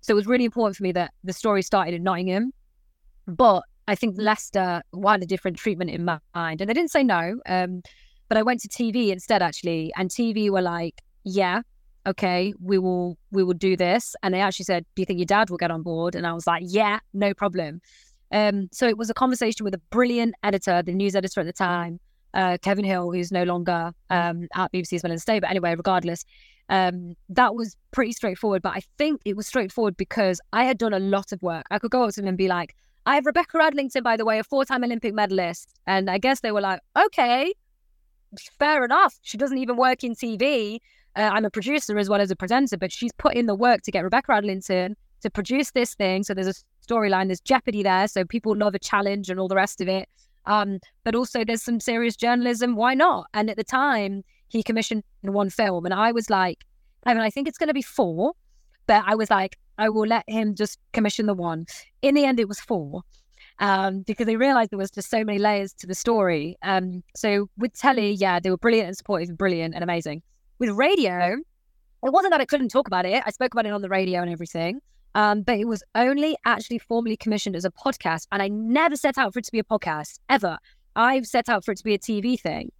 So 0.00 0.12
it 0.12 0.16
was 0.16 0.26
really 0.26 0.44
important 0.44 0.76
for 0.76 0.82
me 0.82 0.92
that 0.92 1.12
the 1.24 1.32
story 1.32 1.62
started 1.62 1.94
in 1.94 2.02
Nottingham. 2.02 2.52
But 3.26 3.62
I 3.86 3.94
think 3.94 4.16
Leicester 4.18 4.82
wanted 4.92 5.24
a 5.24 5.26
different 5.26 5.56
treatment 5.56 5.90
in 5.90 6.04
mind. 6.04 6.60
And 6.60 6.68
they 6.68 6.74
didn't 6.74 6.90
say 6.90 7.02
no. 7.02 7.40
Um, 7.46 7.82
but 8.28 8.36
I 8.36 8.42
went 8.42 8.60
to 8.60 8.68
TV 8.68 9.08
instead 9.08 9.42
actually. 9.42 9.92
And 9.96 10.10
TV 10.10 10.50
were 10.50 10.62
like, 10.62 11.00
yeah, 11.24 11.62
okay, 12.06 12.54
we 12.60 12.78
will 12.78 13.18
we 13.30 13.42
will 13.44 13.54
do 13.54 13.76
this. 13.76 14.16
And 14.22 14.34
they 14.34 14.40
actually 14.40 14.64
said, 14.64 14.84
Do 14.94 15.02
you 15.02 15.06
think 15.06 15.18
your 15.18 15.26
dad 15.26 15.50
will 15.50 15.58
get 15.58 15.70
on 15.70 15.82
board? 15.82 16.14
And 16.14 16.26
I 16.26 16.32
was 16.32 16.46
like, 16.46 16.62
Yeah, 16.66 17.00
no 17.12 17.34
problem. 17.34 17.80
Um, 18.30 18.68
so 18.72 18.86
it 18.86 18.98
was 18.98 19.08
a 19.08 19.14
conversation 19.14 19.64
with 19.64 19.74
a 19.74 19.80
brilliant 19.90 20.34
editor, 20.42 20.82
the 20.82 20.92
news 20.92 21.14
editor 21.14 21.40
at 21.40 21.46
the 21.46 21.52
time, 21.52 21.98
uh, 22.34 22.58
Kevin 22.62 22.84
Hill, 22.84 23.12
who's 23.12 23.32
no 23.32 23.44
longer 23.44 23.92
um, 24.10 24.48
at 24.54 24.72
BBC 24.72 24.92
Midlands 25.02 25.24
Today. 25.24 25.40
But 25.40 25.50
anyway, 25.50 25.74
regardless, 25.74 26.24
um, 26.68 27.14
that 27.28 27.54
was 27.54 27.76
pretty 27.90 28.12
straightforward. 28.12 28.62
But 28.62 28.74
I 28.74 28.82
think 28.98 29.20
it 29.24 29.36
was 29.36 29.46
straightforward 29.46 29.96
because 29.96 30.40
I 30.52 30.64
had 30.64 30.78
done 30.78 30.92
a 30.92 30.98
lot 30.98 31.32
of 31.32 31.42
work. 31.42 31.66
I 31.70 31.78
could 31.78 31.90
go 31.90 32.04
up 32.04 32.14
to 32.14 32.20
them 32.20 32.28
and 32.28 32.38
be 32.38 32.48
like, 32.48 32.74
I 33.06 33.14
have 33.14 33.26
Rebecca 33.26 33.56
Adlington, 33.56 34.02
by 34.02 34.16
the 34.16 34.24
way, 34.24 34.38
a 34.38 34.44
four 34.44 34.64
time 34.64 34.84
Olympic 34.84 35.14
medalist. 35.14 35.70
And 35.86 36.10
I 36.10 36.18
guess 36.18 36.40
they 36.40 36.52
were 36.52 36.60
like, 36.60 36.80
okay, 36.96 37.54
fair 38.58 38.84
enough. 38.84 39.18
She 39.22 39.38
doesn't 39.38 39.58
even 39.58 39.76
work 39.76 40.04
in 40.04 40.14
TV. 40.14 40.78
Uh, 41.16 41.30
I'm 41.32 41.44
a 41.44 41.50
producer 41.50 41.98
as 41.98 42.08
well 42.08 42.20
as 42.20 42.30
a 42.30 42.36
presenter, 42.36 42.76
but 42.76 42.92
she's 42.92 43.12
put 43.12 43.34
in 43.34 43.46
the 43.46 43.54
work 43.54 43.82
to 43.82 43.90
get 43.90 44.04
Rebecca 44.04 44.32
Adlington 44.32 44.94
to 45.22 45.30
produce 45.30 45.70
this 45.72 45.94
thing. 45.94 46.22
So 46.22 46.34
there's 46.34 46.48
a 46.48 46.54
storyline, 46.86 47.28
there's 47.28 47.40
jeopardy 47.40 47.82
there. 47.82 48.06
So 48.08 48.24
people 48.24 48.56
love 48.56 48.74
a 48.74 48.78
challenge 48.78 49.30
and 49.30 49.40
all 49.40 49.48
the 49.48 49.56
rest 49.56 49.80
of 49.80 49.88
it. 49.88 50.08
Um, 50.46 50.80
but 51.04 51.14
also 51.14 51.44
there's 51.44 51.62
some 51.62 51.80
serious 51.80 52.16
journalism. 52.16 52.76
Why 52.76 52.94
not? 52.94 53.26
And 53.34 53.50
at 53.50 53.56
the 53.56 53.64
time, 53.64 54.22
he 54.48 54.62
commissioned 54.62 55.04
one 55.22 55.50
film, 55.50 55.84
and 55.84 55.94
I 55.94 56.12
was 56.12 56.30
like, 56.30 56.64
I 57.04 57.14
mean, 57.14 57.22
I 57.22 57.30
think 57.30 57.48
it's 57.48 57.58
going 57.58 57.68
to 57.68 57.74
be 57.74 57.82
four, 57.82 58.32
but 58.86 59.04
I 59.06 59.14
was 59.14 59.30
like, 59.30 59.58
I 59.78 59.88
will 59.88 60.06
let 60.06 60.24
him 60.28 60.54
just 60.54 60.78
commission 60.92 61.26
the 61.26 61.34
one. 61.34 61.66
In 62.02 62.14
the 62.14 62.24
end, 62.24 62.40
it 62.40 62.48
was 62.48 62.60
four. 62.60 63.02
Um, 63.60 64.02
because 64.02 64.26
they 64.26 64.36
realized 64.36 64.70
there 64.70 64.78
was 64.78 64.90
just 64.90 65.10
so 65.10 65.24
many 65.24 65.38
layers 65.38 65.72
to 65.74 65.86
the 65.86 65.94
story. 65.94 66.56
Um, 66.62 67.02
so 67.16 67.48
with 67.58 67.76
telly, 67.76 68.12
yeah, 68.12 68.38
they 68.38 68.50
were 68.50 68.56
brilliant 68.56 68.88
and 68.88 68.96
supportive, 68.96 69.36
brilliant 69.36 69.74
and 69.74 69.82
amazing. 69.82 70.22
With 70.60 70.70
radio, 70.70 71.36
it 72.04 72.12
wasn't 72.12 72.32
that 72.32 72.40
I 72.40 72.44
couldn't 72.44 72.68
talk 72.68 72.86
about 72.86 73.04
it. 73.04 73.22
I 73.26 73.30
spoke 73.30 73.54
about 73.54 73.66
it 73.66 73.72
on 73.72 73.82
the 73.82 73.88
radio 73.88 74.22
and 74.22 74.30
everything, 74.30 74.80
Um, 75.14 75.42
but 75.42 75.58
it 75.58 75.66
was 75.66 75.82
only 75.94 76.36
actually 76.44 76.78
formally 76.78 77.16
commissioned 77.16 77.56
as 77.56 77.64
a 77.64 77.70
podcast. 77.70 78.26
And 78.30 78.42
I 78.42 78.48
never 78.48 78.96
set 78.96 79.18
out 79.18 79.32
for 79.32 79.38
it 79.38 79.44
to 79.46 79.52
be 79.52 79.58
a 79.58 79.64
podcast 79.64 80.18
ever. 80.28 80.58
I've 80.96 81.26
set 81.26 81.48
out 81.48 81.64
for 81.64 81.72
it 81.72 81.78
to 81.78 81.84
be 81.84 81.94
a 81.94 81.98
TV 81.98 82.38
thing. 82.38 82.70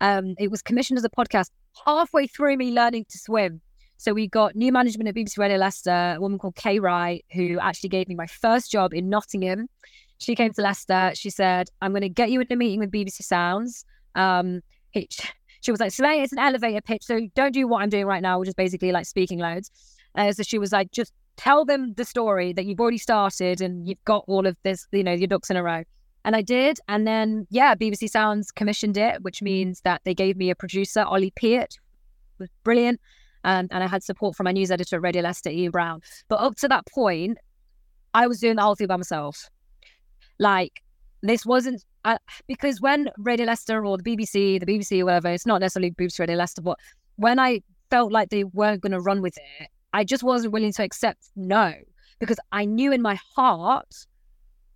Um, 0.00 0.34
it 0.38 0.50
was 0.50 0.62
commissioned 0.62 0.98
as 0.98 1.04
a 1.04 1.10
podcast 1.10 1.50
halfway 1.84 2.26
through 2.26 2.56
me 2.56 2.72
learning 2.72 3.06
to 3.10 3.18
swim. 3.18 3.60
So 3.96 4.12
we 4.12 4.28
got 4.28 4.54
new 4.54 4.72
management 4.72 5.08
at 5.08 5.14
BBC 5.14 5.38
Radio 5.38 5.56
Leicester, 5.56 6.14
a 6.16 6.20
woman 6.20 6.38
called 6.38 6.56
Kay 6.56 6.78
Wright, 6.78 7.24
who 7.32 7.58
actually 7.60 7.88
gave 7.88 8.08
me 8.08 8.14
my 8.14 8.26
first 8.26 8.70
job 8.70 8.92
in 8.92 9.08
Nottingham. 9.08 9.68
She 10.18 10.34
came 10.34 10.52
to 10.52 10.62
Leicester. 10.62 11.12
She 11.14 11.30
said, 11.30 11.68
I'm 11.80 11.92
going 11.92 12.02
to 12.02 12.08
get 12.08 12.30
you 12.30 12.40
in 12.40 12.46
a 12.50 12.56
meeting 12.56 12.80
with 12.80 12.90
BBC 12.90 13.22
Sounds. 13.22 13.84
Um, 14.14 14.60
she 14.94 15.70
was 15.70 15.80
like, 15.80 15.92
Soleil, 15.92 16.22
it's 16.22 16.32
an 16.32 16.38
elevator 16.38 16.80
pitch. 16.80 17.04
So 17.04 17.20
don't 17.34 17.52
do 17.52 17.66
what 17.66 17.82
I'm 17.82 17.88
doing 17.88 18.06
right 18.06 18.22
now, 18.22 18.38
which 18.38 18.48
is 18.48 18.54
basically 18.54 18.92
like 18.92 19.06
speaking 19.06 19.38
loads. 19.38 19.70
Uh, 20.14 20.32
so 20.32 20.42
she 20.42 20.58
was 20.58 20.72
like, 20.72 20.90
just 20.92 21.12
tell 21.36 21.64
them 21.64 21.94
the 21.94 22.04
story 22.04 22.52
that 22.52 22.64
you've 22.64 22.80
already 22.80 22.98
started 22.98 23.60
and 23.60 23.88
you've 23.88 24.04
got 24.04 24.24
all 24.26 24.46
of 24.46 24.56
this, 24.62 24.86
you 24.92 25.04
know, 25.04 25.12
your 25.12 25.26
ducks 25.26 25.50
in 25.50 25.56
a 25.56 25.62
row. 25.62 25.82
And 26.24 26.34
I 26.34 26.42
did. 26.42 26.78
And 26.88 27.06
then, 27.06 27.46
yeah, 27.50 27.74
BBC 27.74 28.08
Sounds 28.08 28.50
commissioned 28.50 28.96
it, 28.96 29.22
which 29.22 29.42
means 29.42 29.80
that 29.82 30.00
they 30.04 30.14
gave 30.14 30.36
me 30.36 30.50
a 30.50 30.54
producer, 30.54 31.02
Ollie 31.02 31.32
Peart, 31.36 31.76
was 32.38 32.48
brilliant. 32.62 33.00
Um, 33.44 33.68
and 33.70 33.84
I 33.84 33.86
had 33.86 34.02
support 34.02 34.36
from 34.36 34.44
my 34.44 34.52
news 34.52 34.70
editor 34.70 34.96
at 34.96 35.02
Radio 35.02 35.22
Leicester, 35.22 35.50
Ian 35.50 35.70
Brown. 35.70 36.00
But 36.28 36.36
up 36.36 36.56
to 36.56 36.68
that 36.68 36.86
point, 36.86 37.38
I 38.14 38.26
was 38.26 38.40
doing 38.40 38.56
the 38.56 38.62
whole 38.62 38.74
thing 38.74 38.86
by 38.86 38.96
myself. 38.96 39.50
Like, 40.38 40.82
this 41.22 41.44
wasn't 41.44 41.84
uh, 42.04 42.18
because 42.46 42.80
when 42.80 43.10
Radio 43.18 43.46
Leicester 43.46 43.84
or 43.84 43.96
the 43.96 44.02
BBC, 44.02 44.60
the 44.60 44.66
BBC 44.66 45.00
or 45.00 45.06
whatever, 45.06 45.28
it's 45.28 45.46
not 45.46 45.60
necessarily 45.60 45.90
BBC 45.90 46.20
Radio 46.20 46.36
Leicester, 46.36 46.62
but 46.62 46.78
when 47.16 47.38
I 47.38 47.60
felt 47.90 48.12
like 48.12 48.30
they 48.30 48.44
weren't 48.44 48.82
going 48.82 48.92
to 48.92 49.00
run 49.00 49.22
with 49.22 49.36
it, 49.36 49.68
I 49.94 50.02
just 50.02 50.24
wasn't 50.24 50.52
willing 50.52 50.72
to 50.72 50.82
accept 50.82 51.30
no 51.36 51.72
because 52.18 52.38
I 52.50 52.64
knew 52.64 52.92
in 52.92 53.00
my 53.00 53.16
heart 53.36 53.94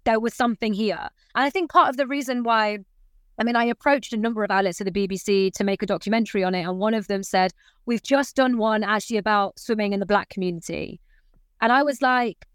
there 0.04 0.20
was 0.20 0.32
something 0.32 0.72
here. 0.72 1.08
And 1.34 1.44
I 1.44 1.50
think 1.50 1.72
part 1.72 1.90
of 1.90 1.96
the 1.96 2.06
reason 2.06 2.44
why, 2.44 2.78
I 3.36 3.42
mean, 3.42 3.56
I 3.56 3.64
approached 3.64 4.12
a 4.12 4.16
number 4.16 4.44
of 4.44 4.50
outlets 4.52 4.80
at 4.80 4.84
the 4.84 4.92
BBC 5.08 5.52
to 5.54 5.64
make 5.64 5.82
a 5.82 5.86
documentary 5.86 6.44
on 6.44 6.54
it. 6.54 6.62
And 6.62 6.78
one 6.78 6.94
of 6.94 7.08
them 7.08 7.24
said, 7.24 7.52
We've 7.84 8.02
just 8.02 8.36
done 8.36 8.58
one 8.58 8.84
actually 8.84 9.16
about 9.16 9.58
swimming 9.58 9.92
in 9.92 9.98
the 9.98 10.06
black 10.06 10.28
community. 10.28 11.00
And 11.60 11.72
I 11.72 11.82
was 11.82 12.00
like, 12.00 12.46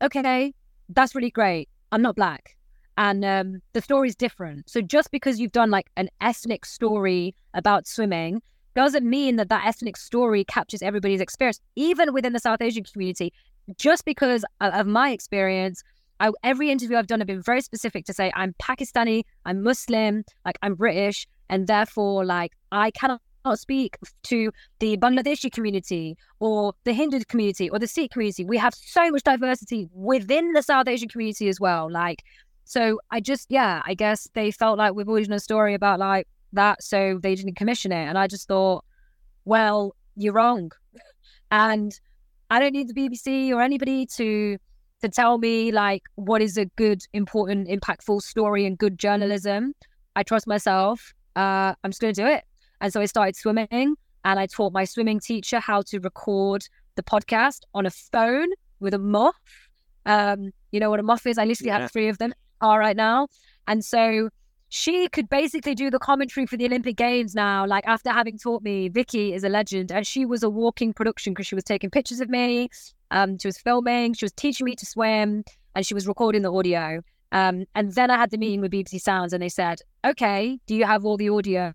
Okay, 0.00 0.54
that's 0.88 1.16
really 1.16 1.30
great. 1.30 1.68
I'm 1.90 2.02
not 2.02 2.14
black. 2.14 2.56
And 2.96 3.24
um, 3.24 3.60
the 3.72 3.82
story 3.82 4.08
is 4.08 4.14
different. 4.14 4.70
So 4.70 4.82
just 4.82 5.10
because 5.10 5.40
you've 5.40 5.50
done 5.50 5.70
like 5.70 5.90
an 5.96 6.10
ethnic 6.20 6.64
story 6.64 7.34
about 7.54 7.88
swimming 7.88 8.40
doesn't 8.74 9.08
mean 9.08 9.36
that 9.36 9.48
that 9.48 9.66
ethnic 9.66 9.96
story 9.96 10.44
captures 10.44 10.82
everybody's 10.82 11.20
experience, 11.20 11.60
even 11.76 12.12
within 12.12 12.32
the 12.32 12.40
South 12.40 12.60
Asian 12.60 12.84
community. 12.84 13.32
Just 13.78 14.04
because 14.04 14.44
of 14.60 14.86
my 14.86 15.10
experience, 15.10 15.82
I, 16.20 16.30
every 16.42 16.70
interview 16.70 16.96
I've 16.96 17.06
done, 17.06 17.20
I've 17.20 17.26
been 17.26 17.42
very 17.42 17.60
specific 17.60 18.04
to 18.06 18.12
say 18.12 18.32
I'm 18.34 18.54
Pakistani, 18.62 19.22
I'm 19.44 19.62
Muslim, 19.62 20.24
like 20.44 20.58
I'm 20.62 20.74
British, 20.74 21.26
and 21.48 21.66
therefore, 21.66 22.24
like 22.24 22.52
I 22.70 22.90
cannot 22.92 23.20
speak 23.54 23.96
to 24.24 24.52
the 24.78 24.96
Bangladeshi 24.96 25.50
community 25.50 26.16
or 26.38 26.74
the 26.84 26.92
Hindu 26.92 27.20
community 27.28 27.68
or 27.68 27.78
the 27.78 27.88
Sikh 27.88 28.12
community. 28.12 28.44
We 28.44 28.56
have 28.58 28.74
so 28.74 29.10
much 29.10 29.24
diversity 29.24 29.88
within 29.92 30.52
the 30.52 30.62
South 30.62 30.86
Asian 30.88 31.08
community 31.08 31.48
as 31.48 31.58
well. 31.60 31.90
Like, 31.90 32.22
so 32.64 33.00
I 33.10 33.20
just, 33.20 33.46
yeah, 33.50 33.82
I 33.84 33.94
guess 33.94 34.28
they 34.34 34.50
felt 34.52 34.78
like 34.78 34.94
we've 34.94 35.08
always 35.08 35.28
done 35.28 35.36
a 35.36 35.40
story 35.40 35.74
about 35.74 35.98
like 35.98 36.28
that, 36.52 36.82
so 36.82 37.18
they 37.22 37.34
didn't 37.34 37.56
commission 37.56 37.92
it. 37.92 38.04
And 38.04 38.18
I 38.18 38.26
just 38.26 38.48
thought, 38.48 38.84
well, 39.44 39.94
you're 40.16 40.32
wrong. 40.32 40.70
And 41.50 41.98
I 42.50 42.60
don't 42.60 42.72
need 42.72 42.88
the 42.88 42.94
BBC 42.94 43.50
or 43.50 43.62
anybody 43.62 44.06
to 44.16 44.58
to 45.02 45.08
tell 45.08 45.38
me 45.38 45.72
like 45.72 46.04
what 46.14 46.40
is 46.40 46.56
a 46.56 46.66
good, 46.76 47.02
important, 47.12 47.68
impactful 47.68 48.22
story 48.22 48.64
and 48.64 48.78
good 48.78 48.98
journalism. 48.98 49.74
I 50.14 50.22
trust 50.22 50.46
myself. 50.46 51.12
Uh, 51.34 51.74
I'm 51.82 51.90
just 51.90 52.00
going 52.00 52.14
to 52.14 52.22
do 52.22 52.28
it. 52.28 52.44
And 52.80 52.92
so 52.92 53.00
I 53.00 53.06
started 53.06 53.34
swimming 53.34 53.96
and 54.24 54.38
I 54.38 54.46
taught 54.46 54.72
my 54.72 54.84
swimming 54.84 55.18
teacher 55.18 55.58
how 55.58 55.82
to 55.82 55.98
record 55.98 56.64
the 56.94 57.02
podcast 57.02 57.62
on 57.74 57.86
a 57.86 57.90
phone 57.90 58.48
with 58.78 58.94
a 58.94 58.98
muff. 58.98 59.34
Um, 60.06 60.50
you 60.70 60.78
know 60.78 60.90
what 60.90 61.00
a 61.00 61.02
muff 61.02 61.26
is? 61.26 61.38
I 61.38 61.44
literally 61.44 61.68
yeah. 61.68 61.80
have 61.80 61.92
three 61.92 62.08
of 62.08 62.18
them 62.18 62.32
are 62.60 62.78
right 62.78 62.96
now. 62.96 63.28
And 63.66 63.84
so 63.84 64.30
she 64.74 65.06
could 65.08 65.28
basically 65.28 65.74
do 65.74 65.90
the 65.90 65.98
commentary 65.98 66.46
for 66.46 66.56
the 66.56 66.64
Olympic 66.64 66.96
Games 66.96 67.34
now. 67.34 67.66
Like 67.66 67.86
after 67.86 68.10
having 68.10 68.38
taught 68.38 68.62
me, 68.62 68.88
Vicky 68.88 69.34
is 69.34 69.44
a 69.44 69.50
legend, 69.50 69.92
and 69.92 70.06
she 70.06 70.24
was 70.24 70.42
a 70.42 70.48
walking 70.48 70.94
production 70.94 71.34
because 71.34 71.46
she 71.46 71.54
was 71.54 71.62
taking 71.62 71.90
pictures 71.90 72.22
of 72.22 72.30
me. 72.30 72.70
Um, 73.10 73.36
she 73.36 73.48
was 73.48 73.58
filming, 73.58 74.14
she 74.14 74.24
was 74.24 74.32
teaching 74.32 74.64
me 74.64 74.74
to 74.76 74.86
swim, 74.86 75.44
and 75.74 75.84
she 75.84 75.92
was 75.92 76.08
recording 76.08 76.40
the 76.40 76.50
audio. 76.50 77.02
Um, 77.32 77.66
and 77.74 77.92
then 77.92 78.10
I 78.10 78.16
had 78.16 78.30
the 78.30 78.38
meeting 78.38 78.62
with 78.62 78.72
BBC 78.72 78.98
Sounds, 79.02 79.34
and 79.34 79.42
they 79.42 79.50
said, 79.50 79.80
"Okay, 80.06 80.58
do 80.66 80.74
you 80.74 80.86
have 80.86 81.04
all 81.04 81.18
the 81.18 81.28
audio?" 81.28 81.74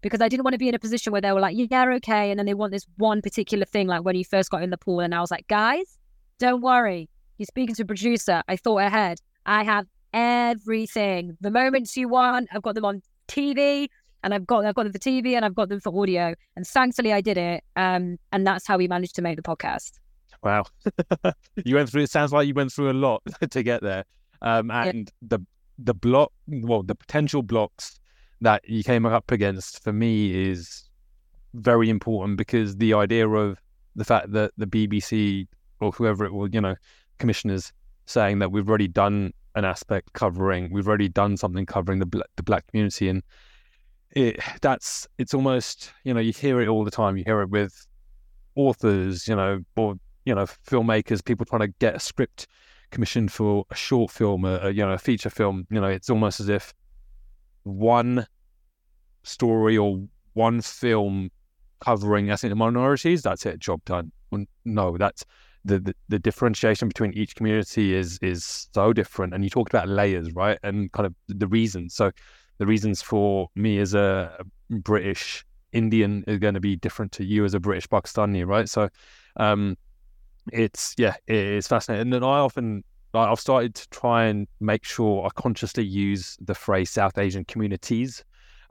Because 0.00 0.22
I 0.22 0.28
didn't 0.30 0.44
want 0.44 0.54
to 0.54 0.58
be 0.58 0.68
in 0.70 0.74
a 0.74 0.78
position 0.78 1.12
where 1.12 1.20
they 1.20 1.32
were 1.32 1.40
like, 1.40 1.56
"Yeah, 1.58 1.84
okay," 1.96 2.30
and 2.30 2.38
then 2.38 2.46
they 2.46 2.54
want 2.54 2.72
this 2.72 2.86
one 2.96 3.20
particular 3.20 3.66
thing, 3.66 3.86
like 3.86 4.02
when 4.02 4.16
you 4.16 4.24
first 4.24 4.48
got 4.48 4.62
in 4.62 4.70
the 4.70 4.78
pool. 4.78 5.00
And 5.00 5.14
I 5.14 5.20
was 5.20 5.30
like, 5.30 5.46
"Guys, 5.48 5.98
don't 6.38 6.62
worry. 6.62 7.10
You're 7.36 7.44
speaking 7.44 7.74
to 7.74 7.82
a 7.82 7.84
producer. 7.84 8.42
I 8.48 8.56
thought 8.56 8.78
ahead. 8.78 9.20
I 9.44 9.62
have 9.62 9.86
everything. 10.12 11.36
The 11.40 11.50
moments 11.50 11.96
you 11.96 12.08
want, 12.08 12.48
I've 12.52 12.62
got 12.62 12.74
them 12.74 12.84
on 12.84 13.02
TV." 13.28 13.88
and 14.22 14.34
I've 14.34 14.46
got 14.46 14.64
I've 14.64 14.74
got 14.74 14.84
them 14.84 14.92
for 14.92 14.98
TV 14.98 15.34
and 15.34 15.44
I've 15.44 15.54
got 15.54 15.68
them 15.68 15.80
for 15.80 15.98
audio. 16.00 16.34
And 16.56 16.66
thankfully, 16.66 17.12
I 17.12 17.20
did 17.20 17.38
it. 17.38 17.64
Um, 17.76 18.18
and 18.32 18.46
that's 18.46 18.66
how 18.66 18.76
we 18.76 18.88
managed 18.88 19.14
to 19.16 19.22
make 19.22 19.36
the 19.36 19.42
podcast. 19.42 19.92
Wow, 20.42 20.64
you 21.64 21.74
went 21.74 21.90
through. 21.90 22.02
It 22.02 22.10
sounds 22.10 22.32
like 22.32 22.46
you 22.46 22.54
went 22.54 22.72
through 22.72 22.90
a 22.90 22.94
lot 22.94 23.22
to 23.50 23.62
get 23.62 23.82
there. 23.82 24.04
Um, 24.42 24.70
and 24.70 25.10
yeah. 25.22 25.36
the 25.36 25.46
the 25.78 25.94
block, 25.94 26.32
well, 26.46 26.82
the 26.82 26.94
potential 26.94 27.42
blocks 27.42 27.98
that 28.40 28.66
you 28.68 28.82
came 28.82 29.04
up 29.06 29.30
against 29.30 29.82
for 29.82 29.92
me 29.92 30.50
is 30.50 30.88
very 31.54 31.90
important 31.90 32.38
because 32.38 32.76
the 32.76 32.94
idea 32.94 33.28
of 33.28 33.58
the 33.96 34.04
fact 34.04 34.32
that 34.32 34.52
the 34.56 34.66
BBC 34.66 35.46
or 35.80 35.90
whoever 35.92 36.24
it 36.24 36.32
was, 36.32 36.50
you 36.52 36.60
know, 36.60 36.74
commissioners 37.18 37.72
saying 38.06 38.38
that 38.38 38.50
we've 38.50 38.68
already 38.68 38.88
done 38.88 39.32
an 39.54 39.64
aspect 39.64 40.12
covering, 40.12 40.72
we've 40.72 40.88
already 40.88 41.08
done 41.08 41.36
something 41.36 41.66
covering 41.66 41.98
the 41.98 42.24
the 42.36 42.42
black 42.42 42.66
community, 42.68 43.08
and 43.08 43.22
it 44.12 44.40
that's 44.60 45.06
it's 45.18 45.34
almost 45.34 45.92
you 46.04 46.14
know 46.14 46.20
you 46.20 46.32
hear 46.32 46.60
it 46.60 46.68
all 46.68 46.84
the 46.84 46.90
time. 46.90 47.16
You 47.16 47.24
hear 47.24 47.42
it 47.42 47.50
with 47.50 47.86
authors, 48.56 49.28
you 49.28 49.36
know, 49.36 49.60
or 49.76 49.96
you 50.24 50.34
know, 50.34 50.44
filmmakers, 50.44 51.24
people 51.24 51.46
trying 51.46 51.60
to 51.60 51.74
get 51.78 51.94
a 51.94 52.00
script 52.00 52.46
commissioned 52.90 53.32
for 53.32 53.64
a 53.70 53.74
short 53.74 54.10
film, 54.10 54.44
a, 54.44 54.58
a 54.62 54.70
you 54.70 54.84
know, 54.84 54.92
a 54.92 54.98
feature 54.98 55.30
film. 55.30 55.66
You 55.70 55.80
know, 55.80 55.88
it's 55.88 56.10
almost 56.10 56.40
as 56.40 56.48
if 56.48 56.74
one 57.62 58.26
story 59.22 59.76
or 59.76 60.02
one 60.34 60.60
film 60.60 61.30
covering 61.80 62.30
ethnic 62.30 62.54
minorities, 62.54 63.22
that's 63.22 63.46
it, 63.46 63.58
job 63.58 63.84
done. 63.84 64.12
No, 64.64 64.96
that's 64.96 65.24
the, 65.64 65.78
the, 65.78 65.94
the 66.08 66.18
differentiation 66.18 66.88
between 66.88 67.12
each 67.12 67.34
community 67.36 67.94
is 67.94 68.18
is 68.22 68.68
so 68.72 68.92
different. 68.92 69.34
And 69.34 69.44
you 69.44 69.50
talked 69.50 69.72
about 69.72 69.88
layers, 69.88 70.32
right? 70.32 70.58
And 70.62 70.90
kind 70.92 71.06
of 71.06 71.14
the 71.28 71.46
reasons. 71.46 71.94
So 71.94 72.10
the 72.58 72.66
reasons 72.66 73.02
for 73.02 73.48
me 73.54 73.78
as 73.78 73.94
a, 73.94 74.36
British 74.70 75.44
Indian 75.72 76.24
is 76.26 76.38
going 76.38 76.54
to 76.54 76.60
be 76.60 76.76
different 76.76 77.10
to 77.12 77.24
you 77.24 77.44
as 77.44 77.54
a 77.54 77.60
British 77.60 77.88
Pakistani, 77.88 78.46
right? 78.46 78.68
So 78.68 78.88
um, 79.36 79.76
it's 80.52 80.94
yeah, 80.96 81.14
it's 81.26 81.66
fascinating. 81.66 82.02
And 82.02 82.12
then 82.12 82.22
I 82.22 82.38
often 82.38 82.84
I've 83.14 83.40
started 83.40 83.74
to 83.74 83.88
try 83.90 84.26
and 84.26 84.46
make 84.60 84.84
sure 84.84 85.26
I 85.26 85.30
consciously 85.34 85.84
use 85.84 86.36
the 86.40 86.54
phrase 86.54 86.90
South 86.90 87.18
Asian 87.18 87.44
communities, 87.44 88.24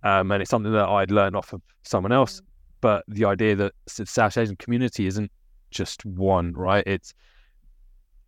um, 0.03 0.31
and 0.31 0.41
it's 0.41 0.49
something 0.49 0.71
that 0.71 0.87
I'd 0.87 1.11
learned 1.11 1.35
off 1.35 1.51
of 1.51 1.61
someone 1.83 2.13
else. 2.13 2.41
But 2.81 3.03
the 3.09 3.25
idea 3.25 3.55
that 3.57 3.73
the 3.97 4.05
South 4.05 4.37
Asian 4.37 4.55
community 4.55 5.05
isn't 5.07 5.29
just 5.71 6.05
one, 6.05 6.53
right? 6.53 6.83
It's 6.85 7.13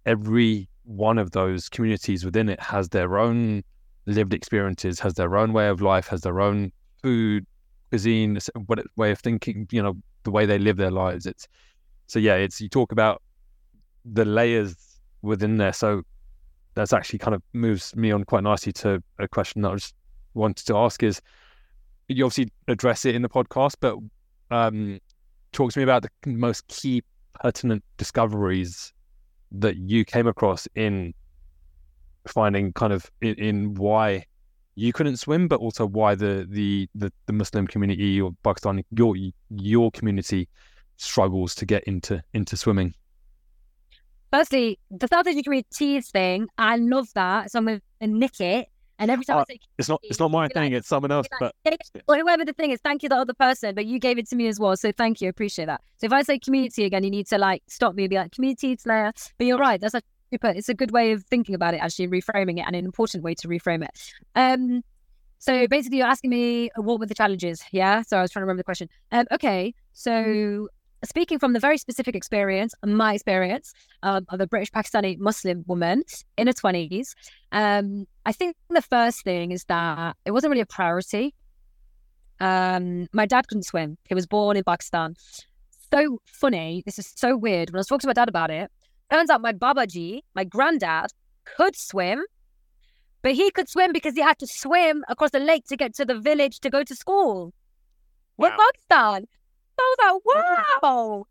every 0.06 0.70
one 0.84 1.18
of 1.18 1.32
those 1.32 1.70
communities 1.70 2.26
within 2.26 2.50
it 2.50 2.60
has 2.60 2.90
their 2.90 3.18
own 3.18 3.64
lived 4.06 4.34
experiences, 4.34 5.00
has 5.00 5.14
their 5.14 5.36
own 5.38 5.54
way 5.54 5.68
of 5.68 5.82
life, 5.82 6.08
has 6.08 6.22
their 6.22 6.42
own 6.42 6.72
food, 7.02 7.46
cuisine, 7.90 8.38
way 8.96 9.12
of 9.12 9.20
thinking, 9.20 9.68
you 9.72 9.82
know, 9.82 9.96
the 10.24 10.32
way 10.32 10.46
they 10.46 10.58
live 10.58 10.78
their 10.78 10.92
lives. 10.92 11.26
It's 11.26 11.48
so 12.08 12.20
yeah, 12.20 12.36
it's 12.36 12.60
you 12.60 12.70
talk 12.70 12.92
about 12.92 13.22
the 14.06 14.26
layers 14.26 14.76
within 15.22 15.58
there. 15.58 15.74
So 15.74 16.02
that's 16.74 16.94
actually 16.94 17.20
kind 17.20 17.36
of 17.36 17.42
moves 17.54 17.96
me 17.96 18.12
on 18.12 18.24
quite 18.24 18.44
nicely 18.44 18.72
to 18.74 19.02
a 19.20 19.28
question 19.28 19.62
that 19.62 19.72
I 19.72 19.76
just 19.76 19.96
wanted 20.34 20.66
to 20.68 20.78
ask 20.78 21.04
is 21.04 21.22
you 22.08 22.26
obviously 22.26 22.52
address 22.68 23.06
it 23.06 23.16
in 23.16 23.22
the 23.22 23.30
podcast, 23.30 23.76
but 23.80 23.98
um, 24.50 25.00
talk 25.52 25.72
to 25.72 25.80
me 25.80 25.84
about 25.84 26.04
the 26.04 26.32
most 26.32 26.68
key 26.68 27.04
pertinent 27.42 27.84
discoveries 27.98 28.94
that 29.52 29.76
you 29.78 30.06
came 30.06 30.28
across 30.28 30.68
in 30.76 31.14
finding 32.28 32.72
kind 32.74 32.94
of 32.94 33.12
in, 33.22 33.36
in, 33.36 33.74
why 33.74 34.24
you 34.76 34.94
couldn't 34.94 35.18
swim, 35.18 35.48
but 35.48 35.60
also 35.60 35.86
why 35.86 36.16
the 36.16 36.48
the 36.50 36.88
the, 36.96 37.12
the 37.26 37.34
Muslim 37.34 37.68
community 37.68 38.22
or 38.22 38.32
Pakistani 38.44 38.84
your 38.92 39.16
your 39.50 39.92
community 39.92 40.48
struggles 40.98 41.56
to 41.56 41.66
get 41.66 41.84
into 41.86 42.24
into 42.34 42.56
swimming. 42.56 42.94
Firstly, 44.32 44.80
the 44.90 45.08
South 45.08 45.28
Asian 45.28 45.44
communities 45.44 46.10
thing, 46.10 46.48
I 46.58 46.78
love 46.78 47.08
that. 47.16 47.52
So 47.52 47.60
I'm 47.60 47.66
going 47.66 47.82
to 48.00 48.08
nick 48.08 48.40
it. 48.40 48.70
And 49.02 49.12
every 49.12 49.26
time 49.26 49.38
Oh, 49.38 49.42
I 49.42 49.46
say 49.54 49.60
It's 49.78 49.90
not. 49.90 50.00
It's 50.04 50.20
not 50.20 50.32
my 50.32 50.42
Be 50.42 50.44
like- 50.44 50.54
thing. 50.54 50.74
It's 50.74 50.88
someone 50.88 51.12
else. 51.12 51.28
But 51.40 51.54
like, 51.66 51.76
"Hey," 51.94 52.02
or 52.08 52.16
whoever 52.18 52.46
the 52.46 52.54
thing 52.54 52.72
is, 52.72 52.80
thank 52.82 53.04
you, 53.04 53.10
the 53.10 53.18
other 53.18 53.34
person, 53.34 53.76
but 53.76 53.86
you 53.86 54.00
gave 54.00 54.18
it 54.18 54.30
to 54.30 54.36
me 54.36 54.48
as 54.48 54.60
well. 54.60 54.78
So 54.78 54.92
thank 54.92 55.20
you. 55.22 55.28
Appreciate 55.28 55.66
that. 55.66 55.82
So 55.98 56.06
if 56.06 56.14
I 56.14 56.22
say 56.22 56.40
community 56.40 56.86
again, 56.86 57.04
you 57.04 57.10
need 57.12 57.28
to 57.28 57.38
like 57.38 57.64
stop 57.68 57.96
me 57.96 58.04
and 58.04 58.10
be 58.10 58.16
like, 58.16 58.32
community 58.32 58.78
Slayer. 58.78 59.12
But 59.38 59.48
you're 59.48 59.58
right. 59.58 59.82
That's 59.82 59.96
a 59.96 60.02
super, 60.32 60.48
it's 60.50 60.70
a 60.70 60.74
good 60.74 60.92
way 60.92 61.12
of 61.14 61.24
thinking 61.26 61.56
about 61.56 61.74
it, 61.74 61.82
actually, 61.82 62.08
reframing 62.08 62.60
it 62.60 62.66
and 62.68 62.76
an 62.76 62.86
important 62.86 63.24
way 63.24 63.34
to 63.36 63.48
reframe 63.50 63.84
it. 63.84 63.92
Um, 64.36 64.84
so 65.40 65.68
basically, 65.68 65.98
you're 65.98 66.08
asking 66.08 66.30
me 66.30 66.70
uh, 66.78 66.82
what 66.84 67.00
were 67.00 67.08
the 67.08 67.16
challenges? 67.16 67.64
Yeah. 67.72 68.04
So 68.04 68.18
I 68.18 68.22
was 68.22 68.30
trying 68.32 68.42
to 68.42 68.46
remember 68.46 68.60
the 68.60 68.64
question. 68.72 68.88
Um, 69.12 69.26
okay. 69.32 69.74
So 69.94 70.70
speaking 71.06 71.40
from 71.40 71.54
the 71.54 71.60
very 71.60 71.78
specific 71.78 72.16
experience, 72.16 72.74
my 72.86 73.16
experience 73.16 73.74
um, 74.04 74.26
of 74.30 74.40
a 74.40 74.48
British 74.48 74.72
Pakistani 74.72 75.18
Muslim 75.18 75.64
woman 75.68 76.04
in 76.38 76.48
her 76.48 76.54
20s, 76.54 77.14
um, 77.52 78.06
I 78.26 78.32
think 78.32 78.56
the 78.70 78.82
first 78.82 79.24
thing 79.24 79.52
is 79.52 79.66
that 79.66 80.16
it 80.26 80.32
wasn't 80.32 80.52
really 80.52 80.62
a 80.62 80.66
priority. 80.66 81.34
Um, 82.40 83.08
my 83.14 83.26
dad 83.26 83.48
couldn't 83.48 83.64
swim. 83.64 83.98
He 84.08 84.16
was 84.16 84.28
born 84.28 84.58
in 84.58 84.64
Pakistan. 84.64 85.16
So 85.92 86.20
funny. 86.26 86.84
This 86.86 86.98
is 87.00 87.12
so 87.16 87.36
weird. 87.36 87.70
When 87.70 87.78
I 87.78 87.82
was 87.82 87.88
talking 87.88 88.02
to 88.02 88.08
my 88.08 88.14
dad 88.14 88.30
about 88.30 88.52
it, 88.52 88.72
turns 89.12 89.30
out 89.30 89.42
my 89.42 89.54
Babaji, 89.54 90.22
my 90.36 90.44
granddad, 90.44 91.12
could 91.46 91.76
swim, 91.76 92.24
but 93.22 93.34
he 93.34 93.52
could 93.52 93.70
swim 93.70 93.92
because 93.92 94.16
he 94.16 94.22
had 94.22 94.40
to 94.40 94.48
swim 94.48 95.04
across 95.10 95.32
the 95.32 95.40
lake 95.40 95.66
to 95.66 95.76
get 95.76 95.94
to 95.96 96.06
the 96.06 96.20
village 96.20 96.60
to 96.62 96.70
go 96.70 96.84
to 96.84 96.96
school 96.96 97.54
in 98.40 98.52
Pakistan. 98.52 99.28
I 99.80 99.96
was 100.12 100.22
like, 100.26 100.84
wow, 100.84 101.26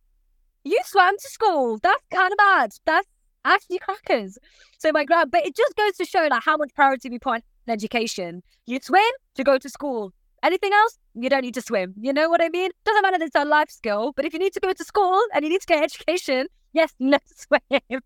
you 0.65 0.79
swam 0.85 1.17
to 1.17 1.29
school. 1.29 1.79
That's 1.83 2.03
kind 2.13 2.33
of 2.33 2.39
bad. 2.39 2.73
That's 2.85 3.09
actually 3.45 3.79
crackers. 3.79 4.39
So 4.79 4.93
my 4.93 5.05
grand, 5.05 5.31
but 5.31 5.47
it 5.47 5.57
just 5.57 5.77
goes 5.77 5.97
to 5.97 6.05
show 6.05 6.27
like 6.31 6.43
how 6.43 6.57
much 6.57 6.75
priority 6.75 7.09
we 7.11 7.19
put 7.19 7.35
on 7.35 7.43
education. 7.69 8.43
You 8.67 8.79
swim 8.83 9.03
to 9.37 9.45
go 9.45 9.59
to 9.59 9.69
school. 9.69 10.13
Anything 10.43 10.73
else, 10.73 10.99
you 11.15 11.29
don't 11.29 11.43
need 11.43 11.55
to 11.55 11.63
swim. 11.63 11.95
You 12.01 12.13
know 12.13 12.31
what 12.31 12.43
I 12.43 12.49
mean? 12.49 12.71
Doesn't 12.85 13.03
matter 13.03 13.19
that 13.19 13.27
it's 13.27 13.37
a 13.37 13.45
life 13.45 13.71
skill, 13.71 14.13
but 14.17 14.25
if 14.25 14.33
you 14.33 14.39
need 14.39 14.55
to 14.55 14.61
go 14.61 14.73
to 14.73 14.85
school 14.85 15.21
and 15.35 15.45
you 15.45 15.51
need 15.51 15.61
to 15.61 15.67
get 15.67 15.83
education, 15.83 16.47
yes, 16.73 16.95
let's 17.01 17.47
swim. 17.47 18.01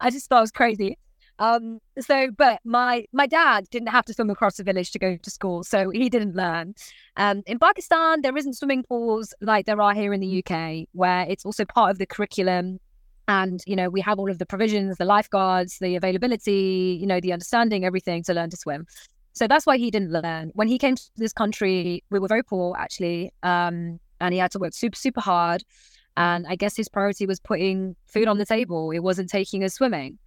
I 0.00 0.10
just 0.10 0.28
thought 0.28 0.38
it 0.38 0.42
was 0.42 0.52
crazy. 0.52 0.98
Um, 1.38 1.80
so, 1.98 2.30
but 2.36 2.60
my 2.64 3.06
my 3.12 3.26
dad 3.26 3.68
didn't 3.70 3.88
have 3.88 4.04
to 4.06 4.14
swim 4.14 4.30
across 4.30 4.56
the 4.56 4.64
village 4.64 4.92
to 4.92 4.98
go 4.98 5.16
to 5.16 5.30
school, 5.30 5.64
so 5.64 5.90
he 5.90 6.08
didn't 6.08 6.36
learn. 6.36 6.74
Um, 7.16 7.42
in 7.46 7.58
Pakistan, 7.58 8.22
there 8.22 8.36
isn't 8.36 8.54
swimming 8.54 8.84
pools 8.84 9.34
like 9.40 9.66
there 9.66 9.80
are 9.80 9.94
here 9.94 10.12
in 10.12 10.20
the 10.20 10.44
UK, 10.44 10.88
where 10.92 11.26
it's 11.28 11.44
also 11.44 11.64
part 11.64 11.90
of 11.90 11.98
the 11.98 12.06
curriculum. 12.06 12.78
And, 13.26 13.62
you 13.66 13.74
know, 13.74 13.88
we 13.88 14.02
have 14.02 14.18
all 14.18 14.30
of 14.30 14.38
the 14.38 14.44
provisions, 14.44 14.98
the 14.98 15.06
lifeguards, 15.06 15.78
the 15.78 15.96
availability, 15.96 16.98
you 17.00 17.06
know, 17.06 17.20
the 17.20 17.32
understanding, 17.32 17.84
everything 17.84 18.22
to 18.24 18.34
learn 18.34 18.50
to 18.50 18.56
swim. 18.56 18.86
So 19.32 19.48
that's 19.48 19.64
why 19.64 19.78
he 19.78 19.90
didn't 19.90 20.12
learn. 20.12 20.50
When 20.54 20.68
he 20.68 20.78
came 20.78 20.94
to 20.94 21.02
this 21.16 21.32
country, 21.32 22.04
we 22.10 22.18
were 22.18 22.28
very 22.28 22.42
poor, 22.42 22.76
actually. 22.78 23.32
Um, 23.42 23.98
and 24.20 24.32
he 24.32 24.38
had 24.38 24.50
to 24.52 24.58
work 24.58 24.74
super, 24.74 24.96
super 24.96 25.20
hard. 25.20 25.64
And 26.16 26.46
I 26.46 26.54
guess 26.54 26.76
his 26.76 26.88
priority 26.88 27.26
was 27.26 27.40
putting 27.40 27.96
food 28.06 28.28
on 28.28 28.38
the 28.38 28.46
table. 28.46 28.90
It 28.90 29.00
wasn't 29.00 29.30
taking 29.30 29.64
us 29.64 29.74
swimming. 29.74 30.18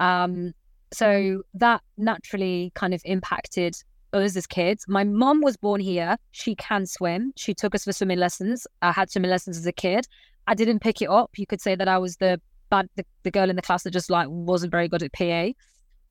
Um, 0.00 0.52
so 0.92 1.42
that 1.54 1.82
naturally 1.96 2.72
kind 2.74 2.94
of 2.94 3.02
impacted 3.04 3.76
us 4.12 4.36
as 4.36 4.46
kids. 4.46 4.84
My 4.88 5.04
mom 5.04 5.40
was 5.40 5.56
born 5.56 5.80
here. 5.80 6.16
She 6.30 6.54
can 6.54 6.86
swim. 6.86 7.32
She 7.36 7.52
took 7.52 7.74
us 7.74 7.84
for 7.84 7.92
swimming 7.92 8.18
lessons. 8.18 8.66
I 8.80 8.92
had 8.92 9.10
swimming 9.10 9.30
lessons 9.30 9.58
as 9.58 9.66
a 9.66 9.72
kid. 9.72 10.06
I 10.46 10.54
didn't 10.54 10.80
pick 10.80 11.02
it 11.02 11.08
up. 11.08 11.32
You 11.36 11.46
could 11.46 11.60
say 11.60 11.74
that 11.74 11.88
I 11.88 11.98
was 11.98 12.16
the 12.18 12.40
bad 12.70 12.88
the, 12.96 13.04
the 13.22 13.30
girl 13.30 13.50
in 13.50 13.56
the 13.56 13.62
class 13.62 13.82
that 13.82 13.90
just 13.90 14.10
like 14.10 14.28
wasn't 14.30 14.70
very 14.70 14.88
good 14.88 15.02
at 15.02 15.12
PE. 15.12 15.54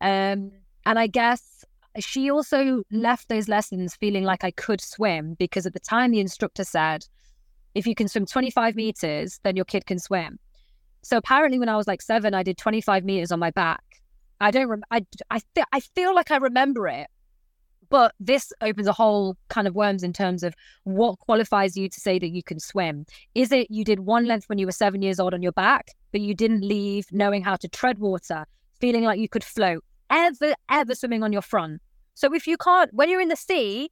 Um, 0.01 0.51
and 0.85 0.99
I 0.99 1.07
guess 1.07 1.63
she 1.99 2.29
also 2.29 2.83
left 2.91 3.29
those 3.29 3.47
lessons 3.47 3.95
feeling 3.95 4.23
like 4.23 4.43
I 4.43 4.51
could 4.51 4.81
swim 4.81 5.35
because 5.35 5.65
at 5.65 5.73
the 5.73 5.79
time 5.79 6.11
the 6.11 6.19
instructor 6.19 6.63
said, 6.63 7.05
if 7.75 7.87
you 7.87 7.95
can 7.95 8.07
swim 8.07 8.25
25 8.25 8.75
meters, 8.75 9.39
then 9.43 9.55
your 9.55 9.65
kid 9.65 9.85
can 9.85 9.99
swim. 9.99 10.39
So 11.03 11.17
apparently, 11.17 11.59
when 11.59 11.69
I 11.69 11.77
was 11.77 11.87
like 11.87 12.01
seven, 12.01 12.33
I 12.33 12.43
did 12.43 12.57
25 12.57 13.03
meters 13.03 13.31
on 13.31 13.39
my 13.39 13.51
back. 13.51 13.83
I 14.39 14.51
don't. 14.51 14.67
Rem- 14.67 14.83
I 14.89 15.05
I 15.29 15.39
fe- 15.55 15.63
I 15.71 15.79
feel 15.79 16.15
like 16.15 16.31
I 16.31 16.37
remember 16.37 16.87
it, 16.87 17.07
but 17.89 18.15
this 18.19 18.51
opens 18.61 18.87
a 18.87 18.93
whole 18.93 19.37
kind 19.49 19.67
of 19.67 19.75
worms 19.75 20.03
in 20.03 20.13
terms 20.13 20.43
of 20.43 20.55
what 20.83 21.19
qualifies 21.19 21.77
you 21.77 21.87
to 21.89 21.99
say 21.99 22.19
that 22.19 22.29
you 22.29 22.41
can 22.41 22.59
swim. 22.59 23.05
Is 23.35 23.51
it 23.51 23.67
you 23.69 23.83
did 23.83 24.01
one 24.01 24.25
length 24.25 24.49
when 24.49 24.57
you 24.57 24.65
were 24.65 24.71
seven 24.71 25.01
years 25.01 25.19
old 25.19 25.33
on 25.33 25.41
your 25.41 25.51
back, 25.51 25.91
but 26.11 26.21
you 26.21 26.33
didn't 26.33 26.61
leave 26.61 27.05
knowing 27.11 27.43
how 27.43 27.55
to 27.57 27.67
tread 27.67 27.99
water, 27.99 28.45
feeling 28.79 29.03
like 29.03 29.19
you 29.19 29.29
could 29.29 29.43
float, 29.43 29.83
ever 30.09 30.55
ever 30.69 30.95
swimming 30.95 31.23
on 31.23 31.33
your 31.33 31.41
front? 31.41 31.81
So 32.15 32.33
if 32.33 32.47
you 32.47 32.57
can't, 32.57 32.93
when 32.93 33.09
you're 33.09 33.21
in 33.21 33.29
the 33.29 33.35
sea, 33.35 33.89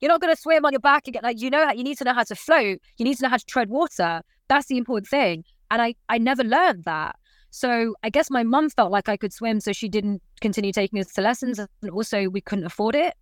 you're 0.00 0.10
not 0.10 0.20
going 0.20 0.34
to 0.34 0.40
swim 0.40 0.64
on 0.64 0.72
your 0.72 0.80
back 0.80 1.08
again. 1.08 1.22
like 1.24 1.40
you 1.40 1.50
know 1.50 1.70
you 1.72 1.82
need 1.82 1.98
to 1.98 2.04
know 2.04 2.14
how 2.14 2.24
to 2.24 2.34
float. 2.36 2.78
You 2.96 3.04
need 3.04 3.16
to 3.16 3.22
know 3.24 3.28
how 3.28 3.36
to 3.36 3.46
tread 3.46 3.68
water. 3.68 4.22
That's 4.48 4.66
the 4.66 4.78
important 4.78 5.08
thing. 5.08 5.44
And 5.70 5.82
I 5.82 5.94
I 6.08 6.18
never 6.18 6.44
learned 6.44 6.84
that. 6.84 7.16
So 7.50 7.94
I 8.02 8.10
guess 8.10 8.30
my 8.30 8.42
mum 8.42 8.70
felt 8.70 8.92
like 8.92 9.08
I 9.08 9.16
could 9.16 9.32
swim, 9.32 9.60
so 9.60 9.72
she 9.72 9.88
didn't 9.88 10.22
continue 10.40 10.72
taking 10.72 11.00
us 11.00 11.12
to 11.14 11.22
lessons, 11.22 11.58
and 11.58 11.90
also 11.90 12.28
we 12.28 12.40
couldn't 12.40 12.66
afford 12.66 12.94
it. 12.94 13.14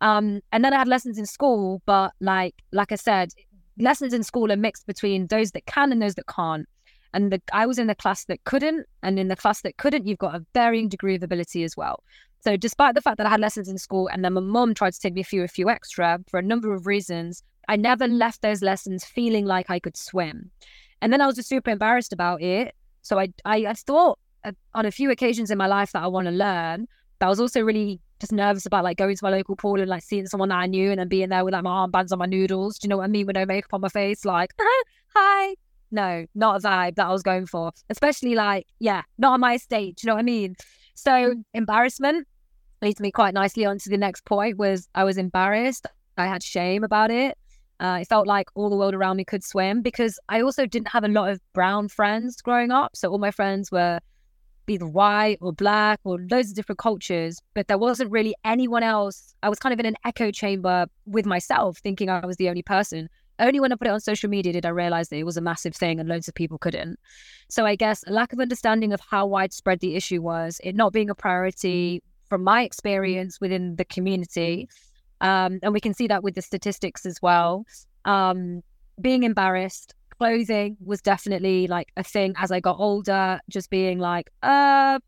Um, 0.00 0.40
and 0.52 0.64
then 0.64 0.72
I 0.72 0.78
had 0.78 0.88
lessons 0.88 1.18
in 1.18 1.26
school, 1.26 1.82
but 1.86 2.12
like 2.20 2.54
like 2.72 2.92
I 2.92 2.96
said, 2.96 3.30
lessons 3.78 4.12
in 4.12 4.22
school 4.22 4.52
are 4.52 4.56
mixed 4.56 4.86
between 4.86 5.26
those 5.26 5.52
that 5.52 5.66
can 5.66 5.92
and 5.92 6.00
those 6.00 6.14
that 6.14 6.26
can't. 6.26 6.68
And 7.12 7.30
the, 7.30 7.40
I 7.52 7.66
was 7.66 7.78
in 7.78 7.86
the 7.86 7.94
class 7.94 8.24
that 8.24 8.42
couldn't, 8.44 8.86
and 9.02 9.18
in 9.18 9.28
the 9.28 9.36
class 9.36 9.62
that 9.62 9.76
couldn't, 9.76 10.06
you've 10.06 10.18
got 10.18 10.34
a 10.34 10.44
varying 10.52 10.88
degree 10.88 11.14
of 11.14 11.22
ability 11.22 11.62
as 11.62 11.76
well. 11.76 12.02
So 12.40 12.56
despite 12.56 12.94
the 12.94 13.00
fact 13.00 13.18
that 13.18 13.26
I 13.26 13.30
had 13.30 13.40
lessons 13.40 13.68
in 13.68 13.78
school, 13.78 14.08
and 14.08 14.24
then 14.24 14.34
my 14.34 14.40
mum 14.40 14.74
tried 14.74 14.92
to 14.92 15.00
take 15.00 15.14
me 15.14 15.22
a 15.22 15.24
few 15.24 15.42
a 15.42 15.48
few 15.48 15.70
extra 15.70 16.20
for 16.28 16.38
a 16.38 16.42
number 16.42 16.74
of 16.74 16.86
reasons, 16.86 17.42
I 17.68 17.76
never 17.76 18.06
left 18.06 18.42
those 18.42 18.62
lessons 18.62 19.04
feeling 19.04 19.46
like 19.46 19.70
I 19.70 19.78
could 19.78 19.96
swim. 19.96 20.50
And 21.04 21.12
then 21.12 21.20
I 21.20 21.26
was 21.26 21.36
just 21.36 21.50
super 21.50 21.70
embarrassed 21.70 22.14
about 22.14 22.40
it. 22.40 22.74
So 23.02 23.18
I, 23.18 23.28
I, 23.44 23.66
I 23.66 23.74
thought 23.74 24.18
uh, 24.42 24.52
on 24.72 24.86
a 24.86 24.90
few 24.90 25.10
occasions 25.10 25.50
in 25.50 25.58
my 25.58 25.66
life 25.66 25.92
that 25.92 26.02
I 26.02 26.06
want 26.06 26.28
to 26.28 26.30
learn, 26.30 26.88
but 27.18 27.26
I 27.26 27.28
was 27.28 27.38
also 27.38 27.60
really 27.60 28.00
just 28.20 28.32
nervous 28.32 28.64
about 28.64 28.84
like 28.84 28.96
going 28.96 29.14
to 29.14 29.22
my 29.22 29.28
local 29.28 29.54
pool 29.54 29.78
and 29.78 29.90
like 29.90 30.02
seeing 30.02 30.26
someone 30.26 30.48
that 30.48 30.60
I 30.60 30.66
knew 30.66 30.90
and 30.90 30.98
then 30.98 31.08
being 31.08 31.28
there 31.28 31.44
with 31.44 31.52
like 31.52 31.62
my 31.62 31.86
armbands 31.86 32.10
on 32.10 32.20
my 32.20 32.24
noodles. 32.24 32.78
Do 32.78 32.86
you 32.86 32.88
know 32.88 32.96
what 32.96 33.04
I 33.04 33.08
mean? 33.08 33.26
With 33.26 33.36
no 33.36 33.44
makeup 33.44 33.74
on 33.74 33.82
my 33.82 33.90
face, 33.90 34.24
like, 34.24 34.54
hi. 35.14 35.54
No, 35.90 36.24
not 36.34 36.64
a 36.64 36.66
vibe 36.66 36.94
that 36.94 37.06
I 37.06 37.12
was 37.12 37.22
going 37.22 37.44
for. 37.44 37.72
Especially 37.90 38.34
like, 38.34 38.66
yeah, 38.78 39.02
not 39.18 39.34
on 39.34 39.40
my 39.40 39.58
stage. 39.58 39.96
Do 39.96 40.06
you 40.06 40.08
know 40.08 40.14
what 40.14 40.20
I 40.20 40.24
mean? 40.24 40.56
So 40.94 41.34
embarrassment 41.52 42.26
leads 42.80 42.98
me 42.98 43.10
quite 43.10 43.34
nicely 43.34 43.66
on 43.66 43.76
to 43.80 43.90
the 43.90 43.98
next 43.98 44.24
point 44.24 44.56
was 44.56 44.88
I 44.94 45.04
was 45.04 45.18
embarrassed. 45.18 45.86
I 46.16 46.28
had 46.28 46.42
shame 46.42 46.82
about 46.82 47.10
it. 47.10 47.36
Uh, 47.80 47.98
it 48.00 48.08
felt 48.08 48.26
like 48.26 48.48
all 48.54 48.70
the 48.70 48.76
world 48.76 48.94
around 48.94 49.16
me 49.16 49.24
could 49.24 49.44
swim 49.44 49.82
because 49.82 50.18
I 50.28 50.40
also 50.40 50.66
didn't 50.66 50.88
have 50.88 51.04
a 51.04 51.08
lot 51.08 51.30
of 51.30 51.40
brown 51.52 51.88
friends 51.88 52.40
growing 52.40 52.70
up. 52.70 52.96
So 52.96 53.10
all 53.10 53.18
my 53.18 53.30
friends 53.30 53.70
were 53.72 53.98
either 54.68 54.86
white 54.86 55.38
or 55.40 55.52
black 55.52 56.00
or 56.04 56.18
loads 56.30 56.50
of 56.50 56.56
different 56.56 56.78
cultures, 56.78 57.40
but 57.54 57.68
there 57.68 57.78
wasn't 57.78 58.10
really 58.10 58.34
anyone 58.44 58.82
else. 58.82 59.34
I 59.42 59.48
was 59.48 59.58
kind 59.58 59.72
of 59.72 59.80
in 59.80 59.86
an 59.86 59.96
echo 60.04 60.30
chamber 60.30 60.86
with 61.06 61.26
myself, 61.26 61.78
thinking 61.78 62.08
I 62.08 62.24
was 62.24 62.36
the 62.36 62.48
only 62.48 62.62
person. 62.62 63.08
Only 63.40 63.58
when 63.58 63.72
I 63.72 63.76
put 63.76 63.88
it 63.88 63.90
on 63.90 64.00
social 64.00 64.30
media 64.30 64.52
did 64.52 64.64
I 64.64 64.68
realize 64.68 65.08
that 65.08 65.16
it 65.16 65.24
was 65.24 65.36
a 65.36 65.40
massive 65.40 65.74
thing 65.74 65.98
and 65.98 66.08
loads 66.08 66.28
of 66.28 66.34
people 66.34 66.56
couldn't. 66.56 66.98
So 67.48 67.66
I 67.66 67.74
guess 67.74 68.04
a 68.06 68.12
lack 68.12 68.32
of 68.32 68.38
understanding 68.38 68.92
of 68.92 69.00
how 69.00 69.26
widespread 69.26 69.80
the 69.80 69.96
issue 69.96 70.22
was, 70.22 70.60
it 70.62 70.76
not 70.76 70.92
being 70.92 71.10
a 71.10 71.14
priority 71.14 72.02
from 72.28 72.44
my 72.44 72.62
experience 72.62 73.40
within 73.40 73.76
the 73.76 73.84
community. 73.84 74.68
Um, 75.20 75.58
and 75.62 75.72
we 75.72 75.80
can 75.80 75.94
see 75.94 76.06
that 76.08 76.22
with 76.22 76.34
the 76.34 76.42
statistics 76.42 77.06
as 77.06 77.20
well. 77.22 77.64
Um, 78.04 78.62
being 79.00 79.22
embarrassed, 79.22 79.94
clothing 80.18 80.76
was 80.84 81.00
definitely 81.00 81.66
like 81.66 81.88
a 81.96 82.04
thing 82.04 82.34
as 82.36 82.50
I 82.50 82.60
got 82.60 82.78
older, 82.78 83.40
just 83.48 83.70
being 83.70 83.98
like, 83.98 84.30
uh, 84.42 84.98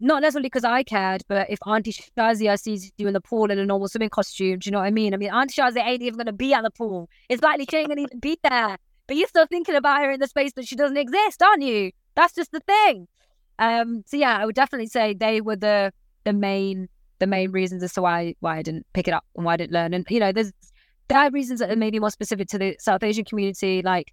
not 0.00 0.22
necessarily 0.22 0.46
because 0.46 0.64
I 0.64 0.82
cared, 0.82 1.22
but 1.28 1.48
if 1.48 1.58
Auntie 1.66 1.92
Shazia 1.92 2.60
sees 2.60 2.92
you 2.98 3.06
in 3.06 3.14
the 3.14 3.20
pool 3.20 3.50
in 3.50 3.58
a 3.58 3.64
normal 3.64 3.88
swimming 3.88 4.10
costume, 4.10 4.58
do 4.58 4.68
you 4.68 4.72
know 4.72 4.78
what 4.78 4.86
I 4.86 4.90
mean? 4.90 5.14
I 5.14 5.16
mean, 5.16 5.30
Auntie 5.30 5.60
Shazia 5.60 5.84
ain't 5.84 6.02
even 6.02 6.14
going 6.14 6.26
to 6.26 6.32
be 6.32 6.52
at 6.52 6.62
the 6.62 6.70
pool. 6.70 7.08
It's 7.28 7.42
likely 7.42 7.66
she 7.70 7.78
ain't 7.78 7.88
going 7.88 7.98
to 7.98 8.02
even 8.02 8.20
be 8.20 8.38
there. 8.42 8.76
But 9.06 9.16
you're 9.16 9.28
still 9.28 9.46
thinking 9.46 9.74
about 9.74 10.00
her 10.02 10.10
in 10.10 10.20
the 10.20 10.26
space 10.26 10.52
that 10.54 10.66
she 10.66 10.76
doesn't 10.76 10.96
exist, 10.96 11.42
aren't 11.42 11.62
you? 11.62 11.92
That's 12.16 12.34
just 12.34 12.52
the 12.52 12.60
thing. 12.60 13.06
Um, 13.58 14.02
so 14.06 14.16
yeah, 14.16 14.36
I 14.36 14.46
would 14.46 14.54
definitely 14.54 14.88
say 14.88 15.14
they 15.14 15.40
were 15.40 15.56
the 15.56 15.92
the 16.24 16.32
main 16.32 16.88
the 17.24 17.30
main 17.30 17.50
reasons 17.50 17.82
as 17.82 17.94
to 17.94 18.02
why 18.02 18.34
why 18.40 18.58
I 18.58 18.62
didn't 18.62 18.86
pick 18.92 19.08
it 19.08 19.14
up 19.14 19.24
and 19.34 19.46
why 19.46 19.54
I 19.54 19.56
didn't 19.56 19.72
learn. 19.72 19.94
And 19.94 20.06
you 20.10 20.20
know, 20.20 20.30
there's 20.30 20.52
there 21.08 21.18
are 21.18 21.30
reasons 21.30 21.60
that 21.60 21.70
are 21.70 21.76
maybe 21.76 21.98
more 21.98 22.10
specific 22.10 22.48
to 22.48 22.58
the 22.58 22.76
South 22.78 23.02
Asian 23.02 23.24
community, 23.24 23.80
like 23.82 24.12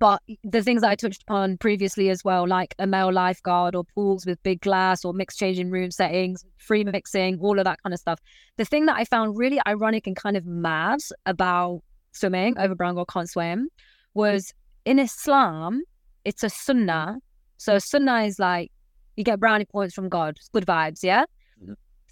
but 0.00 0.22
the 0.42 0.62
things 0.62 0.80
that 0.80 0.90
I 0.90 0.96
touched 0.96 1.22
upon 1.22 1.58
previously 1.58 2.08
as 2.08 2.24
well, 2.24 2.48
like 2.48 2.74
a 2.78 2.86
male 2.86 3.12
lifeguard 3.12 3.74
or 3.74 3.84
pools 3.84 4.24
with 4.24 4.42
big 4.42 4.62
glass 4.62 5.04
or 5.04 5.12
mixed 5.12 5.38
changing 5.38 5.70
room 5.70 5.90
settings, 5.90 6.42
free 6.56 6.84
mixing, 6.84 7.38
all 7.38 7.58
of 7.58 7.64
that 7.64 7.82
kind 7.82 7.92
of 7.92 8.00
stuff. 8.00 8.18
The 8.56 8.64
thing 8.64 8.86
that 8.86 8.96
I 8.96 9.04
found 9.04 9.36
really 9.36 9.60
ironic 9.68 10.06
and 10.06 10.16
kind 10.16 10.36
of 10.38 10.46
mad 10.46 11.00
about 11.26 11.82
swimming 12.12 12.58
over 12.58 12.74
brown 12.74 12.94
girl 12.94 13.04
can't 13.04 13.28
swim 13.28 13.68
was 14.14 14.52
in 14.84 14.98
Islam, 14.98 15.82
it's 16.24 16.42
a 16.42 16.48
sunnah 16.48 17.18
So 17.58 17.78
sunnah 17.78 18.22
is 18.22 18.38
like 18.38 18.72
you 19.16 19.24
get 19.24 19.38
brownie 19.38 19.66
points 19.66 19.94
from 19.94 20.08
God, 20.08 20.38
good 20.52 20.64
vibes, 20.64 21.00
yeah? 21.02 21.24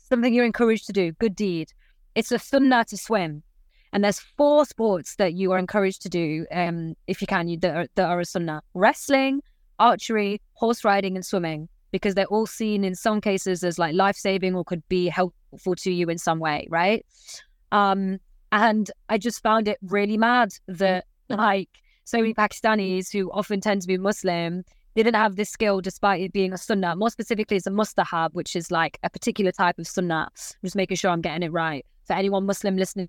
Something 0.09 0.33
you're 0.33 0.45
encouraged 0.45 0.87
to 0.87 0.93
do, 0.93 1.13
good 1.13 1.37
deed. 1.37 1.73
It's 2.15 2.33
a 2.33 2.39
sunnah 2.39 2.85
to 2.87 2.97
swim. 2.97 3.43
And 3.93 4.03
there's 4.03 4.19
four 4.19 4.65
sports 4.65 5.17
that 5.17 5.35
you 5.35 5.53
are 5.53 5.59
encouraged 5.59 6.03
to 6.03 6.09
do, 6.09 6.47
um, 6.51 6.95
if 7.07 7.21
you 7.21 7.27
can, 7.27 7.49
you, 7.49 7.59
that, 7.59 7.77
are, 7.77 7.87
that 7.95 8.09
are 8.09 8.21
a 8.21 8.25
sunnah. 8.25 8.63
Wrestling, 8.75 9.43
archery, 9.79 10.41
horse 10.55 10.85
riding, 10.85 11.15
and 11.17 11.25
swimming, 11.25 11.69
because 11.91 12.15
they're 12.15 12.27
all 12.27 12.47
seen 12.47 12.85
in 12.85 12.95
some 12.95 13.21
cases 13.21 13.63
as 13.63 13.79
like 13.79 13.95
life-saving 13.95 14.55
or 14.55 14.65
could 14.65 14.87
be 14.89 15.09
helpful 15.09 15.75
to 15.75 15.91
you 15.91 16.09
in 16.09 16.19
some 16.19 16.39
way, 16.39 16.67
right? 16.71 17.05
Um, 17.73 18.19
and 18.51 18.91
I 19.09 19.19
just 19.19 19.43
found 19.43 19.69
it 19.69 19.79
really 19.83 20.17
mad 20.17 20.53
that 20.69 21.05
like 21.29 21.69
so 22.05 22.19
many 22.19 22.33
Pakistanis 22.33 23.13
who 23.13 23.31
often 23.31 23.61
tend 23.61 23.83
to 23.83 23.89
be 23.89 23.99
Muslim 23.99 24.65
didn't 25.03 25.17
have 25.17 25.37
this 25.37 25.51
skill 25.51 25.81
despite 25.81 26.23
it 26.23 26.33
being 26.33 26.53
a 26.53 26.59
sunnah. 26.59 26.97
More 26.97 27.11
specifically, 27.11 27.57
it's 27.57 27.67
a 27.67 27.71
mustahab, 27.71 28.35
which 28.35 28.57
is 28.57 28.71
like 28.71 28.99
a 29.03 29.11
particular 29.11 29.53
type 29.53 29.79
of 29.79 29.87
sunnah. 29.87 30.29
I'm 30.35 30.65
just 30.65 30.77
making 30.77 30.97
sure 30.97 31.11
I'm 31.11 31.21
getting 31.21 31.43
it 31.43 31.53
right. 31.53 31.85
For 32.07 32.15
anyone 32.15 32.47
Muslim 32.47 32.77
listening 32.77 33.09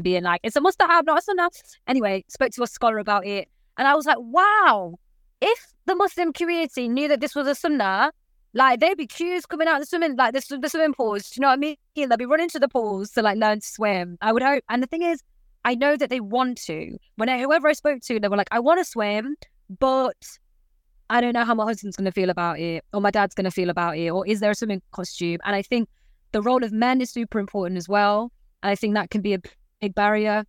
being 0.00 0.22
like, 0.22 0.40
it's 0.42 0.56
a 0.56 0.60
mustahab, 0.60 1.04
not 1.04 1.18
a 1.18 1.22
sunnah. 1.22 1.50
Anyway, 1.86 2.24
spoke 2.28 2.52
to 2.52 2.62
a 2.62 2.66
scholar 2.66 2.98
about 2.98 3.26
it. 3.26 3.48
And 3.76 3.86
I 3.86 3.94
was 3.94 4.06
like, 4.06 4.16
wow, 4.18 4.98
if 5.40 5.72
the 5.86 5.94
Muslim 5.94 6.32
community 6.32 6.88
knew 6.88 7.08
that 7.08 7.20
this 7.20 7.34
was 7.34 7.46
a 7.46 7.54
sunnah, 7.54 8.12
like 8.54 8.80
there'd 8.80 8.96
be 8.96 9.06
queues 9.06 9.44
coming 9.44 9.68
out 9.68 9.76
of 9.76 9.82
the 9.82 9.86
swimming, 9.86 10.16
like 10.16 10.32
the, 10.32 10.58
the 10.60 10.68
swimming 10.68 10.94
pools. 10.94 11.30
Do 11.30 11.38
you 11.38 11.42
know 11.42 11.48
what 11.48 11.54
I 11.54 11.56
mean? 11.56 11.76
They'd 11.94 12.18
be 12.18 12.26
running 12.26 12.48
to 12.50 12.58
the 12.58 12.68
pools 12.68 13.10
to 13.12 13.22
like 13.22 13.36
learn 13.36 13.60
to 13.60 13.66
swim. 13.66 14.16
I 14.20 14.32
would 14.32 14.42
hope. 14.42 14.64
And 14.68 14.82
the 14.82 14.86
thing 14.86 15.02
is, 15.02 15.22
I 15.64 15.74
know 15.74 15.96
that 15.96 16.08
they 16.08 16.20
want 16.20 16.58
to. 16.62 16.96
When 17.16 17.28
I, 17.28 17.40
whoever 17.40 17.68
I 17.68 17.72
spoke 17.72 18.00
to, 18.02 18.18
they 18.18 18.28
were 18.28 18.36
like, 18.36 18.48
I 18.50 18.60
want 18.60 18.80
to 18.80 18.84
swim, 18.84 19.36
but 19.78 20.16
I 21.10 21.20
don't 21.20 21.32
know 21.32 21.44
how 21.44 21.54
my 21.54 21.64
husband's 21.64 21.96
going 21.96 22.04
to 22.04 22.12
feel 22.12 22.30
about 22.30 22.58
it, 22.58 22.84
or 22.92 23.00
my 23.00 23.10
dad's 23.10 23.34
going 23.34 23.44
to 23.44 23.50
feel 23.50 23.70
about 23.70 23.96
it, 23.96 24.10
or 24.10 24.26
is 24.26 24.40
there 24.40 24.50
a 24.50 24.54
swimming 24.54 24.82
costume? 24.92 25.38
And 25.44 25.54
I 25.54 25.62
think 25.62 25.88
the 26.32 26.42
role 26.42 26.62
of 26.62 26.72
men 26.72 27.00
is 27.00 27.10
super 27.10 27.38
important 27.38 27.78
as 27.78 27.88
well. 27.88 28.30
And 28.62 28.70
I 28.70 28.74
think 28.74 28.94
that 28.94 29.10
can 29.10 29.22
be 29.22 29.34
a 29.34 29.38
big 29.80 29.94
barrier 29.94 30.44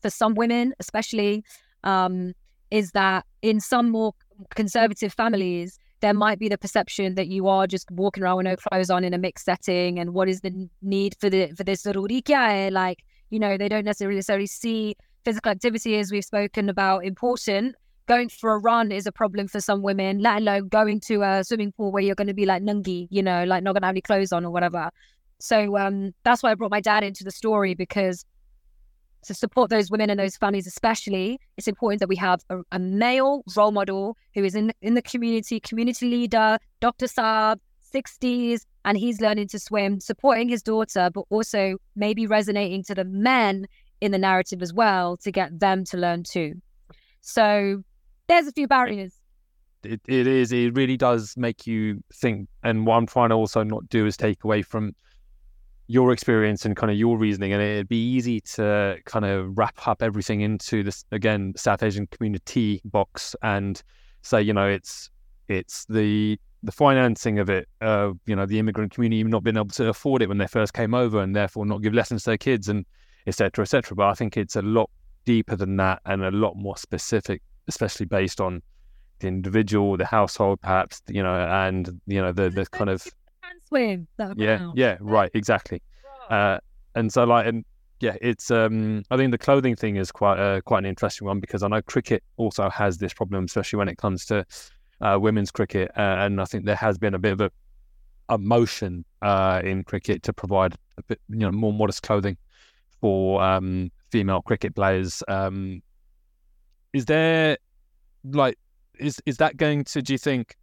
for 0.00 0.10
some 0.10 0.34
women, 0.34 0.74
especially, 0.80 1.44
um, 1.84 2.32
is 2.70 2.90
that 2.92 3.24
in 3.40 3.60
some 3.60 3.90
more 3.90 4.12
conservative 4.54 5.12
families, 5.12 5.78
there 6.00 6.12
might 6.12 6.38
be 6.38 6.48
the 6.48 6.58
perception 6.58 7.14
that 7.14 7.28
you 7.28 7.46
are 7.46 7.66
just 7.66 7.90
walking 7.90 8.24
around 8.24 8.38
with 8.38 8.46
no 8.46 8.56
clothes 8.56 8.90
on 8.90 9.04
in 9.04 9.14
a 9.14 9.18
mixed 9.18 9.44
setting, 9.44 9.98
and 9.98 10.12
what 10.12 10.28
is 10.28 10.40
the 10.40 10.68
need 10.82 11.16
for 11.20 11.30
the 11.30 11.52
for 11.56 11.64
this? 11.64 11.86
Like, 11.86 12.98
you 13.30 13.38
know, 13.38 13.56
they 13.56 13.68
don't 13.68 13.84
necessarily 13.84 14.16
necessarily 14.16 14.46
see 14.46 14.96
physical 15.24 15.52
activity 15.52 15.98
as 15.98 16.10
we've 16.10 16.24
spoken 16.24 16.68
about 16.68 17.04
important. 17.04 17.76
Going 18.12 18.28
for 18.28 18.52
a 18.52 18.58
run 18.58 18.92
is 18.92 19.06
a 19.06 19.10
problem 19.10 19.48
for 19.48 19.58
some 19.58 19.80
women, 19.80 20.18
let 20.18 20.42
alone 20.42 20.68
going 20.68 21.00
to 21.08 21.22
a 21.22 21.42
swimming 21.42 21.72
pool 21.72 21.90
where 21.90 22.02
you're 22.02 22.14
going 22.14 22.26
to 22.26 22.34
be 22.34 22.44
like 22.44 22.62
nungi, 22.62 23.08
you 23.08 23.22
know, 23.22 23.44
like 23.44 23.62
not 23.62 23.72
going 23.72 23.80
to 23.80 23.86
have 23.86 23.94
any 23.94 24.02
clothes 24.02 24.34
on 24.34 24.44
or 24.44 24.50
whatever. 24.50 24.90
So 25.40 25.78
um, 25.78 26.12
that's 26.22 26.42
why 26.42 26.50
I 26.50 26.54
brought 26.54 26.70
my 26.70 26.82
dad 26.82 27.04
into 27.04 27.24
the 27.24 27.30
story 27.30 27.72
because 27.72 28.26
to 29.24 29.32
support 29.32 29.70
those 29.70 29.90
women 29.90 30.10
and 30.10 30.20
those 30.20 30.36
families, 30.36 30.66
especially, 30.66 31.40
it's 31.56 31.66
important 31.66 32.00
that 32.00 32.08
we 32.10 32.16
have 32.16 32.42
a, 32.50 32.58
a 32.72 32.78
male 32.78 33.44
role 33.56 33.72
model 33.72 34.18
who 34.34 34.44
is 34.44 34.54
in 34.54 34.74
in 34.82 34.92
the 34.92 35.00
community, 35.00 35.58
community 35.58 36.06
leader, 36.06 36.58
Dr. 36.80 37.06
Saab, 37.06 37.60
60s, 37.94 38.66
and 38.84 38.98
he's 38.98 39.22
learning 39.22 39.48
to 39.48 39.58
swim, 39.58 40.00
supporting 40.00 40.50
his 40.50 40.62
daughter, 40.62 41.08
but 41.14 41.24
also 41.30 41.78
maybe 41.96 42.26
resonating 42.26 42.84
to 42.84 42.94
the 42.94 43.06
men 43.06 43.66
in 44.02 44.12
the 44.12 44.18
narrative 44.18 44.60
as 44.60 44.74
well 44.74 45.16
to 45.16 45.32
get 45.32 45.60
them 45.60 45.82
to 45.86 45.96
learn 45.96 46.24
too. 46.24 46.60
So 47.22 47.82
there's 48.32 48.46
a 48.46 48.52
few 48.52 48.66
barriers. 48.66 49.14
It, 49.84 50.00
it 50.06 50.26
is. 50.26 50.52
It 50.52 50.74
really 50.74 50.96
does 50.96 51.34
make 51.36 51.66
you 51.66 52.02
think. 52.14 52.48
And 52.62 52.86
what 52.86 52.96
I'm 52.96 53.06
trying 53.06 53.30
to 53.30 53.34
also 53.34 53.62
not 53.62 53.88
do 53.88 54.06
is 54.06 54.16
take 54.16 54.44
away 54.44 54.62
from 54.62 54.94
your 55.88 56.12
experience 56.12 56.64
and 56.64 56.76
kind 56.76 56.90
of 56.90 56.96
your 56.96 57.18
reasoning. 57.18 57.52
And 57.52 57.60
it'd 57.60 57.88
be 57.88 58.02
easy 58.02 58.40
to 58.40 58.96
kind 59.04 59.24
of 59.24 59.56
wrap 59.56 59.86
up 59.86 60.02
everything 60.02 60.40
into 60.40 60.82
this 60.82 61.04
again 61.12 61.52
South 61.56 61.82
Asian 61.82 62.06
community 62.06 62.80
box 62.84 63.34
and 63.42 63.82
say, 64.22 64.40
you 64.40 64.52
know, 64.52 64.68
it's 64.68 65.10
it's 65.48 65.84
the 65.86 66.38
the 66.62 66.72
financing 66.72 67.38
of 67.38 67.50
it. 67.50 67.68
Uh, 67.80 68.12
you 68.26 68.36
know, 68.36 68.46
the 68.46 68.58
immigrant 68.58 68.92
community 68.92 69.22
not 69.24 69.42
being 69.42 69.56
able 69.56 69.66
to 69.66 69.88
afford 69.88 70.22
it 70.22 70.28
when 70.28 70.38
they 70.38 70.46
first 70.46 70.72
came 70.74 70.94
over, 70.94 71.20
and 71.20 71.34
therefore 71.34 71.66
not 71.66 71.82
give 71.82 71.92
lessons 71.92 72.22
to 72.22 72.30
their 72.30 72.38
kids, 72.38 72.68
and 72.68 72.86
etc. 73.26 73.62
etc. 73.62 73.96
But 73.96 74.08
I 74.08 74.14
think 74.14 74.36
it's 74.36 74.56
a 74.56 74.62
lot 74.62 74.88
deeper 75.24 75.56
than 75.56 75.76
that 75.76 76.00
and 76.06 76.24
a 76.24 76.30
lot 76.30 76.54
more 76.56 76.76
specific, 76.76 77.42
especially 77.68 78.06
based 78.06 78.40
on 78.40 78.62
the 79.20 79.28
individual, 79.28 79.96
the 79.96 80.06
household, 80.06 80.60
perhaps, 80.60 81.00
you 81.08 81.22
know, 81.22 81.34
and 81.34 82.00
you 82.06 82.20
know 82.20 82.32
the 82.32 82.50
the 82.50 82.66
kind 82.66 82.90
of 82.90 83.06
swim. 83.68 84.06
yeah, 84.36 84.70
yeah, 84.74 84.96
right, 85.00 85.30
exactly. 85.34 85.82
Uh, 86.28 86.58
and 86.94 87.12
so 87.12 87.24
like, 87.24 87.46
and 87.46 87.64
yeah, 88.00 88.16
it's 88.20 88.50
um, 88.50 89.04
I 89.10 89.16
think 89.16 89.30
the 89.30 89.38
clothing 89.38 89.76
thing 89.76 89.96
is 89.96 90.12
quite 90.12 90.38
uh, 90.38 90.60
quite 90.60 90.80
an 90.80 90.86
interesting 90.86 91.26
one 91.26 91.40
because 91.40 91.62
I 91.62 91.68
know 91.68 91.80
cricket 91.82 92.22
also 92.36 92.68
has 92.68 92.98
this 92.98 93.14
problem, 93.14 93.44
especially 93.44 93.78
when 93.78 93.88
it 93.88 93.96
comes 93.96 94.26
to 94.26 94.44
uh, 95.00 95.18
women's 95.20 95.50
cricket, 95.50 95.90
uh, 95.96 96.16
and 96.18 96.40
I 96.40 96.44
think 96.44 96.64
there 96.64 96.76
has 96.76 96.98
been 96.98 97.14
a 97.14 97.18
bit 97.18 97.32
of 97.32 97.40
a, 97.40 97.50
a 98.28 98.38
motion 98.38 99.04
uh, 99.22 99.62
in 99.64 99.84
cricket 99.84 100.22
to 100.24 100.32
provide 100.32 100.74
a 100.98 101.02
bit, 101.04 101.20
you 101.28 101.38
know, 101.38 101.52
more 101.52 101.72
modest 101.72 102.02
clothing 102.02 102.36
for 103.00 103.42
um, 103.42 103.90
female 104.10 104.42
cricket 104.42 104.74
players. 104.74 105.22
Um, 105.28 105.82
is 106.92 107.06
there 107.06 107.56
like 108.24 108.58
is 108.98 109.20
is 109.26 109.36
that 109.38 109.56
going 109.56 109.84
to? 109.84 110.02
Do 110.02 110.12
you 110.12 110.18
think 110.18 110.56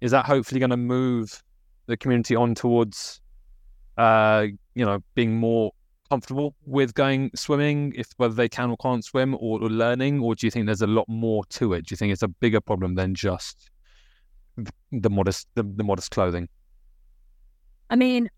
is 0.00 0.10
that 0.12 0.26
hopefully 0.26 0.58
going 0.58 0.70
to 0.70 0.76
move 0.76 1.42
the 1.86 1.96
community 1.96 2.36
on 2.36 2.54
towards, 2.54 3.20
uh, 3.96 4.46
you 4.74 4.84
know, 4.84 5.02
being 5.14 5.36
more 5.36 5.72
comfortable 6.10 6.54
with 6.64 6.94
going 6.94 7.30
swimming, 7.34 7.92
if 7.96 8.08
whether 8.16 8.34
they 8.34 8.48
can 8.48 8.70
or 8.70 8.76
can't 8.78 9.04
swim, 9.04 9.34
or, 9.34 9.60
or 9.62 9.68
learning, 9.68 10.20
or 10.20 10.34
do 10.34 10.46
you 10.46 10.50
think 10.50 10.66
there's 10.66 10.82
a 10.82 10.86
lot 10.86 11.08
more 11.08 11.44
to 11.46 11.72
it? 11.72 11.86
Do 11.86 11.92
you 11.92 11.96
think 11.96 12.12
it's 12.12 12.22
a 12.22 12.28
bigger 12.28 12.60
problem 12.60 12.94
than 12.94 13.14
just 13.14 13.70
th- 14.56 14.68
the 14.92 15.10
modest 15.10 15.48
the, 15.54 15.62
the 15.62 15.84
modest 15.84 16.10
clothing? 16.10 16.48
I 17.90 17.96
mean, 17.96 18.30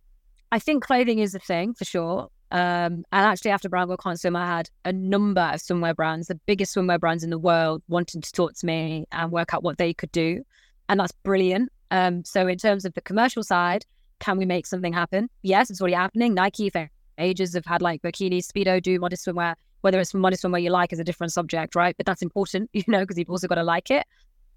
I 0.52 0.58
think 0.58 0.84
clothing 0.84 1.18
is 1.18 1.34
a 1.34 1.38
thing 1.38 1.74
for 1.74 1.84
sure. 1.84 2.28
Um, 2.52 3.04
and 3.12 3.26
actually, 3.26 3.52
after 3.52 3.68
Brown 3.68 3.88
Girl 3.88 3.96
Can't 3.96 4.18
Swim, 4.18 4.34
I 4.34 4.46
had 4.46 4.70
a 4.84 4.92
number 4.92 5.40
of 5.40 5.60
swimwear 5.60 5.94
brands, 5.94 6.28
the 6.28 6.34
biggest 6.46 6.74
swimwear 6.74 6.98
brands 6.98 7.22
in 7.22 7.30
the 7.30 7.38
world, 7.38 7.82
wanting 7.88 8.20
to 8.20 8.32
talk 8.32 8.54
to 8.54 8.66
me 8.66 9.06
and 9.12 9.30
work 9.30 9.54
out 9.54 9.62
what 9.62 9.78
they 9.78 9.94
could 9.94 10.10
do. 10.12 10.44
And 10.88 10.98
that's 10.98 11.12
brilliant. 11.12 11.70
Um, 11.90 12.24
so, 12.24 12.46
in 12.46 12.58
terms 12.58 12.84
of 12.84 12.94
the 12.94 13.00
commercial 13.00 13.44
side, 13.44 13.86
can 14.18 14.36
we 14.36 14.46
make 14.46 14.66
something 14.66 14.92
happen? 14.92 15.30
Yes, 15.42 15.70
it's 15.70 15.80
already 15.80 15.94
happening. 15.94 16.34
Nike 16.34 16.70
for 16.70 16.90
ages 17.18 17.54
have 17.54 17.66
had 17.66 17.82
like 17.82 18.02
bikini, 18.02 18.38
speedo, 18.38 18.82
do 18.82 18.98
modest 18.98 19.26
swimwear. 19.26 19.54
Whether 19.82 20.00
it's 20.00 20.12
modest 20.12 20.42
swimwear 20.42 20.62
you 20.62 20.70
like 20.70 20.92
is 20.92 20.98
a 20.98 21.04
different 21.04 21.32
subject, 21.32 21.74
right? 21.74 21.96
But 21.96 22.06
that's 22.06 22.22
important, 22.22 22.70
you 22.72 22.84
know, 22.88 23.00
because 23.00 23.18
you've 23.18 23.30
also 23.30 23.48
got 23.48 23.56
to 23.56 23.62
like 23.62 23.90
it. 23.90 24.06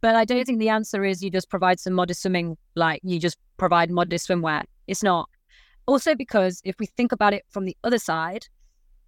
But 0.01 0.15
I 0.15 0.25
don't 0.25 0.43
think 0.45 0.59
the 0.59 0.69
answer 0.69 1.05
is 1.05 1.23
you 1.23 1.29
just 1.29 1.49
provide 1.49 1.79
some 1.79 1.93
modest 1.93 2.21
swimming, 2.21 2.57
like 2.75 2.99
you 3.03 3.19
just 3.19 3.37
provide 3.57 3.89
modest 3.89 4.27
swimwear. 4.27 4.63
It's 4.87 5.03
not. 5.03 5.29
Also, 5.85 6.15
because 6.15 6.61
if 6.63 6.75
we 6.79 6.85
think 6.85 7.11
about 7.11 7.33
it 7.33 7.43
from 7.49 7.65
the 7.65 7.75
other 7.83 7.99
side, 7.99 8.47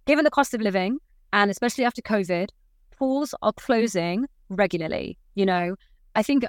given 0.06 0.24
the 0.24 0.30
cost 0.30 0.54
of 0.54 0.60
living, 0.60 0.98
and 1.32 1.50
especially 1.50 1.84
after 1.84 2.02
COVID, 2.02 2.48
pools 2.98 3.34
are 3.42 3.52
closing 3.52 4.26
regularly. 4.48 5.18
You 5.34 5.46
know, 5.46 5.76
I 6.14 6.22
think 6.22 6.44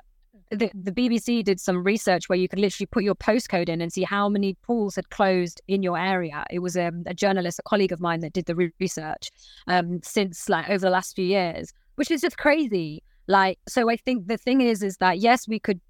the, 0.49 0.71
the 0.73 0.91
BBC 0.91 1.43
did 1.43 1.59
some 1.59 1.83
research 1.83 2.29
where 2.29 2.37
you 2.37 2.47
could 2.47 2.59
literally 2.59 2.85
put 2.85 3.03
your 3.03 3.15
postcode 3.15 3.69
in 3.69 3.81
and 3.81 3.91
see 3.91 4.03
how 4.03 4.29
many 4.29 4.55
pools 4.63 4.95
had 4.95 5.09
closed 5.09 5.61
in 5.67 5.83
your 5.83 5.97
area. 5.97 6.45
It 6.49 6.59
was 6.59 6.77
um, 6.77 7.03
a 7.05 7.13
journalist, 7.13 7.59
a 7.59 7.63
colleague 7.63 7.91
of 7.91 7.99
mine, 7.99 8.21
that 8.21 8.33
did 8.33 8.45
the 8.45 8.55
re- 8.55 8.71
research 8.79 9.29
um, 9.67 9.99
since 10.03 10.47
like 10.47 10.69
over 10.69 10.79
the 10.79 10.89
last 10.89 11.15
few 11.15 11.25
years, 11.25 11.73
which 11.95 12.11
is 12.11 12.21
just 12.21 12.37
crazy. 12.37 13.03
Like, 13.27 13.59
so 13.67 13.89
I 13.89 13.97
think 13.97 14.27
the 14.27 14.37
thing 14.37 14.61
is, 14.61 14.81
is 14.83 14.97
that 14.97 15.19
yes, 15.19 15.47
we 15.47 15.59
could 15.59 15.81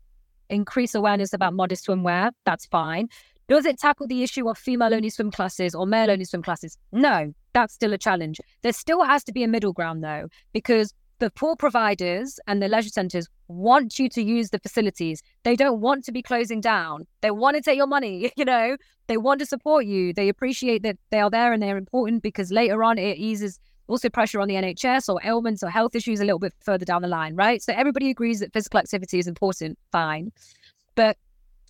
increase 0.49 0.95
awareness 0.95 1.33
about 1.33 1.53
modest 1.53 1.85
swimwear. 1.85 2.31
That's 2.45 2.65
fine. 2.65 3.09
Does 3.47 3.65
it 3.65 3.79
tackle 3.79 4.07
the 4.07 4.23
issue 4.23 4.49
of 4.49 4.57
female 4.57 4.93
only 4.93 5.09
swim 5.09 5.31
classes 5.31 5.73
or 5.73 5.85
male 5.85 6.11
only 6.11 6.25
swim 6.25 6.41
classes? 6.41 6.77
No, 6.91 7.33
that's 7.53 7.73
still 7.73 7.93
a 7.93 7.97
challenge. 7.97 8.41
There 8.61 8.73
still 8.73 9.03
has 9.03 9.23
to 9.25 9.31
be 9.31 9.43
a 9.43 9.47
middle 9.47 9.73
ground 9.73 10.03
though, 10.03 10.27
because 10.51 10.93
the 11.19 11.31
pool 11.31 11.55
providers 11.55 12.39
and 12.47 12.61
the 12.61 12.67
leisure 12.67 12.89
centres 12.89 13.27
want 13.47 13.97
you 13.97 14.09
to 14.09 14.21
use 14.21 14.49
the 14.49 14.59
facilities. 14.59 15.23
They 15.43 15.55
don't 15.55 15.79
want 15.79 16.03
to 16.05 16.11
be 16.11 16.21
closing 16.21 16.61
down. 16.61 17.07
They 17.21 17.31
want 17.31 17.55
to 17.55 17.61
take 17.61 17.77
your 17.77 17.87
money, 17.87 18.31
you 18.37 18.45
know, 18.45 18.77
they 19.07 19.17
want 19.17 19.39
to 19.39 19.45
support 19.45 19.85
you. 19.85 20.13
They 20.13 20.29
appreciate 20.29 20.83
that 20.83 20.97
they 21.09 21.19
are 21.19 21.29
there 21.29 21.53
and 21.53 21.63
they're 21.63 21.77
important 21.77 22.23
because 22.23 22.51
later 22.51 22.83
on 22.83 22.97
it 22.97 23.17
eases 23.17 23.59
also 23.87 24.09
pressure 24.09 24.41
on 24.41 24.49
the 24.49 24.55
NHS 24.55 25.07
or 25.11 25.21
ailments 25.23 25.63
or 25.63 25.69
health 25.69 25.95
issues 25.95 26.19
a 26.19 26.25
little 26.25 26.39
bit 26.39 26.53
further 26.59 26.83
down 26.83 27.01
the 27.01 27.07
line, 27.07 27.35
right? 27.35 27.61
So 27.61 27.73
everybody 27.73 28.09
agrees 28.09 28.41
that 28.41 28.51
physical 28.51 28.79
activity 28.79 29.17
is 29.17 29.27
important, 29.27 29.79
fine. 29.93 30.33
But 30.95 31.17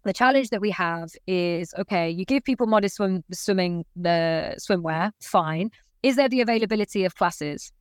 the 0.07 0.13
challenge 0.13 0.49
that 0.49 0.61
we 0.61 0.71
have 0.71 1.09
is 1.27 1.73
okay, 1.77 2.09
you 2.09 2.25
give 2.25 2.43
people 2.43 2.67
modest 2.67 2.95
swim, 2.95 3.23
swimming 3.31 3.85
the 3.95 4.55
swimwear, 4.59 5.11
fine. 5.21 5.69
Is 6.03 6.15
there 6.15 6.29
the 6.29 6.41
availability 6.41 7.05
of 7.05 7.15
classes 7.15 7.71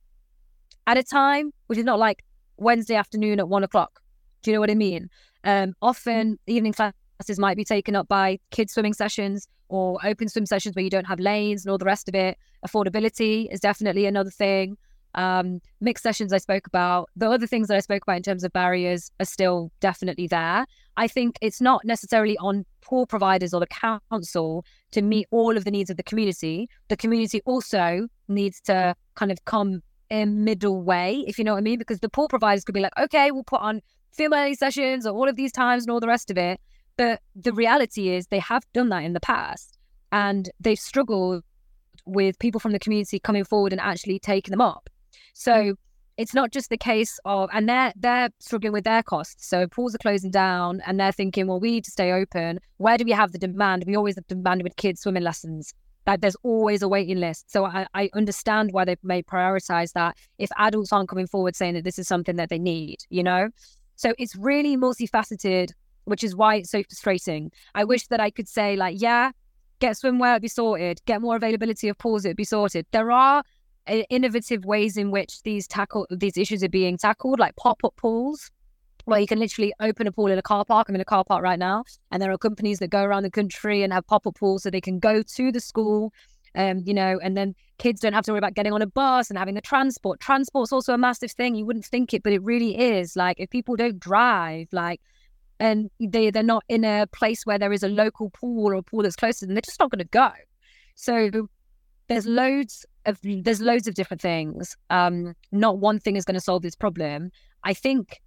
at 0.85 0.97
a 0.97 1.03
time 1.03 1.51
which 1.67 1.79
is 1.79 1.85
not 1.85 1.99
like 1.99 2.23
Wednesday 2.57 2.95
afternoon 2.95 3.39
at 3.39 3.47
one 3.47 3.63
o'clock 3.63 3.99
Do 4.41 4.51
you 4.51 4.55
know 4.55 4.61
what 4.61 4.71
I 4.71 4.75
mean? 4.75 5.09
Um, 5.43 5.73
often 5.81 6.39
evening 6.47 6.73
classes 6.73 7.37
might 7.37 7.57
be 7.57 7.63
taken 7.63 7.95
up 7.95 8.07
by 8.07 8.39
kids 8.51 8.73
swimming 8.73 8.93
sessions 8.93 9.47
or 9.69 9.99
open 10.03 10.27
swim 10.29 10.45
sessions 10.45 10.75
where 10.75 10.83
you 10.83 10.89
don't 10.89 11.05
have 11.05 11.19
lanes 11.19 11.65
and 11.65 11.71
all 11.71 11.77
the 11.77 11.85
rest 11.85 12.07
of 12.07 12.15
it. 12.15 12.37
Affordability 12.65 13.47
is 13.51 13.59
definitely 13.59 14.05
another 14.05 14.31
thing. 14.31 14.77
Um, 15.17 15.61
mixed 15.81 16.03
sessions 16.03 16.31
I 16.31 16.37
spoke 16.37 16.67
about. 16.67 17.09
The 17.15 17.27
other 17.27 17.47
things 17.47 17.67
that 17.67 17.75
I 17.75 17.79
spoke 17.79 18.03
about 18.03 18.17
in 18.17 18.21
terms 18.23 18.43
of 18.43 18.53
barriers 18.53 19.11
are 19.19 19.25
still 19.25 19.71
definitely 19.79 20.27
there. 20.27 20.67
I 20.95 21.07
think 21.07 21.37
it's 21.41 21.59
not 21.59 21.83
necessarily 21.83 22.37
on 22.37 22.65
poor 22.81 23.07
providers 23.07 23.51
or 23.51 23.59
the 23.59 23.67
council 23.67 24.63
to 24.91 25.01
meet 25.01 25.27
all 25.31 25.57
of 25.57 25.65
the 25.65 25.71
needs 25.71 25.89
of 25.89 25.97
the 25.97 26.03
community. 26.03 26.69
The 26.87 26.97
community 26.97 27.41
also 27.45 28.07
needs 28.27 28.61
to 28.61 28.95
kind 29.15 29.31
of 29.31 29.43
come 29.45 29.81
a 30.11 30.25
middle 30.25 30.81
way, 30.83 31.23
if 31.27 31.37
you 31.37 31.43
know 31.43 31.53
what 31.53 31.59
I 31.59 31.61
mean, 31.61 31.79
because 31.79 31.99
the 31.99 32.09
poor 32.09 32.27
providers 32.27 32.63
could 32.63 32.73
be 32.73 32.79
like, 32.79 32.97
okay, 32.99 33.31
we'll 33.31 33.43
put 33.43 33.61
on 33.61 33.81
female 34.11 34.53
sessions 34.55 35.05
or 35.05 35.15
all 35.15 35.27
of 35.27 35.35
these 35.35 35.51
times 35.51 35.83
and 35.83 35.91
all 35.91 35.99
the 35.99 36.07
rest 36.07 36.31
of 36.31 36.37
it. 36.37 36.59
But 36.95 37.21
the 37.35 37.53
reality 37.53 38.09
is 38.09 38.27
they 38.27 38.39
have 38.39 38.63
done 38.73 38.89
that 38.89 39.03
in 39.03 39.13
the 39.13 39.19
past 39.19 39.77
and 40.11 40.49
they've 40.59 40.79
struggled 40.79 41.43
with 42.05 42.39
people 42.39 42.59
from 42.59 42.71
the 42.71 42.79
community 42.79 43.19
coming 43.19 43.43
forward 43.43 43.73
and 43.73 43.81
actually 43.81 44.19
taking 44.19 44.51
them 44.51 44.61
up. 44.61 44.89
So 45.37 45.51
mm. 45.51 45.75
it's 46.17 46.33
not 46.33 46.51
just 46.51 46.69
the 46.69 46.77
case 46.77 47.19
of 47.25 47.49
and 47.53 47.69
they're 47.69 47.93
they're 47.95 48.29
struggling 48.39 48.73
with 48.73 48.83
their 48.83 49.03
costs. 49.03 49.47
So 49.47 49.67
pools 49.67 49.95
are 49.95 49.99
closing 49.99 50.31
down 50.31 50.81
and 50.85 50.99
they're 50.99 51.11
thinking, 51.11 51.47
well, 51.47 51.59
we 51.59 51.71
need 51.71 51.85
to 51.85 51.91
stay 51.91 52.11
open. 52.11 52.59
Where 52.77 52.97
do 52.97 53.05
we 53.05 53.11
have 53.11 53.31
the 53.31 53.37
demand? 53.37 53.83
We 53.85 53.95
always 53.95 54.15
have 54.15 54.27
demand 54.27 54.63
with 54.63 54.75
kids 54.75 55.01
swimming 55.01 55.23
lessons. 55.23 55.73
That 56.05 56.21
there's 56.21 56.37
always 56.43 56.81
a 56.81 56.87
waiting 56.87 57.19
list. 57.19 57.51
So 57.51 57.65
I, 57.65 57.85
I 57.93 58.09
understand 58.13 58.71
why 58.71 58.85
they 58.85 58.95
may 59.03 59.21
prioritize 59.21 59.91
that 59.91 60.15
if 60.37 60.49
adults 60.57 60.93
aren't 60.93 61.09
coming 61.09 61.27
forward 61.27 61.55
saying 61.55 61.73
that 61.73 61.83
this 61.83 61.99
is 61.99 62.07
something 62.07 62.37
that 62.37 62.49
they 62.49 62.59
need, 62.59 62.99
you 63.09 63.23
know? 63.23 63.49
So 63.97 64.13
it's 64.17 64.35
really 64.35 64.77
multifaceted 64.77 65.71
which 66.07 66.23
is 66.23 66.35
why 66.35 66.55
it's 66.55 66.71
so 66.71 66.81
frustrating. 66.83 67.51
I 67.75 67.83
wish 67.83 68.07
that 68.07 68.21
I 68.21 68.29
could 68.29 68.47
say, 68.47 68.77
like, 68.77 68.95
yeah, 69.01 69.31
get 69.79 69.97
swimwear, 69.97 70.31
it'd 70.31 70.41
be 70.41 70.47
sorted, 70.47 71.01
get 71.05 71.21
more 71.21 71.35
availability 71.35 71.89
of 71.89 71.97
pools, 71.97 72.23
it'd 72.23 72.37
be 72.37 72.45
sorted. 72.45 72.85
There 72.91 73.11
are 73.11 73.43
innovative 73.87 74.65
ways 74.65 74.97
in 74.97 75.11
which 75.11 75.43
these 75.43 75.67
tackle 75.67 76.07
these 76.09 76.37
issues 76.37 76.63
are 76.63 76.69
being 76.69 76.97
tackled, 76.97 77.39
like 77.39 77.55
pop-up 77.55 77.95
pools, 77.95 78.51
where 79.05 79.19
you 79.19 79.27
can 79.27 79.39
literally 79.39 79.73
open 79.79 80.07
a 80.07 80.11
pool 80.11 80.27
in 80.27 80.37
a 80.37 80.41
car 80.41 80.65
park. 80.65 80.89
I'm 80.89 80.95
in 80.95 81.01
a 81.01 81.05
car 81.05 81.23
park 81.23 81.43
right 81.43 81.59
now, 81.59 81.83
and 82.11 82.21
there 82.21 82.31
are 82.31 82.37
companies 82.37 82.79
that 82.79 82.89
go 82.89 83.03
around 83.03 83.23
the 83.23 83.31
country 83.31 83.83
and 83.83 83.93
have 83.93 84.05
pop-up 84.07 84.35
pools 84.35 84.63
so 84.63 84.69
they 84.69 84.81
can 84.81 84.99
go 84.99 85.23
to 85.23 85.51
the 85.51 85.59
school, 85.59 86.13
um, 86.55 86.81
you 86.85 86.93
know, 86.93 87.19
and 87.23 87.37
then 87.37 87.55
kids 87.77 88.01
don't 88.01 88.13
have 88.13 88.25
to 88.25 88.31
worry 88.31 88.39
about 88.39 88.55
getting 88.55 88.73
on 88.73 88.81
a 88.81 88.87
bus 88.87 89.29
and 89.29 89.37
having 89.37 89.55
the 89.55 89.61
transport. 89.61 90.19
Transport's 90.19 90.73
also 90.73 90.93
a 90.93 90.97
massive 90.97 91.31
thing. 91.31 91.55
You 91.55 91.65
wouldn't 91.65 91.85
think 91.85 92.13
it, 92.13 92.23
but 92.23 92.33
it 92.33 92.43
really 92.43 92.77
is. 92.77 93.15
Like 93.15 93.39
if 93.39 93.49
people 93.49 93.75
don't 93.75 93.99
drive, 93.99 94.67
like 94.71 95.01
and 95.59 95.89
they 95.99 96.29
they're 96.29 96.43
not 96.43 96.63
in 96.69 96.83
a 96.83 97.07
place 97.07 97.45
where 97.45 97.57
there 97.57 97.73
is 97.73 97.83
a 97.83 97.89
local 97.89 98.29
pool 98.31 98.71
or 98.71 98.75
a 98.75 98.83
pool 98.83 99.03
that's 99.03 99.15
close 99.15 99.39
to 99.39 99.45
them, 99.45 99.55
they're 99.55 99.61
just 99.61 99.79
not 99.79 99.91
going 99.91 99.99
to 99.99 100.05
go. 100.05 100.31
So 100.95 101.47
there's 102.07 102.25
loads 102.25 102.85
of 103.07 103.19
there's 103.23 103.61
loads 103.61 103.87
of 103.87 103.95
different 103.95 104.21
things. 104.21 104.75
Um, 104.89 105.33
not 105.51 105.79
one 105.79 105.99
thing 105.99 106.15
is 106.15 106.25
going 106.25 106.35
to 106.35 106.41
solve 106.41 106.61
this 106.61 106.75
problem. 106.75 107.31
I 107.63 107.73
think 107.73 108.19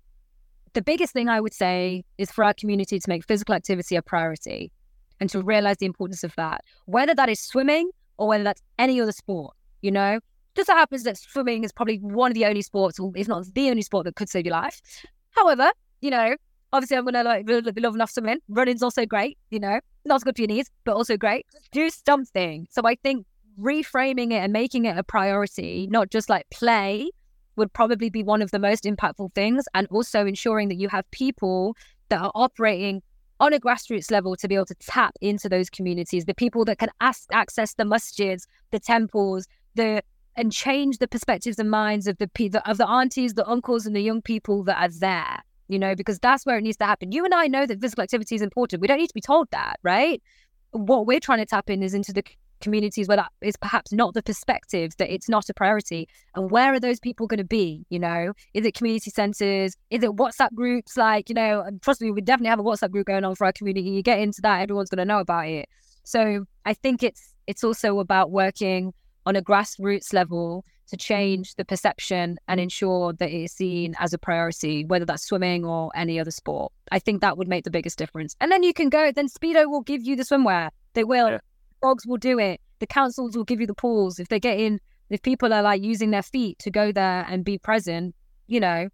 the 0.72 0.82
biggest 0.82 1.12
thing 1.12 1.28
I 1.28 1.40
would 1.40 1.54
say 1.54 2.04
is 2.18 2.30
for 2.30 2.44
our 2.44 2.54
community 2.54 2.98
to 2.98 3.08
make 3.08 3.24
physical 3.24 3.54
activity 3.54 3.96
a 3.96 4.02
priority 4.02 4.72
and 5.20 5.28
to 5.30 5.42
realize 5.42 5.76
the 5.78 5.86
importance 5.86 6.24
of 6.24 6.34
that, 6.36 6.62
whether 6.86 7.14
that 7.14 7.28
is 7.28 7.40
swimming 7.40 7.90
or 8.18 8.28
whether 8.28 8.44
that's 8.44 8.62
any 8.78 9.00
other 9.00 9.12
sport. 9.12 9.54
You 9.82 9.90
know, 9.90 10.20
just 10.54 10.66
so 10.66 10.74
happens 10.74 11.04
that 11.04 11.16
swimming 11.16 11.64
is 11.64 11.72
probably 11.72 11.98
one 11.98 12.30
of 12.30 12.34
the 12.34 12.46
only 12.46 12.62
sports, 12.62 12.98
or 12.98 13.12
if 13.14 13.28
not 13.28 13.44
the 13.54 13.70
only 13.70 13.82
sport 13.82 14.04
that 14.04 14.16
could 14.16 14.28
save 14.28 14.46
your 14.46 14.52
life. 14.52 14.80
However, 15.30 15.70
you 16.00 16.10
know, 16.10 16.34
obviously 16.72 16.96
I'm 16.96 17.04
gonna 17.04 17.24
like 17.24 17.46
be 17.46 17.80
love 17.80 17.94
enough 17.94 18.10
swimming. 18.10 18.38
Running's 18.48 18.82
also 18.82 19.06
great, 19.06 19.38
you 19.50 19.60
know, 19.60 19.80
not 20.04 20.16
as 20.16 20.24
good 20.24 20.36
for 20.36 20.42
your 20.42 20.48
knees, 20.48 20.70
but 20.84 20.94
also 20.94 21.16
great. 21.16 21.46
Do 21.72 21.90
something. 21.90 22.66
So 22.70 22.82
I 22.84 22.96
think 22.96 23.26
reframing 23.60 24.32
it 24.32 24.42
and 24.42 24.52
making 24.52 24.84
it 24.84 24.96
a 24.96 25.02
priority, 25.02 25.86
not 25.90 26.10
just 26.10 26.28
like 26.28 26.48
play, 26.50 27.10
would 27.56 27.72
probably 27.72 28.10
be 28.10 28.22
one 28.22 28.42
of 28.42 28.50
the 28.50 28.58
most 28.58 28.84
impactful 28.84 29.34
things. 29.34 29.64
And 29.74 29.86
also 29.90 30.26
ensuring 30.26 30.68
that 30.68 30.76
you 30.76 30.88
have 30.88 31.10
people 31.10 31.76
that 32.08 32.20
are 32.20 32.32
operating 32.34 33.02
on 33.38 33.52
a 33.52 33.60
grassroots 33.60 34.10
level 34.10 34.36
to 34.36 34.48
be 34.48 34.54
able 34.54 34.66
to 34.66 34.74
tap 34.74 35.14
into 35.20 35.48
those 35.48 35.70
communities, 35.70 36.24
the 36.26 36.34
people 36.34 36.64
that 36.66 36.78
can 36.78 36.90
ask, 37.00 37.26
access 37.32 37.74
the 37.74 37.84
masjids, 37.84 38.46
the 38.70 38.80
temples, 38.80 39.46
the 39.74 40.02
and 40.36 40.52
change 40.52 40.98
the 40.98 41.08
perspectives 41.08 41.58
and 41.58 41.70
minds 41.70 42.06
of 42.06 42.16
the 42.18 42.30
of 42.64 42.78
the 42.78 42.88
aunties, 42.88 43.34
the 43.34 43.46
uncles, 43.48 43.84
and 43.84 43.96
the 43.96 44.00
young 44.00 44.22
people 44.22 44.62
that 44.64 44.80
are 44.80 44.88
there 44.88 45.42
you 45.70 45.78
know, 45.78 45.94
because 45.94 46.18
that's 46.18 46.44
where 46.44 46.58
it 46.58 46.62
needs 46.62 46.76
to 46.78 46.84
happen. 46.84 47.12
You 47.12 47.24
and 47.24 47.32
I 47.32 47.46
know 47.46 47.64
that 47.64 47.80
physical 47.80 48.02
activity 48.02 48.34
is 48.34 48.42
important. 48.42 48.82
We 48.82 48.88
don't 48.88 48.98
need 48.98 49.06
to 49.06 49.14
be 49.14 49.20
told 49.20 49.48
that, 49.52 49.78
right? 49.84 50.20
What 50.72 51.06
we're 51.06 51.20
trying 51.20 51.38
to 51.38 51.46
tap 51.46 51.70
in 51.70 51.84
is 51.84 51.94
into 51.94 52.12
the 52.12 52.24
communities 52.60 53.08
where 53.08 53.16
that 53.16 53.32
is 53.40 53.56
perhaps 53.56 53.92
not 53.92 54.14
the 54.14 54.22
perspective 54.22 54.92
that 54.98 55.12
it's 55.12 55.28
not 55.28 55.48
a 55.48 55.54
priority. 55.54 56.08
And 56.34 56.50
where 56.50 56.72
are 56.72 56.80
those 56.80 57.00
people 57.00 57.26
going 57.26 57.38
to 57.38 57.44
be? 57.44 57.84
You 57.90 57.98
know, 57.98 58.32
is 58.54 58.64
it 58.64 58.74
community 58.74 59.10
centers? 59.10 59.76
Is 59.90 60.02
it 60.02 60.10
WhatsApp 60.10 60.54
groups? 60.54 60.96
Like, 60.96 61.28
you 61.28 61.34
know, 61.34 61.68
trust 61.82 62.00
me, 62.00 62.10
we 62.10 62.20
definitely 62.20 62.50
have 62.50 62.60
a 62.60 62.64
WhatsApp 62.64 62.90
group 62.90 63.06
going 63.06 63.24
on 63.24 63.34
for 63.34 63.46
our 63.46 63.52
community. 63.52 63.88
You 63.88 64.02
get 64.02 64.20
into 64.20 64.40
that, 64.42 64.60
everyone's 64.60 64.90
going 64.90 64.98
to 64.98 65.04
know 65.04 65.20
about 65.20 65.48
it. 65.48 65.68
So 66.04 66.46
I 66.64 66.74
think 66.74 67.02
it's 67.02 67.34
it's 67.46 67.64
also 67.64 67.98
about 67.98 68.30
working 68.30 68.92
on 69.26 69.36
a 69.36 69.42
grassroots 69.42 70.12
level 70.12 70.64
to 70.90 70.96
change 70.96 71.54
the 71.54 71.64
perception 71.64 72.36
and 72.48 72.60
ensure 72.60 73.12
that 73.14 73.30
it 73.30 73.44
is 73.44 73.52
seen 73.52 73.94
as 73.98 74.12
a 74.12 74.18
priority, 74.18 74.84
whether 74.84 75.04
that's 75.04 75.24
swimming 75.24 75.64
or 75.64 75.90
any 75.94 76.18
other 76.18 76.30
sport. 76.30 76.72
I 76.90 76.98
think 76.98 77.20
that 77.20 77.38
would 77.38 77.48
make 77.48 77.64
the 77.64 77.70
biggest 77.70 77.96
difference. 77.96 78.34
And 78.40 78.50
then 78.50 78.62
you 78.62 78.72
can 78.72 78.88
go, 78.88 79.12
then 79.12 79.28
Speedo 79.28 79.70
will 79.70 79.82
give 79.82 80.02
you 80.02 80.16
the 80.16 80.24
swimwear. 80.24 80.70
They 80.94 81.04
will. 81.04 81.30
Yeah. 81.30 81.38
Dogs 81.82 82.06
will 82.06 82.16
do 82.16 82.38
it. 82.38 82.60
The 82.78 82.86
councils 82.86 83.36
will 83.36 83.44
give 83.44 83.60
you 83.60 83.66
the 83.66 83.74
pools. 83.74 84.18
If 84.18 84.28
they 84.28 84.40
get 84.40 84.58
in, 84.58 84.80
if 85.10 85.22
people 85.22 85.52
are 85.52 85.62
like 85.62 85.82
using 85.82 86.10
their 86.10 86.22
feet 86.22 86.58
to 86.60 86.70
go 86.70 86.92
there 86.92 87.26
and 87.28 87.44
be 87.44 87.58
present, 87.58 88.14
you 88.46 88.60
know, 88.60 88.88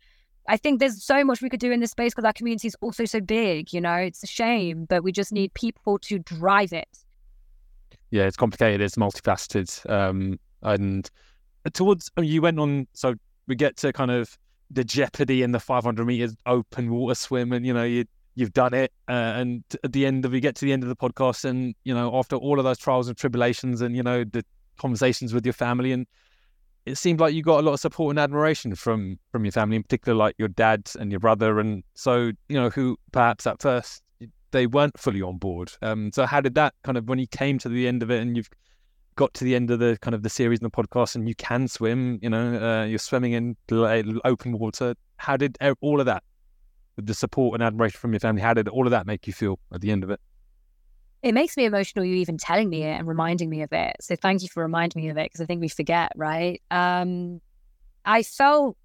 I 0.48 0.56
think 0.56 0.80
there's 0.80 1.02
so 1.02 1.24
much 1.24 1.42
we 1.42 1.48
could 1.48 1.60
do 1.60 1.72
in 1.72 1.80
this 1.80 1.90
space 1.90 2.12
because 2.12 2.24
our 2.24 2.32
community 2.32 2.68
is 2.68 2.76
also 2.80 3.04
so 3.04 3.20
big, 3.20 3.72
you 3.72 3.80
know, 3.80 3.94
it's 3.94 4.22
a 4.22 4.26
shame, 4.26 4.86
but 4.88 5.02
we 5.02 5.12
just 5.12 5.32
need 5.32 5.52
people 5.54 5.98
to 6.00 6.18
drive 6.18 6.72
it. 6.72 6.88
Yeah, 8.10 8.24
it's 8.24 8.36
complicated. 8.36 8.80
It's 8.80 8.96
multifaceted. 8.96 9.90
Um, 9.90 10.38
and 10.62 11.10
towards 11.72 12.10
I 12.16 12.22
mean, 12.22 12.30
you 12.30 12.42
went 12.42 12.58
on. 12.58 12.86
So 12.92 13.14
we 13.46 13.56
get 13.56 13.76
to 13.78 13.92
kind 13.92 14.10
of 14.10 14.38
the 14.70 14.84
jeopardy 14.84 15.42
in 15.42 15.52
the 15.52 15.60
500 15.60 16.04
meters 16.04 16.36
open 16.46 16.90
water 16.90 17.14
swim, 17.14 17.52
and 17.52 17.66
you 17.66 17.74
know 17.74 17.84
you 17.84 18.04
you've 18.36 18.52
done 18.52 18.72
it. 18.74 18.92
Uh, 19.08 19.12
and 19.12 19.64
at 19.82 19.92
the 19.92 20.06
end 20.06 20.24
of 20.24 20.30
we 20.30 20.38
get 20.38 20.54
to 20.56 20.64
the 20.64 20.72
end 20.72 20.84
of 20.84 20.88
the 20.88 20.94
podcast, 20.94 21.44
and 21.44 21.74
you 21.82 21.92
know 21.92 22.16
after 22.16 22.36
all 22.36 22.58
of 22.58 22.64
those 22.64 22.78
trials 22.78 23.08
and 23.08 23.16
tribulations, 23.16 23.80
and 23.80 23.96
you 23.96 24.02
know 24.02 24.22
the 24.22 24.44
conversations 24.78 25.34
with 25.34 25.44
your 25.44 25.52
family, 25.52 25.90
and 25.90 26.06
it 26.84 26.96
seemed 26.96 27.18
like 27.18 27.34
you 27.34 27.42
got 27.42 27.58
a 27.58 27.62
lot 27.62 27.72
of 27.72 27.80
support 27.80 28.10
and 28.10 28.18
admiration 28.20 28.76
from 28.76 29.18
from 29.32 29.44
your 29.44 29.52
family, 29.52 29.74
in 29.74 29.82
particular 29.82 30.16
like 30.16 30.36
your 30.38 30.48
dad 30.48 30.88
and 31.00 31.10
your 31.10 31.20
brother, 31.20 31.58
and 31.58 31.82
so 31.94 32.30
you 32.48 32.56
know 32.56 32.70
who 32.70 32.96
perhaps 33.10 33.46
at 33.46 33.60
first 33.60 34.02
they 34.52 34.66
weren't 34.66 34.98
fully 34.98 35.20
on 35.20 35.38
board. 35.38 35.72
Um, 35.82 36.12
so 36.12 36.24
how 36.24 36.40
did 36.40 36.54
that 36.54 36.72
kind 36.84 36.96
of 36.96 37.08
when 37.08 37.18
you 37.18 37.26
came 37.26 37.58
to 37.58 37.68
the 37.68 37.88
end 37.88 38.02
of 38.04 38.10
it, 38.10 38.22
and 38.22 38.36
you've 38.36 38.50
got 39.16 39.32
to 39.32 39.44
the 39.44 39.56
end 39.56 39.70
of 39.70 39.78
the 39.78 39.98
kind 40.02 40.14
of 40.14 40.22
the 40.22 40.28
series 40.28 40.60
and 40.60 40.70
the 40.70 40.70
podcast 40.70 41.14
and 41.14 41.26
you 41.26 41.34
can 41.34 41.66
swim, 41.66 42.18
you 42.22 42.28
know, 42.28 42.54
uh, 42.56 42.84
you're 42.84 42.98
swimming 42.98 43.32
in 43.32 43.56
open 44.24 44.58
water. 44.58 44.94
How 45.16 45.38
did 45.38 45.56
all 45.80 46.00
of 46.00 46.06
that, 46.06 46.22
the 46.96 47.14
support 47.14 47.54
and 47.54 47.62
admiration 47.62 47.98
from 47.98 48.12
your 48.12 48.20
family, 48.20 48.42
how 48.42 48.54
did 48.54 48.68
all 48.68 48.86
of 48.86 48.90
that 48.90 49.06
make 49.06 49.26
you 49.26 49.32
feel 49.32 49.58
at 49.72 49.80
the 49.80 49.90
end 49.90 50.04
of 50.04 50.10
it? 50.10 50.20
It 51.22 51.32
makes 51.32 51.56
me 51.56 51.64
emotional, 51.64 52.04
you 52.04 52.14
even 52.16 52.38
telling 52.38 52.68
me 52.68 52.84
it 52.84 52.98
and 52.98 53.06
reminding 53.06 53.50
me 53.50 53.62
of 53.62 53.72
it. 53.72 53.96
So 54.00 54.16
thank 54.16 54.42
you 54.42 54.48
for 54.48 54.62
reminding 54.62 55.02
me 55.02 55.08
of 55.08 55.16
it 55.16 55.24
because 55.24 55.40
I 55.40 55.44
think 55.46 55.60
we 55.60 55.68
forget, 55.68 56.12
right? 56.14 56.62
Um, 56.70 57.40
I 58.04 58.22
felt, 58.22 58.76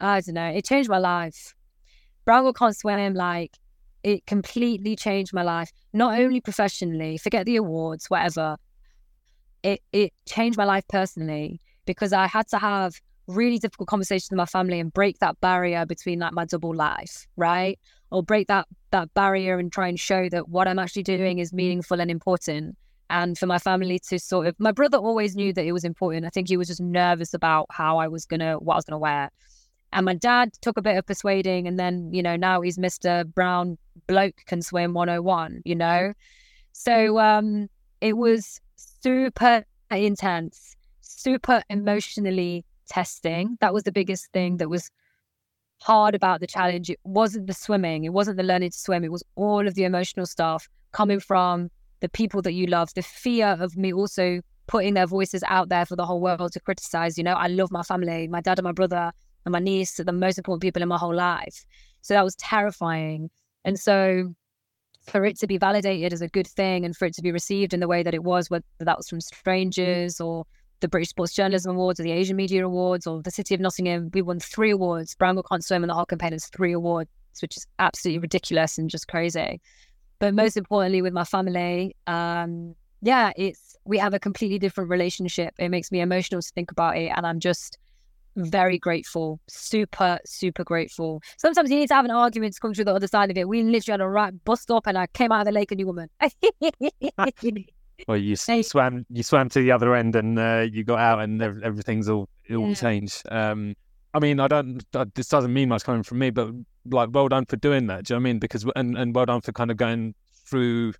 I 0.00 0.20
don't 0.20 0.34
know, 0.34 0.48
it 0.48 0.64
changed 0.64 0.88
my 0.88 0.98
life. 0.98 1.54
Girl 2.26 2.52
Can't 2.52 2.76
Swim, 2.76 3.14
like, 3.14 3.56
it 4.02 4.26
completely 4.26 4.96
changed 4.96 5.32
my 5.32 5.42
life, 5.42 5.70
not 5.92 6.18
only 6.18 6.40
professionally, 6.40 7.18
forget 7.18 7.46
the 7.46 7.56
awards, 7.56 8.06
whatever, 8.08 8.56
it 9.62 9.80
it 9.92 10.12
changed 10.26 10.56
my 10.56 10.64
life 10.64 10.86
personally 10.88 11.60
because 11.84 12.12
I 12.12 12.26
had 12.26 12.46
to 12.48 12.58
have 12.58 13.00
really 13.28 13.58
difficult 13.58 13.88
conversations 13.88 14.30
with 14.30 14.38
my 14.38 14.46
family 14.46 14.80
and 14.80 14.92
break 14.92 15.18
that 15.18 15.40
barrier 15.40 15.86
between 15.86 16.18
like 16.18 16.32
my 16.32 16.46
double 16.46 16.74
life, 16.74 17.26
right? 17.36 17.78
Or 18.10 18.22
break 18.22 18.48
that 18.48 18.66
that 18.90 19.12
barrier 19.14 19.58
and 19.58 19.70
try 19.70 19.86
and 19.86 20.00
show 20.00 20.28
that 20.30 20.48
what 20.48 20.66
I'm 20.66 20.78
actually 20.78 21.02
doing 21.02 21.38
is 21.38 21.52
meaningful 21.52 22.00
and 22.00 22.10
important. 22.10 22.76
And 23.10 23.38
for 23.38 23.46
my 23.46 23.58
family 23.58 23.98
to 24.08 24.18
sort 24.18 24.46
of 24.46 24.56
my 24.58 24.72
brother 24.72 24.98
always 24.98 25.36
knew 25.36 25.52
that 25.52 25.64
it 25.64 25.72
was 25.72 25.84
important. 25.84 26.26
I 26.26 26.30
think 26.30 26.48
he 26.48 26.56
was 26.56 26.68
just 26.68 26.80
nervous 26.80 27.34
about 27.34 27.66
how 27.70 27.98
I 27.98 28.08
was 28.08 28.24
gonna 28.24 28.56
what 28.56 28.74
I 28.74 28.76
was 28.76 28.84
gonna 28.86 28.98
wear. 28.98 29.30
And 29.92 30.04
my 30.04 30.14
dad 30.14 30.52
took 30.60 30.76
a 30.76 30.82
bit 30.82 30.96
of 30.96 31.06
persuading 31.06 31.66
and 31.66 31.78
then, 31.78 32.12
you 32.12 32.22
know, 32.22 32.36
now 32.36 32.60
he's 32.60 32.78
Mr. 32.78 33.24
Brown 33.34 33.78
bloke 34.06 34.36
can 34.46 34.62
swim 34.62 34.94
101, 34.94 35.62
you 35.64 35.74
know? 35.74 36.12
So 36.72 37.18
um 37.18 37.68
it 38.00 38.16
was 38.16 38.60
super 38.76 39.64
intense, 39.90 40.76
super 41.00 41.62
emotionally 41.68 42.64
testing. 42.88 43.56
That 43.60 43.74
was 43.74 43.84
the 43.84 43.92
biggest 43.92 44.32
thing 44.32 44.56
that 44.58 44.68
was 44.68 44.90
hard 45.80 46.14
about 46.14 46.40
the 46.40 46.46
challenge. 46.46 46.90
It 46.90 46.98
wasn't 47.04 47.46
the 47.46 47.54
swimming, 47.54 48.04
it 48.04 48.12
wasn't 48.12 48.36
the 48.36 48.42
learning 48.42 48.70
to 48.70 48.78
swim, 48.78 49.04
it 49.04 49.12
was 49.12 49.22
all 49.36 49.66
of 49.66 49.74
the 49.74 49.84
emotional 49.84 50.26
stuff 50.26 50.68
coming 50.92 51.20
from 51.20 51.70
the 52.00 52.08
people 52.08 52.42
that 52.42 52.52
you 52.52 52.66
love, 52.66 52.92
the 52.94 53.02
fear 53.02 53.56
of 53.60 53.76
me 53.76 53.92
also 53.92 54.40
putting 54.66 54.94
their 54.94 55.06
voices 55.06 55.42
out 55.48 55.68
there 55.68 55.86
for 55.86 55.96
the 55.96 56.06
whole 56.06 56.20
world 56.20 56.52
to 56.52 56.60
criticize. 56.60 57.18
You 57.18 57.24
know, 57.24 57.34
I 57.34 57.48
love 57.48 57.70
my 57.70 57.82
family, 57.82 58.28
my 58.28 58.40
dad 58.40 58.58
and 58.58 58.64
my 58.64 58.72
brother 58.72 59.12
and 59.44 59.52
my 59.52 59.58
niece 59.58 59.98
are 59.98 60.04
the 60.04 60.12
most 60.12 60.38
important 60.38 60.62
people 60.62 60.82
in 60.82 60.88
my 60.88 60.98
whole 60.98 61.14
life. 61.14 61.64
So 62.02 62.14
that 62.14 62.24
was 62.24 62.36
terrifying. 62.36 63.30
And 63.64 63.78
so 63.78 64.34
for 65.08 65.24
it 65.24 65.38
to 65.40 65.46
be 65.46 65.58
validated 65.58 66.12
as 66.12 66.20
a 66.20 66.28
good 66.28 66.46
thing 66.46 66.84
and 66.84 66.96
for 66.96 67.06
it 67.06 67.14
to 67.14 67.22
be 67.22 67.32
received 67.32 67.72
in 67.72 67.80
the 67.80 67.88
way 67.88 68.02
that 68.02 68.14
it 68.14 68.22
was, 68.22 68.50
whether 68.50 68.64
that 68.78 68.96
was 68.96 69.08
from 69.08 69.18
mm. 69.18 69.22
strangers 69.22 70.20
or 70.20 70.44
the 70.80 70.88
British 70.88 71.10
Sports 71.10 71.34
Journalism 71.34 71.74
Awards 71.74 72.00
or 72.00 72.02
the 72.02 72.12
Asian 72.12 72.36
Media 72.36 72.64
Awards 72.64 73.06
or 73.06 73.22
the 73.22 73.30
City 73.30 73.54
of 73.54 73.60
Nottingham, 73.60 74.10
we 74.12 74.22
won 74.22 74.38
three 74.38 74.70
awards. 74.70 75.14
Girl 75.14 75.42
Can't 75.42 75.64
Swim 75.64 75.82
and 75.82 75.90
the 75.90 75.94
whole 75.94 76.06
campaign 76.06 76.32
has 76.32 76.46
three 76.46 76.72
awards, 76.72 77.10
which 77.40 77.56
is 77.56 77.66
absolutely 77.78 78.20
ridiculous 78.20 78.78
and 78.78 78.88
just 78.88 79.08
crazy. 79.08 79.60
But 80.18 80.34
most 80.34 80.56
importantly, 80.56 81.02
with 81.02 81.12
my 81.12 81.24
family, 81.24 81.94
um, 82.06 82.74
yeah, 83.02 83.32
it's 83.36 83.76
we 83.84 83.98
have 83.98 84.14
a 84.14 84.18
completely 84.18 84.58
different 84.58 84.90
relationship. 84.90 85.54
It 85.58 85.68
makes 85.68 85.92
me 85.92 86.00
emotional 86.00 86.42
to 86.42 86.50
think 86.54 86.70
about 86.70 86.96
it, 86.96 87.12
and 87.14 87.26
I'm 87.26 87.40
just 87.40 87.78
very 88.36 88.78
grateful, 88.78 89.40
super, 89.48 90.18
super 90.24 90.64
grateful. 90.64 91.22
Sometimes 91.38 91.70
you 91.70 91.78
need 91.78 91.88
to 91.88 91.94
have 91.94 92.04
an 92.04 92.10
argument 92.10 92.54
to 92.54 92.60
come 92.60 92.74
through 92.74 92.84
the 92.84 92.94
other 92.94 93.06
side 93.06 93.30
of 93.30 93.36
it. 93.36 93.48
We 93.48 93.62
literally 93.62 93.94
had 93.94 94.00
a 94.00 94.08
right 94.08 94.32
bust 94.44 94.70
up, 94.70 94.86
and 94.86 94.98
I 94.98 95.06
came 95.08 95.32
out 95.32 95.40
of 95.40 95.46
the 95.46 95.52
lake 95.52 95.72
a 95.72 95.74
new 95.74 95.86
woman. 95.86 96.08
well, 98.06 98.16
you 98.16 98.36
swam, 98.36 99.04
you 99.10 99.22
swam 99.22 99.48
to 99.50 99.60
the 99.60 99.72
other 99.72 99.94
end, 99.94 100.14
and 100.16 100.38
uh, 100.38 100.66
you 100.70 100.84
got 100.84 100.98
out, 100.98 101.20
and 101.20 101.42
everything's 101.42 102.08
all 102.08 102.28
it 102.46 102.54
all 102.54 102.68
yeah. 102.68 102.74
changed. 102.74 103.22
Um, 103.30 103.74
I 104.14 104.20
mean, 104.20 104.40
I 104.40 104.48
don't. 104.48 104.82
This 105.14 105.28
doesn't 105.28 105.52
mean 105.52 105.68
much 105.68 105.84
coming 105.84 106.02
from 106.02 106.18
me, 106.18 106.30
but 106.30 106.50
like, 106.90 107.10
well 107.12 107.28
done 107.28 107.46
for 107.46 107.56
doing 107.56 107.86
that. 107.88 108.04
Do 108.04 108.14
you 108.14 108.16
know 108.16 108.22
what 108.22 108.28
I 108.28 108.32
mean? 108.32 108.38
Because 108.38 108.64
and 108.76 108.96
and 108.96 109.14
well 109.14 109.26
done 109.26 109.40
for 109.40 109.52
kind 109.52 109.70
of 109.70 109.76
going 109.76 110.14
through 110.46 110.92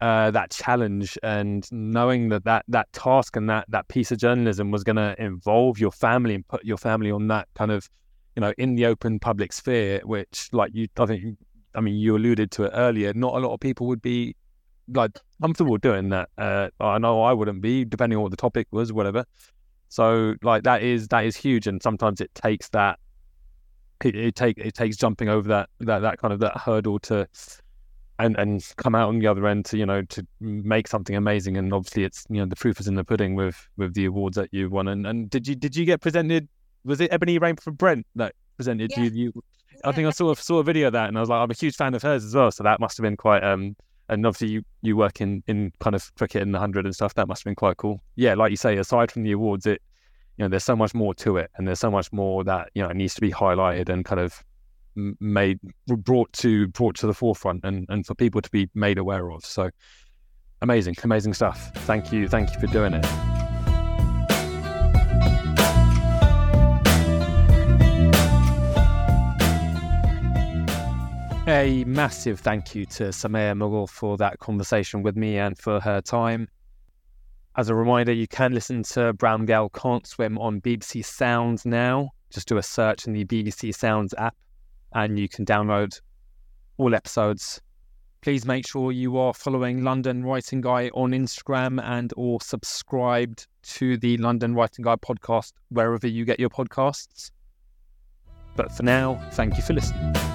uh, 0.00 0.30
that 0.30 0.50
challenge 0.50 1.16
and 1.22 1.66
knowing 1.72 2.28
that, 2.28 2.44
that 2.44 2.64
that 2.68 2.92
task 2.92 3.36
and 3.36 3.48
that 3.48 3.64
that 3.68 3.88
piece 3.88 4.12
of 4.12 4.18
journalism 4.18 4.70
was 4.70 4.84
going 4.84 4.96
to 4.96 5.14
involve 5.18 5.78
your 5.78 5.92
family 5.92 6.34
and 6.34 6.46
put 6.46 6.64
your 6.64 6.76
family 6.76 7.10
on 7.10 7.28
that 7.28 7.48
kind 7.54 7.70
of 7.70 7.88
you 8.36 8.40
know 8.40 8.52
in 8.58 8.74
the 8.74 8.84
open 8.84 9.18
public 9.18 9.52
sphere 9.52 10.00
which 10.04 10.48
like 10.52 10.74
you 10.74 10.88
i 10.98 11.06
think 11.06 11.38
i 11.74 11.80
mean 11.80 11.94
you 11.94 12.16
alluded 12.16 12.50
to 12.50 12.64
it 12.64 12.72
earlier 12.74 13.14
not 13.14 13.34
a 13.34 13.38
lot 13.38 13.54
of 13.54 13.60
people 13.60 13.86
would 13.86 14.02
be 14.02 14.34
like 14.92 15.18
comfortable 15.40 15.76
doing 15.78 16.10
that 16.10 16.28
uh, 16.38 16.68
i 16.80 16.98
know 16.98 17.22
i 17.22 17.32
wouldn't 17.32 17.60
be 17.60 17.84
depending 17.84 18.16
on 18.16 18.22
what 18.22 18.30
the 18.30 18.36
topic 18.36 18.66
was 18.70 18.92
whatever. 18.92 19.24
So 19.94 20.34
like 20.42 20.64
that 20.64 20.82
is 20.82 21.06
that 21.08 21.24
is 21.24 21.36
huge 21.36 21.68
and 21.68 21.80
sometimes 21.80 22.20
it 22.20 22.34
takes 22.34 22.68
that 22.70 22.98
it, 24.02 24.16
it 24.16 24.34
take 24.34 24.58
it 24.58 24.74
takes 24.74 24.96
jumping 24.96 25.28
over 25.28 25.48
that 25.48 25.68
that 25.80 26.00
that 26.00 26.18
kind 26.18 26.34
of 26.34 26.40
that 26.40 26.56
hurdle 26.56 26.98
to 27.00 27.28
and 28.18 28.36
and 28.36 28.72
come 28.76 28.96
out 28.96 29.08
on 29.08 29.20
the 29.20 29.28
other 29.28 29.46
end 29.46 29.66
to 29.66 29.78
you 29.78 29.86
know 29.86 30.02
to 30.02 30.26
make 30.40 30.88
something 30.88 31.14
amazing 31.14 31.56
and 31.56 31.72
obviously 31.72 32.02
it's 32.02 32.24
you 32.28 32.40
know 32.40 32.46
the 32.46 32.56
proof 32.56 32.80
is 32.80 32.88
in 32.88 32.96
the 32.96 33.04
pudding 33.04 33.36
with 33.36 33.68
with 33.76 33.94
the 33.94 34.06
awards 34.06 34.36
that 34.36 34.48
you 34.52 34.68
won. 34.68 34.88
And 34.88 35.06
and 35.06 35.30
did 35.30 35.46
you 35.46 35.54
did 35.54 35.76
you 35.76 35.84
get 35.84 36.00
presented 36.00 36.48
was 36.84 37.00
it 37.00 37.12
Ebony 37.12 37.38
Rainford-Brent 37.38 38.04
that 38.16 38.34
presented 38.56 38.90
yeah. 38.96 39.04
you 39.04 39.10
you 39.10 39.42
I 39.84 39.92
think 39.92 40.08
I 40.08 40.10
saw 40.10 40.34
saw 40.34 40.58
a 40.58 40.64
video 40.64 40.88
of 40.88 40.92
that 40.94 41.06
and 41.06 41.16
I 41.16 41.20
was 41.20 41.28
like 41.28 41.40
I'm 41.40 41.52
a 41.52 41.54
huge 41.54 41.76
fan 41.76 41.94
of 41.94 42.02
hers 42.02 42.24
as 42.24 42.34
well 42.34 42.50
so 42.50 42.64
that 42.64 42.80
must 42.80 42.96
have 42.96 43.04
been 43.04 43.16
quite 43.16 43.44
um 43.44 43.76
and 44.08 44.26
obviously 44.26 44.48
you 44.48 44.62
you 44.82 44.96
work 44.96 45.20
in 45.20 45.42
in 45.46 45.72
kind 45.80 45.96
of 45.96 46.14
cricket 46.16 46.42
in 46.42 46.52
the 46.52 46.58
hundred 46.58 46.84
and 46.84 46.94
stuff 46.94 47.14
that 47.14 47.28
must 47.28 47.42
have 47.42 47.44
been 47.46 47.54
quite 47.54 47.76
cool 47.76 48.02
yeah 48.16 48.34
like 48.34 48.50
you 48.50 48.56
say 48.56 48.76
aside 48.76 49.10
from 49.10 49.22
the 49.22 49.32
awards 49.32 49.66
it 49.66 49.80
you 50.36 50.44
know 50.44 50.48
there's 50.48 50.64
so 50.64 50.76
much 50.76 50.94
more 50.94 51.14
to 51.14 51.36
it 51.36 51.50
and 51.56 51.66
there's 51.66 51.80
so 51.80 51.90
much 51.90 52.12
more 52.12 52.44
that 52.44 52.68
you 52.74 52.82
know 52.82 52.88
needs 52.90 53.14
to 53.14 53.20
be 53.20 53.30
highlighted 53.30 53.88
and 53.88 54.04
kind 54.04 54.20
of 54.20 54.42
made 54.96 55.58
brought 55.86 56.32
to 56.32 56.68
brought 56.68 56.96
to 56.96 57.06
the 57.06 57.14
forefront 57.14 57.64
and 57.64 57.86
and 57.88 58.06
for 58.06 58.14
people 58.14 58.40
to 58.40 58.50
be 58.50 58.68
made 58.74 58.98
aware 58.98 59.30
of. 59.30 59.44
So 59.44 59.70
amazing, 60.62 60.96
amazing 61.02 61.34
stuff. 61.34 61.70
Thank 61.78 62.12
you, 62.12 62.28
thank 62.28 62.52
you 62.52 62.60
for 62.60 62.66
doing 62.68 62.94
it. 62.94 63.33
A 71.46 71.84
massive 71.84 72.40
thank 72.40 72.74
you 72.74 72.86
to 72.86 73.04
Summaya 73.04 73.52
Mughal 73.54 73.86
for 73.86 74.16
that 74.16 74.38
conversation 74.38 75.02
with 75.02 75.14
me 75.14 75.36
and 75.36 75.58
for 75.58 75.78
her 75.78 76.00
time. 76.00 76.48
As 77.54 77.68
a 77.68 77.74
reminder, 77.74 78.14
you 78.14 78.26
can 78.26 78.54
listen 78.54 78.82
to 78.84 79.12
Brown 79.12 79.44
Girl 79.44 79.68
Can't 79.68 80.06
Swim 80.06 80.38
on 80.38 80.62
BBC 80.62 81.04
Sounds 81.04 81.66
now. 81.66 82.12
Just 82.30 82.48
do 82.48 82.56
a 82.56 82.62
search 82.62 83.06
in 83.06 83.12
the 83.12 83.26
BBC 83.26 83.74
Sounds 83.74 84.14
app 84.16 84.34
and 84.94 85.18
you 85.18 85.28
can 85.28 85.44
download 85.44 86.00
all 86.78 86.94
episodes. 86.94 87.60
Please 88.22 88.46
make 88.46 88.66
sure 88.66 88.90
you 88.90 89.18
are 89.18 89.34
following 89.34 89.84
London 89.84 90.24
Writing 90.24 90.62
Guy 90.62 90.88
on 90.94 91.10
Instagram 91.10 91.78
and 91.84 92.10
or 92.16 92.40
subscribed 92.40 93.48
to 93.64 93.98
the 93.98 94.16
London 94.16 94.54
Writing 94.54 94.82
Guy 94.82 94.96
podcast 94.96 95.52
wherever 95.68 96.06
you 96.06 96.24
get 96.24 96.40
your 96.40 96.48
podcasts. 96.48 97.32
But 98.56 98.72
for 98.72 98.82
now, 98.82 99.22
thank 99.32 99.58
you 99.58 99.62
for 99.62 99.74
listening. 99.74 100.33